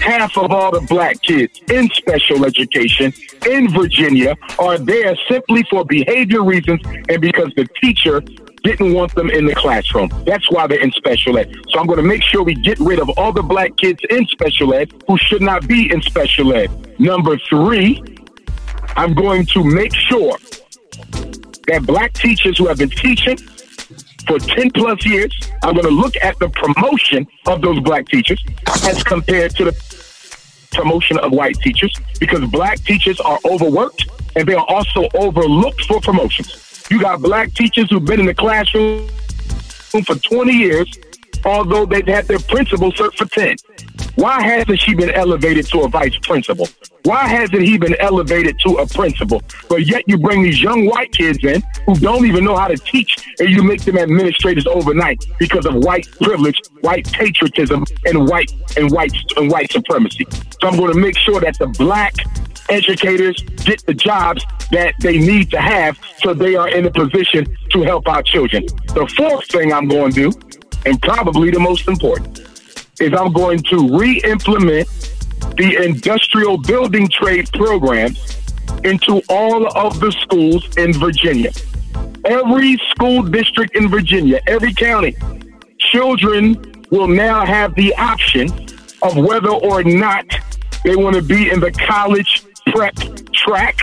half 0.00 0.36
of 0.36 0.50
all 0.50 0.70
the 0.70 0.80
black 0.80 1.20
kids 1.22 1.60
in 1.70 1.88
special 1.90 2.44
education 2.44 3.12
in 3.46 3.70
Virginia 3.72 4.36
are 4.58 4.78
there 4.78 5.16
simply 5.28 5.64
for 5.70 5.84
behavior 5.84 6.42
reasons 6.42 6.80
and 7.08 7.20
because 7.20 7.52
the 7.56 7.66
teacher 7.80 8.20
didn't 8.62 8.92
want 8.92 9.14
them 9.14 9.30
in 9.30 9.46
the 9.46 9.54
classroom. 9.54 10.08
That's 10.24 10.48
why 10.50 10.66
they're 10.66 10.80
in 10.80 10.92
special 10.92 11.36
ed. 11.36 11.52
So 11.70 11.80
I'm 11.80 11.86
going 11.86 11.98
to 11.98 12.04
make 12.04 12.22
sure 12.22 12.42
we 12.42 12.54
get 12.54 12.78
rid 12.78 13.00
of 13.00 13.10
all 13.10 13.32
the 13.32 13.42
black 13.42 13.76
kids 13.76 14.00
in 14.08 14.26
special 14.26 14.72
ed 14.74 14.92
who 15.08 15.18
should 15.18 15.42
not 15.42 15.66
be 15.66 15.90
in 15.92 16.00
special 16.02 16.52
ed. 16.54 16.70
Number 17.00 17.38
three, 17.48 18.02
I'm 18.96 19.14
going 19.14 19.46
to 19.46 19.64
make 19.64 19.94
sure 19.94 20.36
that 21.66 21.84
black 21.84 22.12
teachers 22.12 22.58
who 22.58 22.66
have 22.66 22.78
been 22.78 22.90
teaching 22.90 23.38
for 24.26 24.38
10 24.38 24.70
plus 24.70 25.04
years. 25.06 25.34
I'm 25.62 25.74
going 25.74 25.86
to 25.86 25.92
look 25.92 26.14
at 26.22 26.38
the 26.38 26.48
promotion 26.48 27.26
of 27.46 27.62
those 27.62 27.80
black 27.80 28.08
teachers 28.08 28.42
as 28.84 29.02
compared 29.02 29.54
to 29.56 29.64
the 29.66 29.94
promotion 30.72 31.18
of 31.18 31.32
white 31.32 31.56
teachers 31.56 31.94
because 32.18 32.48
black 32.50 32.78
teachers 32.80 33.20
are 33.20 33.38
overworked 33.44 34.06
and 34.36 34.48
they 34.48 34.54
are 34.54 34.66
also 34.68 35.08
overlooked 35.14 35.84
for 35.84 36.00
promotions. 36.00 36.84
You 36.90 37.00
got 37.00 37.20
black 37.20 37.52
teachers 37.54 37.90
who've 37.90 38.04
been 38.04 38.20
in 38.20 38.26
the 38.26 38.34
classroom 38.34 39.08
for 40.04 40.14
20 40.14 40.52
years, 40.52 40.98
although 41.44 41.86
they've 41.86 42.06
had 42.06 42.26
their 42.26 42.38
principal 42.38 42.92
cert 42.92 43.14
for 43.14 43.26
10. 43.26 43.56
Why 44.14 44.42
hasn't 44.42 44.80
she 44.80 44.94
been 44.94 45.10
elevated 45.10 45.66
to 45.68 45.80
a 45.80 45.88
vice 45.88 46.16
principal? 46.18 46.68
Why 47.04 47.26
hasn't 47.26 47.62
he 47.62 47.78
been 47.78 47.96
elevated 47.96 48.56
to 48.60 48.76
a 48.76 48.86
principal? 48.86 49.42
But 49.68 49.86
yet 49.86 50.04
you 50.06 50.18
bring 50.18 50.42
these 50.42 50.62
young 50.62 50.86
white 50.86 51.12
kids 51.12 51.42
in 51.42 51.62
who 51.84 51.96
don't 51.96 52.24
even 52.26 52.44
know 52.44 52.56
how 52.56 52.68
to 52.68 52.76
teach 52.76 53.28
and 53.40 53.48
you 53.48 53.62
make 53.62 53.82
them 53.82 53.98
administrators 53.98 54.66
overnight 54.66 55.24
because 55.38 55.66
of 55.66 55.74
white 55.74 56.08
privilege, 56.20 56.60
white 56.80 57.10
patriotism, 57.12 57.84
and 58.06 58.28
white 58.28 58.52
and 58.76 58.90
white 58.92 59.12
and 59.36 59.50
white 59.50 59.72
supremacy. 59.72 60.26
So 60.60 60.68
I'm 60.68 60.76
going 60.76 60.92
to 60.92 60.98
make 60.98 61.18
sure 61.18 61.40
that 61.40 61.58
the 61.58 61.66
black 61.66 62.14
educators 62.68 63.42
get 63.64 63.84
the 63.84 63.94
jobs 63.94 64.44
that 64.70 64.94
they 65.00 65.18
need 65.18 65.50
to 65.50 65.60
have 65.60 65.98
so 66.22 66.32
they 66.32 66.54
are 66.54 66.68
in 66.68 66.86
a 66.86 66.90
position 66.90 67.46
to 67.72 67.82
help 67.82 68.06
our 68.08 68.22
children. 68.22 68.64
The 68.94 69.12
fourth 69.16 69.46
thing 69.48 69.72
I'm 69.72 69.88
going 69.88 70.12
to 70.12 70.30
do, 70.30 70.40
and 70.86 71.02
probably 71.02 71.50
the 71.50 71.58
most 71.58 71.88
important, 71.88 72.40
is 73.00 73.12
I'm 73.12 73.32
going 73.32 73.62
to 73.64 73.98
re-implement 73.98 74.88
the 75.56 75.84
industrial 75.84 76.58
building 76.58 77.08
trade 77.08 77.48
programs 77.52 78.38
into 78.84 79.22
all 79.28 79.66
of 79.76 80.00
the 80.00 80.12
schools 80.12 80.68
in 80.76 80.92
Virginia. 80.92 81.50
Every 82.24 82.78
school 82.90 83.22
district 83.22 83.76
in 83.76 83.88
Virginia, 83.88 84.40
every 84.46 84.72
county, 84.72 85.16
children 85.78 86.84
will 86.90 87.08
now 87.08 87.44
have 87.44 87.74
the 87.74 87.94
option 87.96 88.48
of 89.02 89.16
whether 89.16 89.50
or 89.50 89.82
not 89.82 90.24
they 90.84 90.96
want 90.96 91.16
to 91.16 91.22
be 91.22 91.50
in 91.50 91.60
the 91.60 91.70
college 91.72 92.44
prep 92.66 92.94
track. 93.32 93.78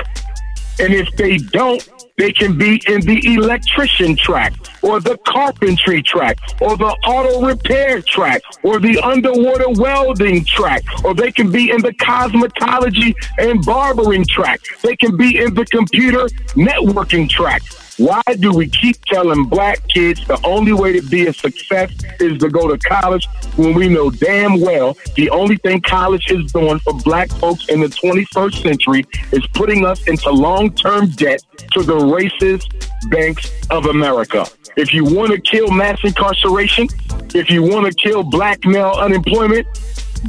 And 0.80 0.93
if 0.93 1.13
they 1.17 1.38
don't, 1.38 1.88
they 2.17 2.32
can 2.32 2.57
be 2.57 2.82
in 2.88 3.01
the 3.01 3.22
electrician 3.34 4.15
track 4.15 4.53
or 4.82 4.99
the 4.99 5.17
carpentry 5.27 6.01
track 6.01 6.38
or 6.61 6.77
the 6.77 6.95
auto 7.05 7.45
repair 7.45 8.01
track 8.01 8.41
or 8.63 8.80
the 8.80 8.99
underwater 8.99 9.69
welding 9.69 10.43
track 10.45 10.84
or 11.03 11.13
they 11.13 11.32
can 11.32 11.51
be 11.51 11.71
in 11.71 11.82
the 11.82 11.93
cosmetology 11.93 13.13
and 13.38 13.65
barbering 13.65 14.25
track. 14.25 14.59
They 14.82 14.95
can 14.95 15.17
be 15.17 15.38
in 15.38 15.53
the 15.53 15.65
computer 15.65 16.27
networking 16.55 17.30
track. 17.30 17.61
Why 17.99 18.21
do 18.39 18.53
we 18.53 18.69
keep 18.69 19.03
telling 19.05 19.43
black 19.43 19.85
kids 19.89 20.25
the 20.25 20.39
only 20.45 20.71
way 20.71 20.93
to 20.93 21.01
be 21.09 21.27
a 21.27 21.33
success 21.33 21.91
is 22.21 22.37
to 22.37 22.47
go 22.47 22.73
to 22.73 22.77
college 22.77 23.27
when 23.57 23.73
we 23.73 23.89
know 23.89 24.09
damn 24.09 24.61
well 24.61 24.97
the 25.17 25.29
only 25.31 25.57
thing 25.57 25.81
college 25.81 26.31
is 26.31 26.49
doing 26.53 26.79
for 26.79 26.93
black 26.93 27.29
folks 27.29 27.67
in 27.67 27.81
the 27.81 27.87
21st 27.87 28.63
century 28.63 29.05
is 29.33 29.45
putting 29.53 29.85
us 29.85 30.01
into 30.07 30.29
long 30.29 30.73
term 30.75 31.09
debt 31.09 31.43
to 31.73 31.83
the 31.83 31.95
racist 31.95 32.89
banks 33.09 33.51
of 33.69 33.87
America? 33.87 34.45
If 34.77 34.93
you 34.93 35.03
want 35.03 35.33
to 35.33 35.41
kill 35.41 35.69
mass 35.69 35.99
incarceration, 36.05 36.87
If 37.35 37.49
you 37.49 37.61
want 37.63 37.85
to 37.85 37.93
kill 37.93 38.23
black 38.23 38.63
male 38.65 38.95
unemployment, 38.97 39.67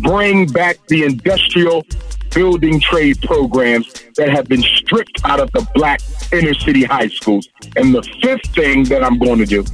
bring 0.01 0.47
back 0.47 0.77
the 0.89 1.05
industrial 1.05 1.87
building 2.31 2.81
trade 2.81 3.21
programs 3.23 3.93
that 4.17 4.31
have 4.31 4.49
been 4.49 4.63
stripped 4.63 5.21
out 5.25 5.41
of 5.41 5.51
the 5.53 5.67
black 5.75 6.01
inner 6.33 6.55
city 6.55 6.85
high 6.85 7.09
schools. 7.09 7.49
And 7.77 7.95
the 7.95 8.03
fifth 8.23 8.55
thing 8.55 8.85
that 8.85 9.03
I'm 9.03 9.19
going 9.19 9.39
to 9.39 9.47
do 9.47 9.65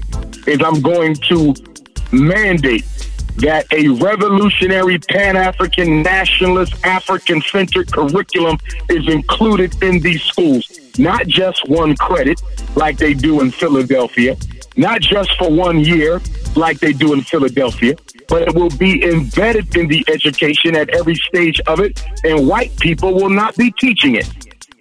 is 0.46 0.60
I'm 0.64 0.80
going 0.80 1.14
to 1.14 1.54
mandate 2.12 2.84
that 3.36 3.66
a 3.70 3.88
revolutionary 3.88 4.98
Pan 4.98 5.36
African 5.36 6.02
nationalist 6.02 6.74
African 6.84 7.42
centered 7.42 7.92
curriculum 7.92 8.58
is 8.88 9.06
included 9.08 9.82
in 9.82 10.00
these 10.00 10.22
schools. 10.22 10.80
Not 10.98 11.26
just 11.26 11.68
one 11.68 11.94
credit 11.96 12.40
like 12.74 12.96
they 12.96 13.12
do 13.12 13.42
in 13.42 13.50
Philadelphia, 13.50 14.36
not 14.76 15.00
just 15.00 15.36
for 15.36 15.50
one 15.50 15.80
year 15.80 16.22
like 16.54 16.80
they 16.80 16.94
do 16.94 17.12
in 17.12 17.20
Philadelphia, 17.20 17.96
but 18.28 18.42
it 18.42 18.54
will 18.54 18.70
be 18.70 19.04
embedded 19.04 19.76
in 19.76 19.88
the 19.88 20.04
education 20.08 20.76
at 20.76 20.88
every 20.90 21.16
stage 21.16 21.60
of 21.66 21.80
it, 21.80 22.02
and 22.24 22.46
white 22.46 22.76
people 22.78 23.14
will 23.14 23.30
not 23.30 23.56
be 23.56 23.72
teaching 23.72 24.16
it. 24.16 24.28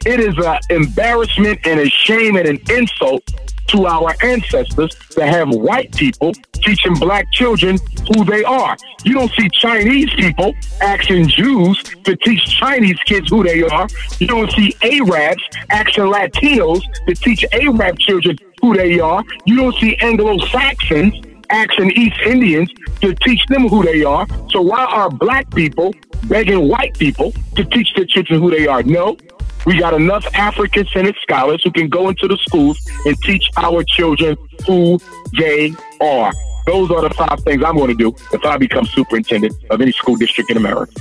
It 0.06 0.20
is 0.20 0.38
an 0.38 0.60
embarrassment 0.70 1.60
and 1.66 1.80
a 1.80 1.89
shame 1.89 2.36
and 2.36 2.48
an 2.48 2.60
insult 2.70 3.24
to 3.68 3.88
our 3.88 4.16
ancestors 4.22 4.93
to 5.10 5.26
have 5.26 5.50
white 5.50 5.96
people 5.96 6.34
teaching 6.54 6.93
black 6.96 7.26
children 7.32 7.78
who 8.14 8.24
they 8.24 8.43
are. 8.43 8.78
You 9.04 9.16
don't 9.16 9.32
see 9.34 9.50
Chinese 9.50 10.10
people 10.14 10.54
asking 10.82 11.30
Jews 11.30 11.82
to 12.04 12.16
teach 12.18 12.46
Chinese 12.60 13.00
kids 13.06 13.30
who 13.30 13.43
they 13.43 13.64
are. 13.64 13.88
You 14.20 14.28
don't 14.28 14.52
see 14.52 14.76
Arabs 14.84 15.43
asking 15.70 16.06
Latinos 16.06 16.84
to 17.08 17.16
teach 17.16 17.43
Arab 17.52 17.98
children 18.00 18.38
who 18.62 18.76
they 18.76 19.00
are. 19.00 19.24
You 19.46 19.56
don't 19.58 19.76
see 19.78 19.96
Anglo 19.98 20.38
Saxons 20.48 21.16
asking 21.50 21.91
East 21.91 22.20
Indians 22.26 22.72
to 23.02 23.14
teach 23.16 23.46
them 23.48 23.68
who 23.68 23.84
they 23.84 24.04
are. 24.04 24.28
So 24.50 24.62
why 24.62 24.86
are 24.86 25.10
black 25.10 25.50
people 25.52 25.93
begging 26.26 26.68
white 26.68 26.98
people 26.98 27.34
to 27.56 27.64
teach 27.64 27.93
their 27.96 28.06
children 28.06 28.41
who 28.41 28.52
they 28.52 28.68
are? 28.68 28.84
No, 28.84 29.18
we 29.66 29.80
got 29.80 29.93
enough 29.93 30.26
African 30.36 30.86
centered 30.88 31.16
scholars 31.22 31.64
who 31.64 31.72
can 31.72 31.89
go 31.89 32.10
into 32.10 32.28
the 32.28 32.38
schools 32.38 32.80
and 33.06 33.18
teach 33.22 33.50
our 33.58 33.84
children 33.84 34.38
who 34.68 35.00
they 35.38 35.74
are. 36.02 36.32
Those 36.68 36.89
are 36.91 37.02
the 37.02 37.14
five 37.14 37.39
things 37.43 37.64
I'm 37.64 37.76
going 37.76 37.96
to 37.96 37.96
do 37.96 38.16
if 38.34 38.43
I 38.43 38.58
become 38.58 38.86
superintendent 38.86 39.54
of 39.70 39.82
any 39.82 39.91
school 39.91 40.16
district 40.16 40.50
in 40.50 40.58
America. 40.58 40.93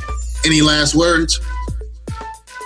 Any 0.44 0.60
last 0.60 0.94
words? 0.94 1.40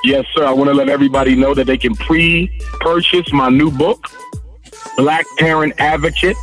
Yes, 0.04 0.24
sir. 0.34 0.44
I 0.44 0.52
want 0.52 0.68
to 0.68 0.74
let 0.74 0.88
everybody 0.88 1.34
know 1.34 1.54
that 1.54 1.66
they 1.66 1.78
can 1.78 1.94
pre 1.94 2.60
purchase 2.80 3.32
my 3.32 3.48
new 3.48 3.70
book, 3.70 4.04
Black 4.96 5.26
Parent 5.38 5.74
Advocate 5.78 6.36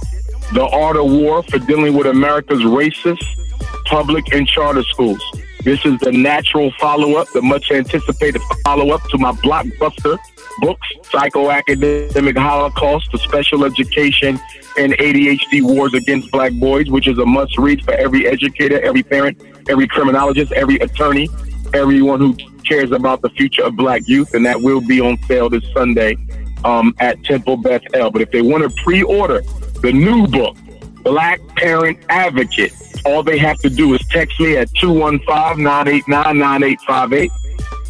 The 0.55 0.65
Art 0.67 0.95
of 0.95 1.11
War 1.11 1.43
for 1.43 1.59
Dealing 1.59 1.95
with 1.95 2.07
America's 2.07 2.61
Racist 2.61 3.21
Public 3.87 4.33
and 4.33 4.47
Charter 4.47 4.83
Schools. 4.83 5.21
This 5.63 5.85
is 5.85 5.99
the 5.99 6.13
natural 6.13 6.71
follow 6.79 7.17
up, 7.17 7.27
the 7.33 7.41
much 7.41 7.71
anticipated 7.71 8.41
follow 8.63 8.91
up 8.91 9.03
to 9.09 9.17
my 9.17 9.33
blockbuster 9.33 10.17
books, 10.59 10.87
Psychoacademic 11.11 12.37
Holocaust, 12.37 13.11
The 13.11 13.17
Special 13.17 13.65
Education 13.65 14.39
and 14.77 14.93
ADHD 14.93 15.61
Wars 15.61 15.93
Against 15.93 16.31
Black 16.31 16.53
Boys, 16.53 16.89
which 16.89 17.09
is 17.09 17.17
a 17.17 17.25
must 17.25 17.57
read 17.57 17.83
for 17.83 17.93
every 17.93 18.25
educator, 18.25 18.81
every 18.81 19.03
parent, 19.03 19.41
every 19.67 19.89
criminologist, 19.89 20.53
every 20.53 20.77
attorney, 20.77 21.27
everyone 21.73 22.21
who 22.21 22.33
cares 22.63 22.93
about 22.93 23.21
the 23.21 23.29
future 23.31 23.63
of 23.63 23.75
black 23.75 24.03
youth. 24.07 24.33
And 24.33 24.45
that 24.45 24.61
will 24.61 24.79
be 24.79 25.01
on 25.01 25.17
sale 25.23 25.49
this 25.49 25.65
Sunday 25.73 26.15
um, 26.63 26.95
at 27.01 27.21
Temple 27.25 27.57
Beth 27.57 27.83
El. 27.93 28.09
But 28.09 28.21
if 28.21 28.31
they 28.31 28.41
want 28.41 28.63
to 28.63 28.83
pre 28.83 29.03
order 29.03 29.41
the 29.85 29.93
new 29.93 30.25
book, 30.25 30.57
Black 31.03 31.39
Parent 31.57 31.99
Advocate, 32.09 32.73
all 33.05 33.21
they 33.21 33.37
have 33.37 33.59
to 33.59 33.69
do 33.69 33.93
is 33.93 34.01
text 34.07 34.39
me 34.39 34.57
at 34.57 34.67
215 34.81 35.63
989 35.63 36.37
9858. 36.39 37.31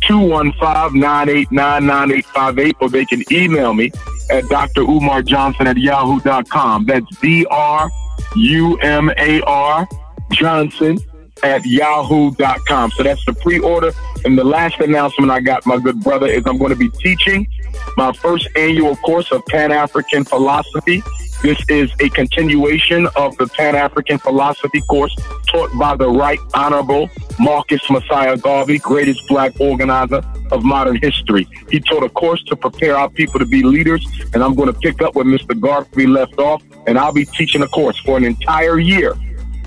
215 0.01 0.99
989 0.99 1.85
9858, 1.85 2.75
or 2.81 2.89
they 2.89 3.05
can 3.05 3.23
email 3.31 3.73
me 3.73 3.91
at 4.29 4.43
Dr. 4.49 4.81
Umar 4.81 5.21
Johnson 5.21 5.67
at 5.67 5.77
yahoo.com. 5.77 6.85
That's 6.85 7.05
D 7.21 7.45
R 7.49 7.89
U 8.35 8.77
M 8.79 9.09
A 9.17 9.41
R 9.43 9.87
Johnson 10.33 10.99
at 11.43 11.65
yahoo.com. 11.65 12.91
So 12.91 13.03
that's 13.03 13.23
the 13.23 13.33
pre 13.35 13.59
order. 13.59 13.93
And 14.25 14.37
the 14.37 14.43
last 14.43 14.81
announcement 14.81 15.31
I 15.31 15.39
got, 15.39 15.65
my 15.65 15.77
good 15.77 16.01
brother, 16.01 16.27
is 16.27 16.43
I'm 16.45 16.57
going 16.57 16.71
to 16.71 16.75
be 16.75 16.89
teaching 16.89 17.47
my 17.95 18.11
first 18.11 18.49
annual 18.57 18.97
course 18.97 19.31
of 19.31 19.45
Pan 19.45 19.71
African 19.71 20.25
philosophy 20.25 21.01
this 21.45 21.63
is 21.69 21.91
a 21.99 22.09
continuation 22.09 23.07
of 23.15 23.37
the 23.37 23.45
Pan 23.45 23.75
African 23.75 24.17
philosophy 24.17 24.81
course 24.81 25.15
taught 25.47 25.69
by 25.77 25.95
the 25.95 26.09
Right 26.09 26.39
Honorable 26.55 27.07
Marcus 27.39 27.87
Mosiah 27.87 28.35
Garvey, 28.35 28.79
greatest 28.79 29.27
black 29.27 29.53
organizer 29.59 30.23
of 30.51 30.63
modern 30.63 30.95
history. 30.95 31.47
He 31.69 31.79
taught 31.79 32.01
a 32.01 32.09
course 32.09 32.41
to 32.45 32.55
prepare 32.55 32.97
our 32.97 33.09
people 33.09 33.39
to 33.39 33.45
be 33.45 33.61
leaders, 33.61 34.03
and 34.33 34.43
I'm 34.43 34.55
going 34.55 34.73
to 34.73 34.79
pick 34.79 35.03
up 35.03 35.13
where 35.13 35.23
Mr. 35.23 35.59
Garvey 35.59 36.07
left 36.07 36.39
off, 36.39 36.63
and 36.87 36.97
I'll 36.97 37.13
be 37.13 37.25
teaching 37.25 37.61
a 37.61 37.67
course 37.67 37.99
for 37.99 38.17
an 38.17 38.23
entire 38.23 38.79
year 38.79 39.13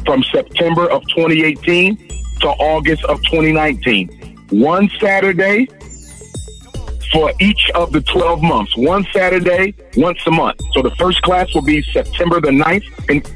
from 0.04 0.24
September 0.24 0.90
of 0.90 1.06
2018 1.14 1.96
to 2.40 2.48
August 2.48 3.04
of 3.04 3.18
2019. 3.26 4.08
One 4.50 4.90
Saturday, 5.00 5.68
for 7.12 7.32
each 7.40 7.70
of 7.74 7.92
the 7.92 8.00
12 8.00 8.42
months, 8.42 8.76
one 8.76 9.06
Saturday, 9.12 9.74
once 9.96 10.18
a 10.26 10.30
month. 10.30 10.60
So 10.72 10.82
the 10.82 10.94
first 10.96 11.22
class 11.22 11.52
will 11.54 11.62
be 11.62 11.82
September 11.82 12.40
the 12.40 12.50
9th 12.50 12.84
and 13.08 13.26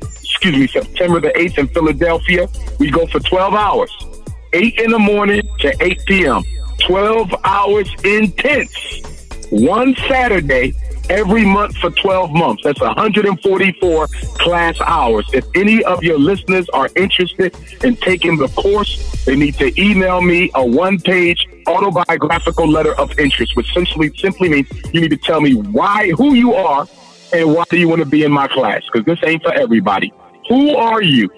excuse 0.00 0.56
me, 0.56 0.66
September 0.66 1.20
the 1.20 1.30
8th 1.30 1.58
in 1.58 1.68
Philadelphia. 1.68 2.48
We 2.78 2.90
go 2.90 3.06
for 3.06 3.20
12 3.20 3.54
hours, 3.54 3.92
8 4.52 4.78
in 4.78 4.90
the 4.90 4.98
morning 4.98 5.42
to 5.60 5.74
8 5.80 6.00
p.m. 6.06 6.42
12 6.80 7.34
hours 7.44 7.88
intense. 8.04 9.02
One 9.50 9.94
Saturday, 10.08 10.74
every 11.10 11.44
month 11.44 11.76
for 11.76 11.90
12 11.90 12.32
months. 12.32 12.62
That's 12.64 12.80
144 12.80 14.06
class 14.38 14.80
hours. 14.80 15.28
If 15.32 15.46
any 15.54 15.84
of 15.84 16.02
your 16.02 16.18
listeners 16.18 16.68
are 16.70 16.88
interested 16.96 17.54
in 17.84 17.96
taking 17.96 18.36
the 18.36 18.48
course, 18.48 19.24
they 19.24 19.36
need 19.36 19.54
to 19.56 19.80
email 19.80 20.22
me 20.22 20.50
a 20.54 20.64
one 20.64 20.98
page 20.98 21.46
autobiographical 21.66 22.68
letter 22.68 22.94
of 22.98 23.18
interest, 23.18 23.56
which 23.56 23.70
essentially 23.70 24.12
simply 24.16 24.48
means 24.48 24.68
you 24.92 25.00
need 25.00 25.10
to 25.10 25.16
tell 25.16 25.40
me 25.40 25.54
why, 25.54 26.10
who 26.10 26.34
you 26.34 26.54
are, 26.54 26.86
and 27.32 27.54
why 27.54 27.64
do 27.70 27.78
you 27.78 27.88
want 27.88 28.00
to 28.00 28.06
be 28.06 28.24
in 28.24 28.32
my 28.32 28.48
class? 28.48 28.82
Because 28.92 29.04
this 29.06 29.18
ain't 29.24 29.42
for 29.42 29.52
everybody. 29.52 30.12
Who 30.48 30.76
are 30.76 31.02
you? 31.02 31.30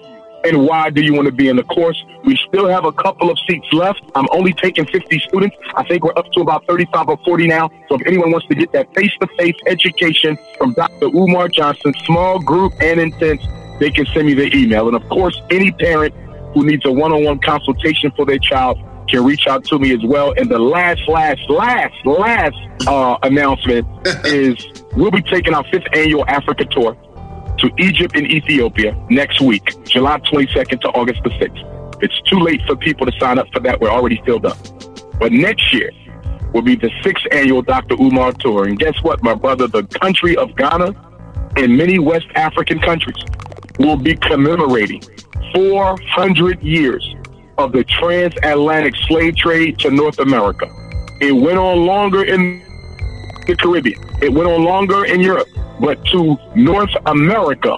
and 0.45 0.65
why 0.65 0.89
do 0.89 1.01
you 1.01 1.13
want 1.13 1.25
to 1.25 1.31
be 1.31 1.49
in 1.49 1.55
the 1.55 1.63
course? 1.63 2.01
We 2.23 2.37
still 2.47 2.67
have 2.67 2.85
a 2.85 2.91
couple 2.91 3.29
of 3.29 3.37
seats 3.47 3.67
left. 3.73 4.01
I'm 4.13 4.27
only 4.31 4.53
taking 4.53 4.85
50 4.85 5.19
students. 5.19 5.55
I 5.75 5.83
think 5.83 6.03
we're 6.03 6.17
up 6.17 6.31
to 6.33 6.41
about 6.41 6.65
35 6.67 7.09
or 7.09 7.17
40 7.25 7.47
now. 7.47 7.69
So 7.89 7.95
if 7.95 8.05
anyone 8.05 8.31
wants 8.31 8.47
to 8.47 8.55
get 8.55 8.71
that 8.73 8.93
face-to-face 8.93 9.55
education 9.65 10.37
from 10.57 10.73
Dr. 10.73 11.07
Umar 11.07 11.49
Johnson, 11.49 11.93
small 12.05 12.39
group 12.39 12.73
and 12.79 12.99
intense, 12.99 13.43
they 13.79 13.89
can 13.89 14.05
send 14.07 14.27
me 14.27 14.33
the 14.33 14.55
email. 14.55 14.87
And 14.87 14.95
of 14.95 15.07
course, 15.09 15.39
any 15.49 15.71
parent 15.71 16.13
who 16.53 16.63
needs 16.63 16.85
a 16.85 16.91
one-on-one 16.91 17.39
consultation 17.39 18.11
for 18.15 18.25
their 18.25 18.39
child 18.39 18.79
can 19.07 19.23
reach 19.23 19.47
out 19.47 19.63
to 19.65 19.79
me 19.79 19.93
as 19.93 20.03
well. 20.03 20.33
And 20.37 20.49
the 20.49 20.59
last, 20.59 21.07
last, 21.07 21.49
last, 21.49 22.05
last 22.05 22.87
uh, 22.87 23.17
announcement 23.23 23.87
is 24.25 24.83
we'll 24.93 25.11
be 25.11 25.21
taking 25.21 25.53
our 25.53 25.63
fifth 25.65 25.87
annual 25.93 26.25
Africa 26.27 26.65
tour 26.65 26.97
to 27.59 27.71
Egypt 27.77 28.15
and 28.15 28.27
Ethiopia 28.27 28.97
next 29.09 29.41
week, 29.41 29.83
July 29.85 30.19
22nd 30.19 30.81
to 30.81 30.89
August 30.89 31.23
the 31.23 31.29
6th. 31.31 32.03
It's 32.03 32.19
too 32.29 32.39
late 32.39 32.61
for 32.67 32.75
people 32.75 33.05
to 33.05 33.11
sign 33.19 33.39
up 33.39 33.47
for 33.53 33.59
that. 33.61 33.79
We're 33.79 33.89
already 33.89 34.21
filled 34.25 34.45
up. 34.45 34.57
But 35.19 35.31
next 35.31 35.73
year 35.73 35.91
will 36.53 36.61
be 36.61 36.75
the 36.75 36.91
sixth 37.03 37.25
annual 37.31 37.61
Dr. 37.61 37.95
Umar 37.95 38.33
Tour. 38.33 38.65
And 38.65 38.77
guess 38.77 39.01
what, 39.01 39.23
my 39.23 39.33
brother? 39.33 39.67
The 39.67 39.83
country 39.83 40.35
of 40.35 40.55
Ghana 40.55 40.93
and 41.57 41.77
many 41.77 41.99
West 41.99 42.27
African 42.35 42.79
countries 42.79 43.15
will 43.79 43.97
be 43.97 44.15
commemorating 44.15 45.01
400 45.53 46.61
years 46.61 47.15
of 47.57 47.71
the 47.71 47.83
transatlantic 47.83 48.95
slave 49.07 49.35
trade 49.35 49.79
to 49.79 49.91
North 49.91 50.19
America. 50.19 50.69
It 51.21 51.31
went 51.31 51.57
on 51.57 51.85
longer 51.85 52.23
in 52.23 52.61
the 53.47 53.55
Caribbean. 53.55 54.01
It 54.21 54.33
went 54.33 54.47
on 54.47 54.63
longer 54.63 55.05
in 55.05 55.21
Europe 55.21 55.47
but 55.79 56.03
to 56.05 56.37
North 56.55 56.93
America, 57.05 57.71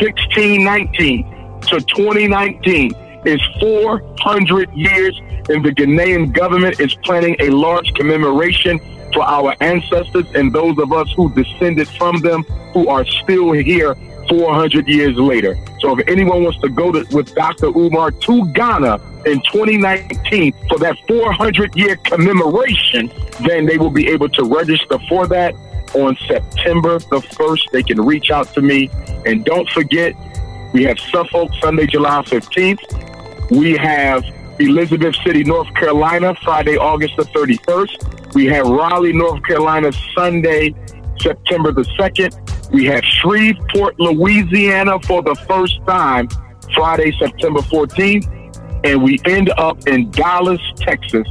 1619 0.00 1.60
to 1.62 1.80
2019 1.80 2.94
is 3.24 3.40
400 3.60 4.72
years, 4.72 5.18
and 5.48 5.64
the 5.64 5.70
Ghanaian 5.70 6.32
government 6.32 6.80
is 6.80 6.94
planning 7.04 7.36
a 7.40 7.50
large 7.50 7.92
commemoration 7.94 8.78
for 9.12 9.22
our 9.22 9.54
ancestors 9.60 10.26
and 10.34 10.52
those 10.52 10.78
of 10.78 10.92
us 10.92 11.10
who 11.16 11.32
descended 11.34 11.88
from 11.88 12.20
them 12.20 12.42
who 12.72 12.88
are 12.88 13.04
still 13.04 13.52
here 13.52 13.94
400 14.28 14.86
years 14.88 15.16
later. 15.16 15.56
So 15.80 15.98
if 15.98 16.06
anyone 16.08 16.44
wants 16.44 16.58
to 16.60 16.68
go 16.68 16.92
to, 16.92 17.04
with 17.14 17.34
Dr. 17.34 17.66
Umar 17.66 18.10
to 18.10 18.46
Ghana 18.52 19.00
in 19.26 19.40
2019 19.52 20.52
for 20.68 20.78
that 20.78 20.96
400 21.06 21.76
year 21.76 21.96
commemoration, 21.96 23.10
then 23.46 23.66
they 23.66 23.78
will 23.78 23.90
be 23.90 24.08
able 24.08 24.28
to 24.30 24.44
register 24.44 24.98
for 25.08 25.26
that 25.28 25.54
on 25.94 26.16
September 26.26 26.98
the 26.98 27.20
1st. 27.20 27.70
They 27.72 27.82
can 27.82 28.00
reach 28.00 28.30
out 28.30 28.52
to 28.54 28.60
me. 28.60 28.90
And 29.24 29.44
don't 29.44 29.68
forget, 29.70 30.14
We 30.72 30.84
have 30.84 30.98
Suffolk 30.98 31.52
Sunday, 31.62 31.86
July 31.86 32.22
15th. 32.22 33.50
We 33.50 33.76
have 33.78 34.24
Elizabeth 34.58 35.16
City, 35.24 35.44
North 35.44 35.72
Carolina, 35.74 36.34
Friday, 36.42 36.76
August 36.76 37.16
the 37.16 37.22
31st. 37.24 38.34
We 38.34 38.46
have 38.46 38.66
Raleigh, 38.66 39.14
North 39.14 39.42
Carolina, 39.44 39.90
Sunday, 40.14 40.74
September 41.20 41.72
the 41.72 41.82
2nd. 41.98 42.70
We 42.70 42.84
have 42.86 43.04
Shreveport, 43.04 43.98
Louisiana 43.98 44.98
for 45.00 45.22
the 45.22 45.34
first 45.48 45.80
time, 45.86 46.28
Friday, 46.74 47.12
September 47.18 47.60
14th. 47.60 48.32
And 48.84 49.02
we 49.02 49.18
end 49.24 49.50
up 49.56 49.86
in 49.88 50.10
Dallas, 50.10 50.60
Texas, 50.76 51.26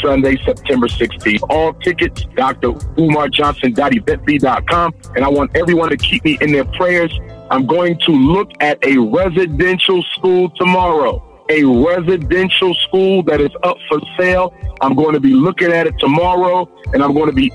Sunday, 0.00 0.36
September 0.44 0.88
16th. 0.88 1.42
All 1.50 1.74
tickets, 1.74 2.24
Dr. 2.34 2.74
Umar 2.98 3.28
Johnson, 3.28 3.74
com. 3.74 4.94
And 5.14 5.24
I 5.24 5.28
want 5.28 5.56
everyone 5.56 5.90
to 5.90 5.96
keep 5.96 6.24
me 6.24 6.38
in 6.40 6.52
their 6.52 6.64
prayers. 6.64 7.12
I'm 7.50 7.66
going 7.66 7.98
to 8.00 8.12
look 8.12 8.50
at 8.60 8.84
a 8.84 8.98
residential 8.98 10.02
school 10.14 10.50
tomorrow. 10.50 11.22
A 11.48 11.62
residential 11.62 12.74
school 12.74 13.22
that 13.24 13.40
is 13.40 13.52
up 13.62 13.76
for 13.88 14.00
sale. 14.18 14.52
I'm 14.80 14.94
going 14.94 15.14
to 15.14 15.20
be 15.20 15.32
looking 15.32 15.70
at 15.70 15.86
it 15.86 15.94
tomorrow 15.98 16.68
and 16.92 17.02
I'm 17.02 17.14
going 17.14 17.26
to 17.26 17.32
be 17.32 17.52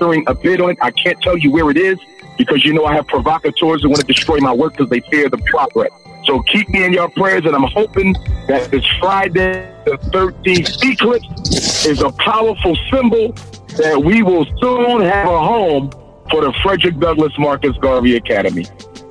entering 0.00 0.24
a 0.26 0.34
bid 0.34 0.60
on 0.60 0.70
it. 0.70 0.78
I 0.80 0.90
can't 0.90 1.20
tell 1.20 1.36
you 1.36 1.50
where 1.50 1.70
it 1.70 1.76
is 1.76 1.98
because 2.38 2.64
you 2.64 2.72
know 2.72 2.84
I 2.84 2.94
have 2.94 3.06
provocateurs 3.06 3.82
that 3.82 3.88
want 3.88 4.00
to 4.00 4.06
destroy 4.06 4.38
my 4.38 4.52
work 4.52 4.76
because 4.76 4.90
they 4.90 5.00
fear 5.00 5.28
the 5.28 5.38
progress. 5.38 5.90
So 6.24 6.42
keep 6.42 6.68
me 6.68 6.84
in 6.84 6.92
your 6.92 7.08
prayers, 7.10 7.44
and 7.44 7.54
I'm 7.54 7.64
hoping 7.64 8.14
that 8.46 8.70
this 8.70 8.86
Friday, 8.98 9.72
the 9.86 9.96
13th 10.12 10.84
eclipse, 10.84 11.86
is 11.86 12.02
a 12.02 12.12
powerful 12.12 12.76
symbol 12.90 13.32
that 13.78 14.02
we 14.02 14.22
will 14.22 14.46
soon 14.60 15.02
have 15.02 15.28
a 15.28 15.40
home 15.40 15.90
for 16.30 16.42
the 16.42 16.52
Frederick 16.62 16.98
Douglass 16.98 17.32
Marcus 17.38 17.76
Garvey 17.78 18.16
Academy. 18.16 18.66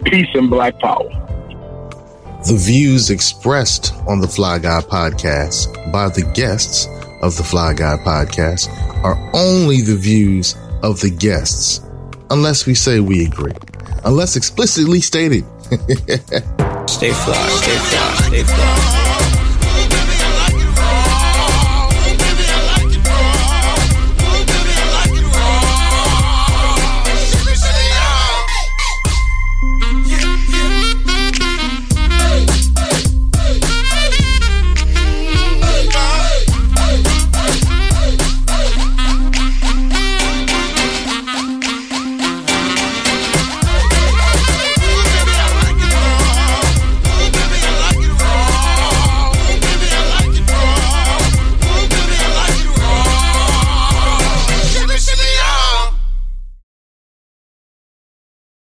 Peace 0.05 0.29
and 0.33 0.49
Black 0.49 0.79
Power. 0.79 1.09
The 2.47 2.55
views 2.55 3.09
expressed 3.09 3.93
on 4.07 4.21
the 4.21 4.27
Fly 4.27 4.59
Guy 4.59 4.79
podcast 4.81 5.91
by 5.91 6.07
the 6.07 6.21
guests 6.33 6.87
of 7.21 7.35
the 7.35 7.43
Fly 7.43 7.73
Guy 7.73 7.97
podcast 7.97 8.69
are 9.03 9.17
only 9.33 9.81
the 9.81 9.95
views 9.95 10.55
of 10.84 11.01
the 11.01 11.09
guests, 11.09 11.82
unless 12.30 12.65
we 12.65 12.73
say 12.73 12.99
we 12.99 13.25
agree, 13.25 13.53
unless 14.05 14.36
explicitly 14.36 15.01
stated. 15.01 15.45
Stay 16.89 17.11
fly, 17.11 17.47
stay 17.49 17.77
fly, 17.77 18.15
stay 18.15 18.43
fly. 18.43 18.99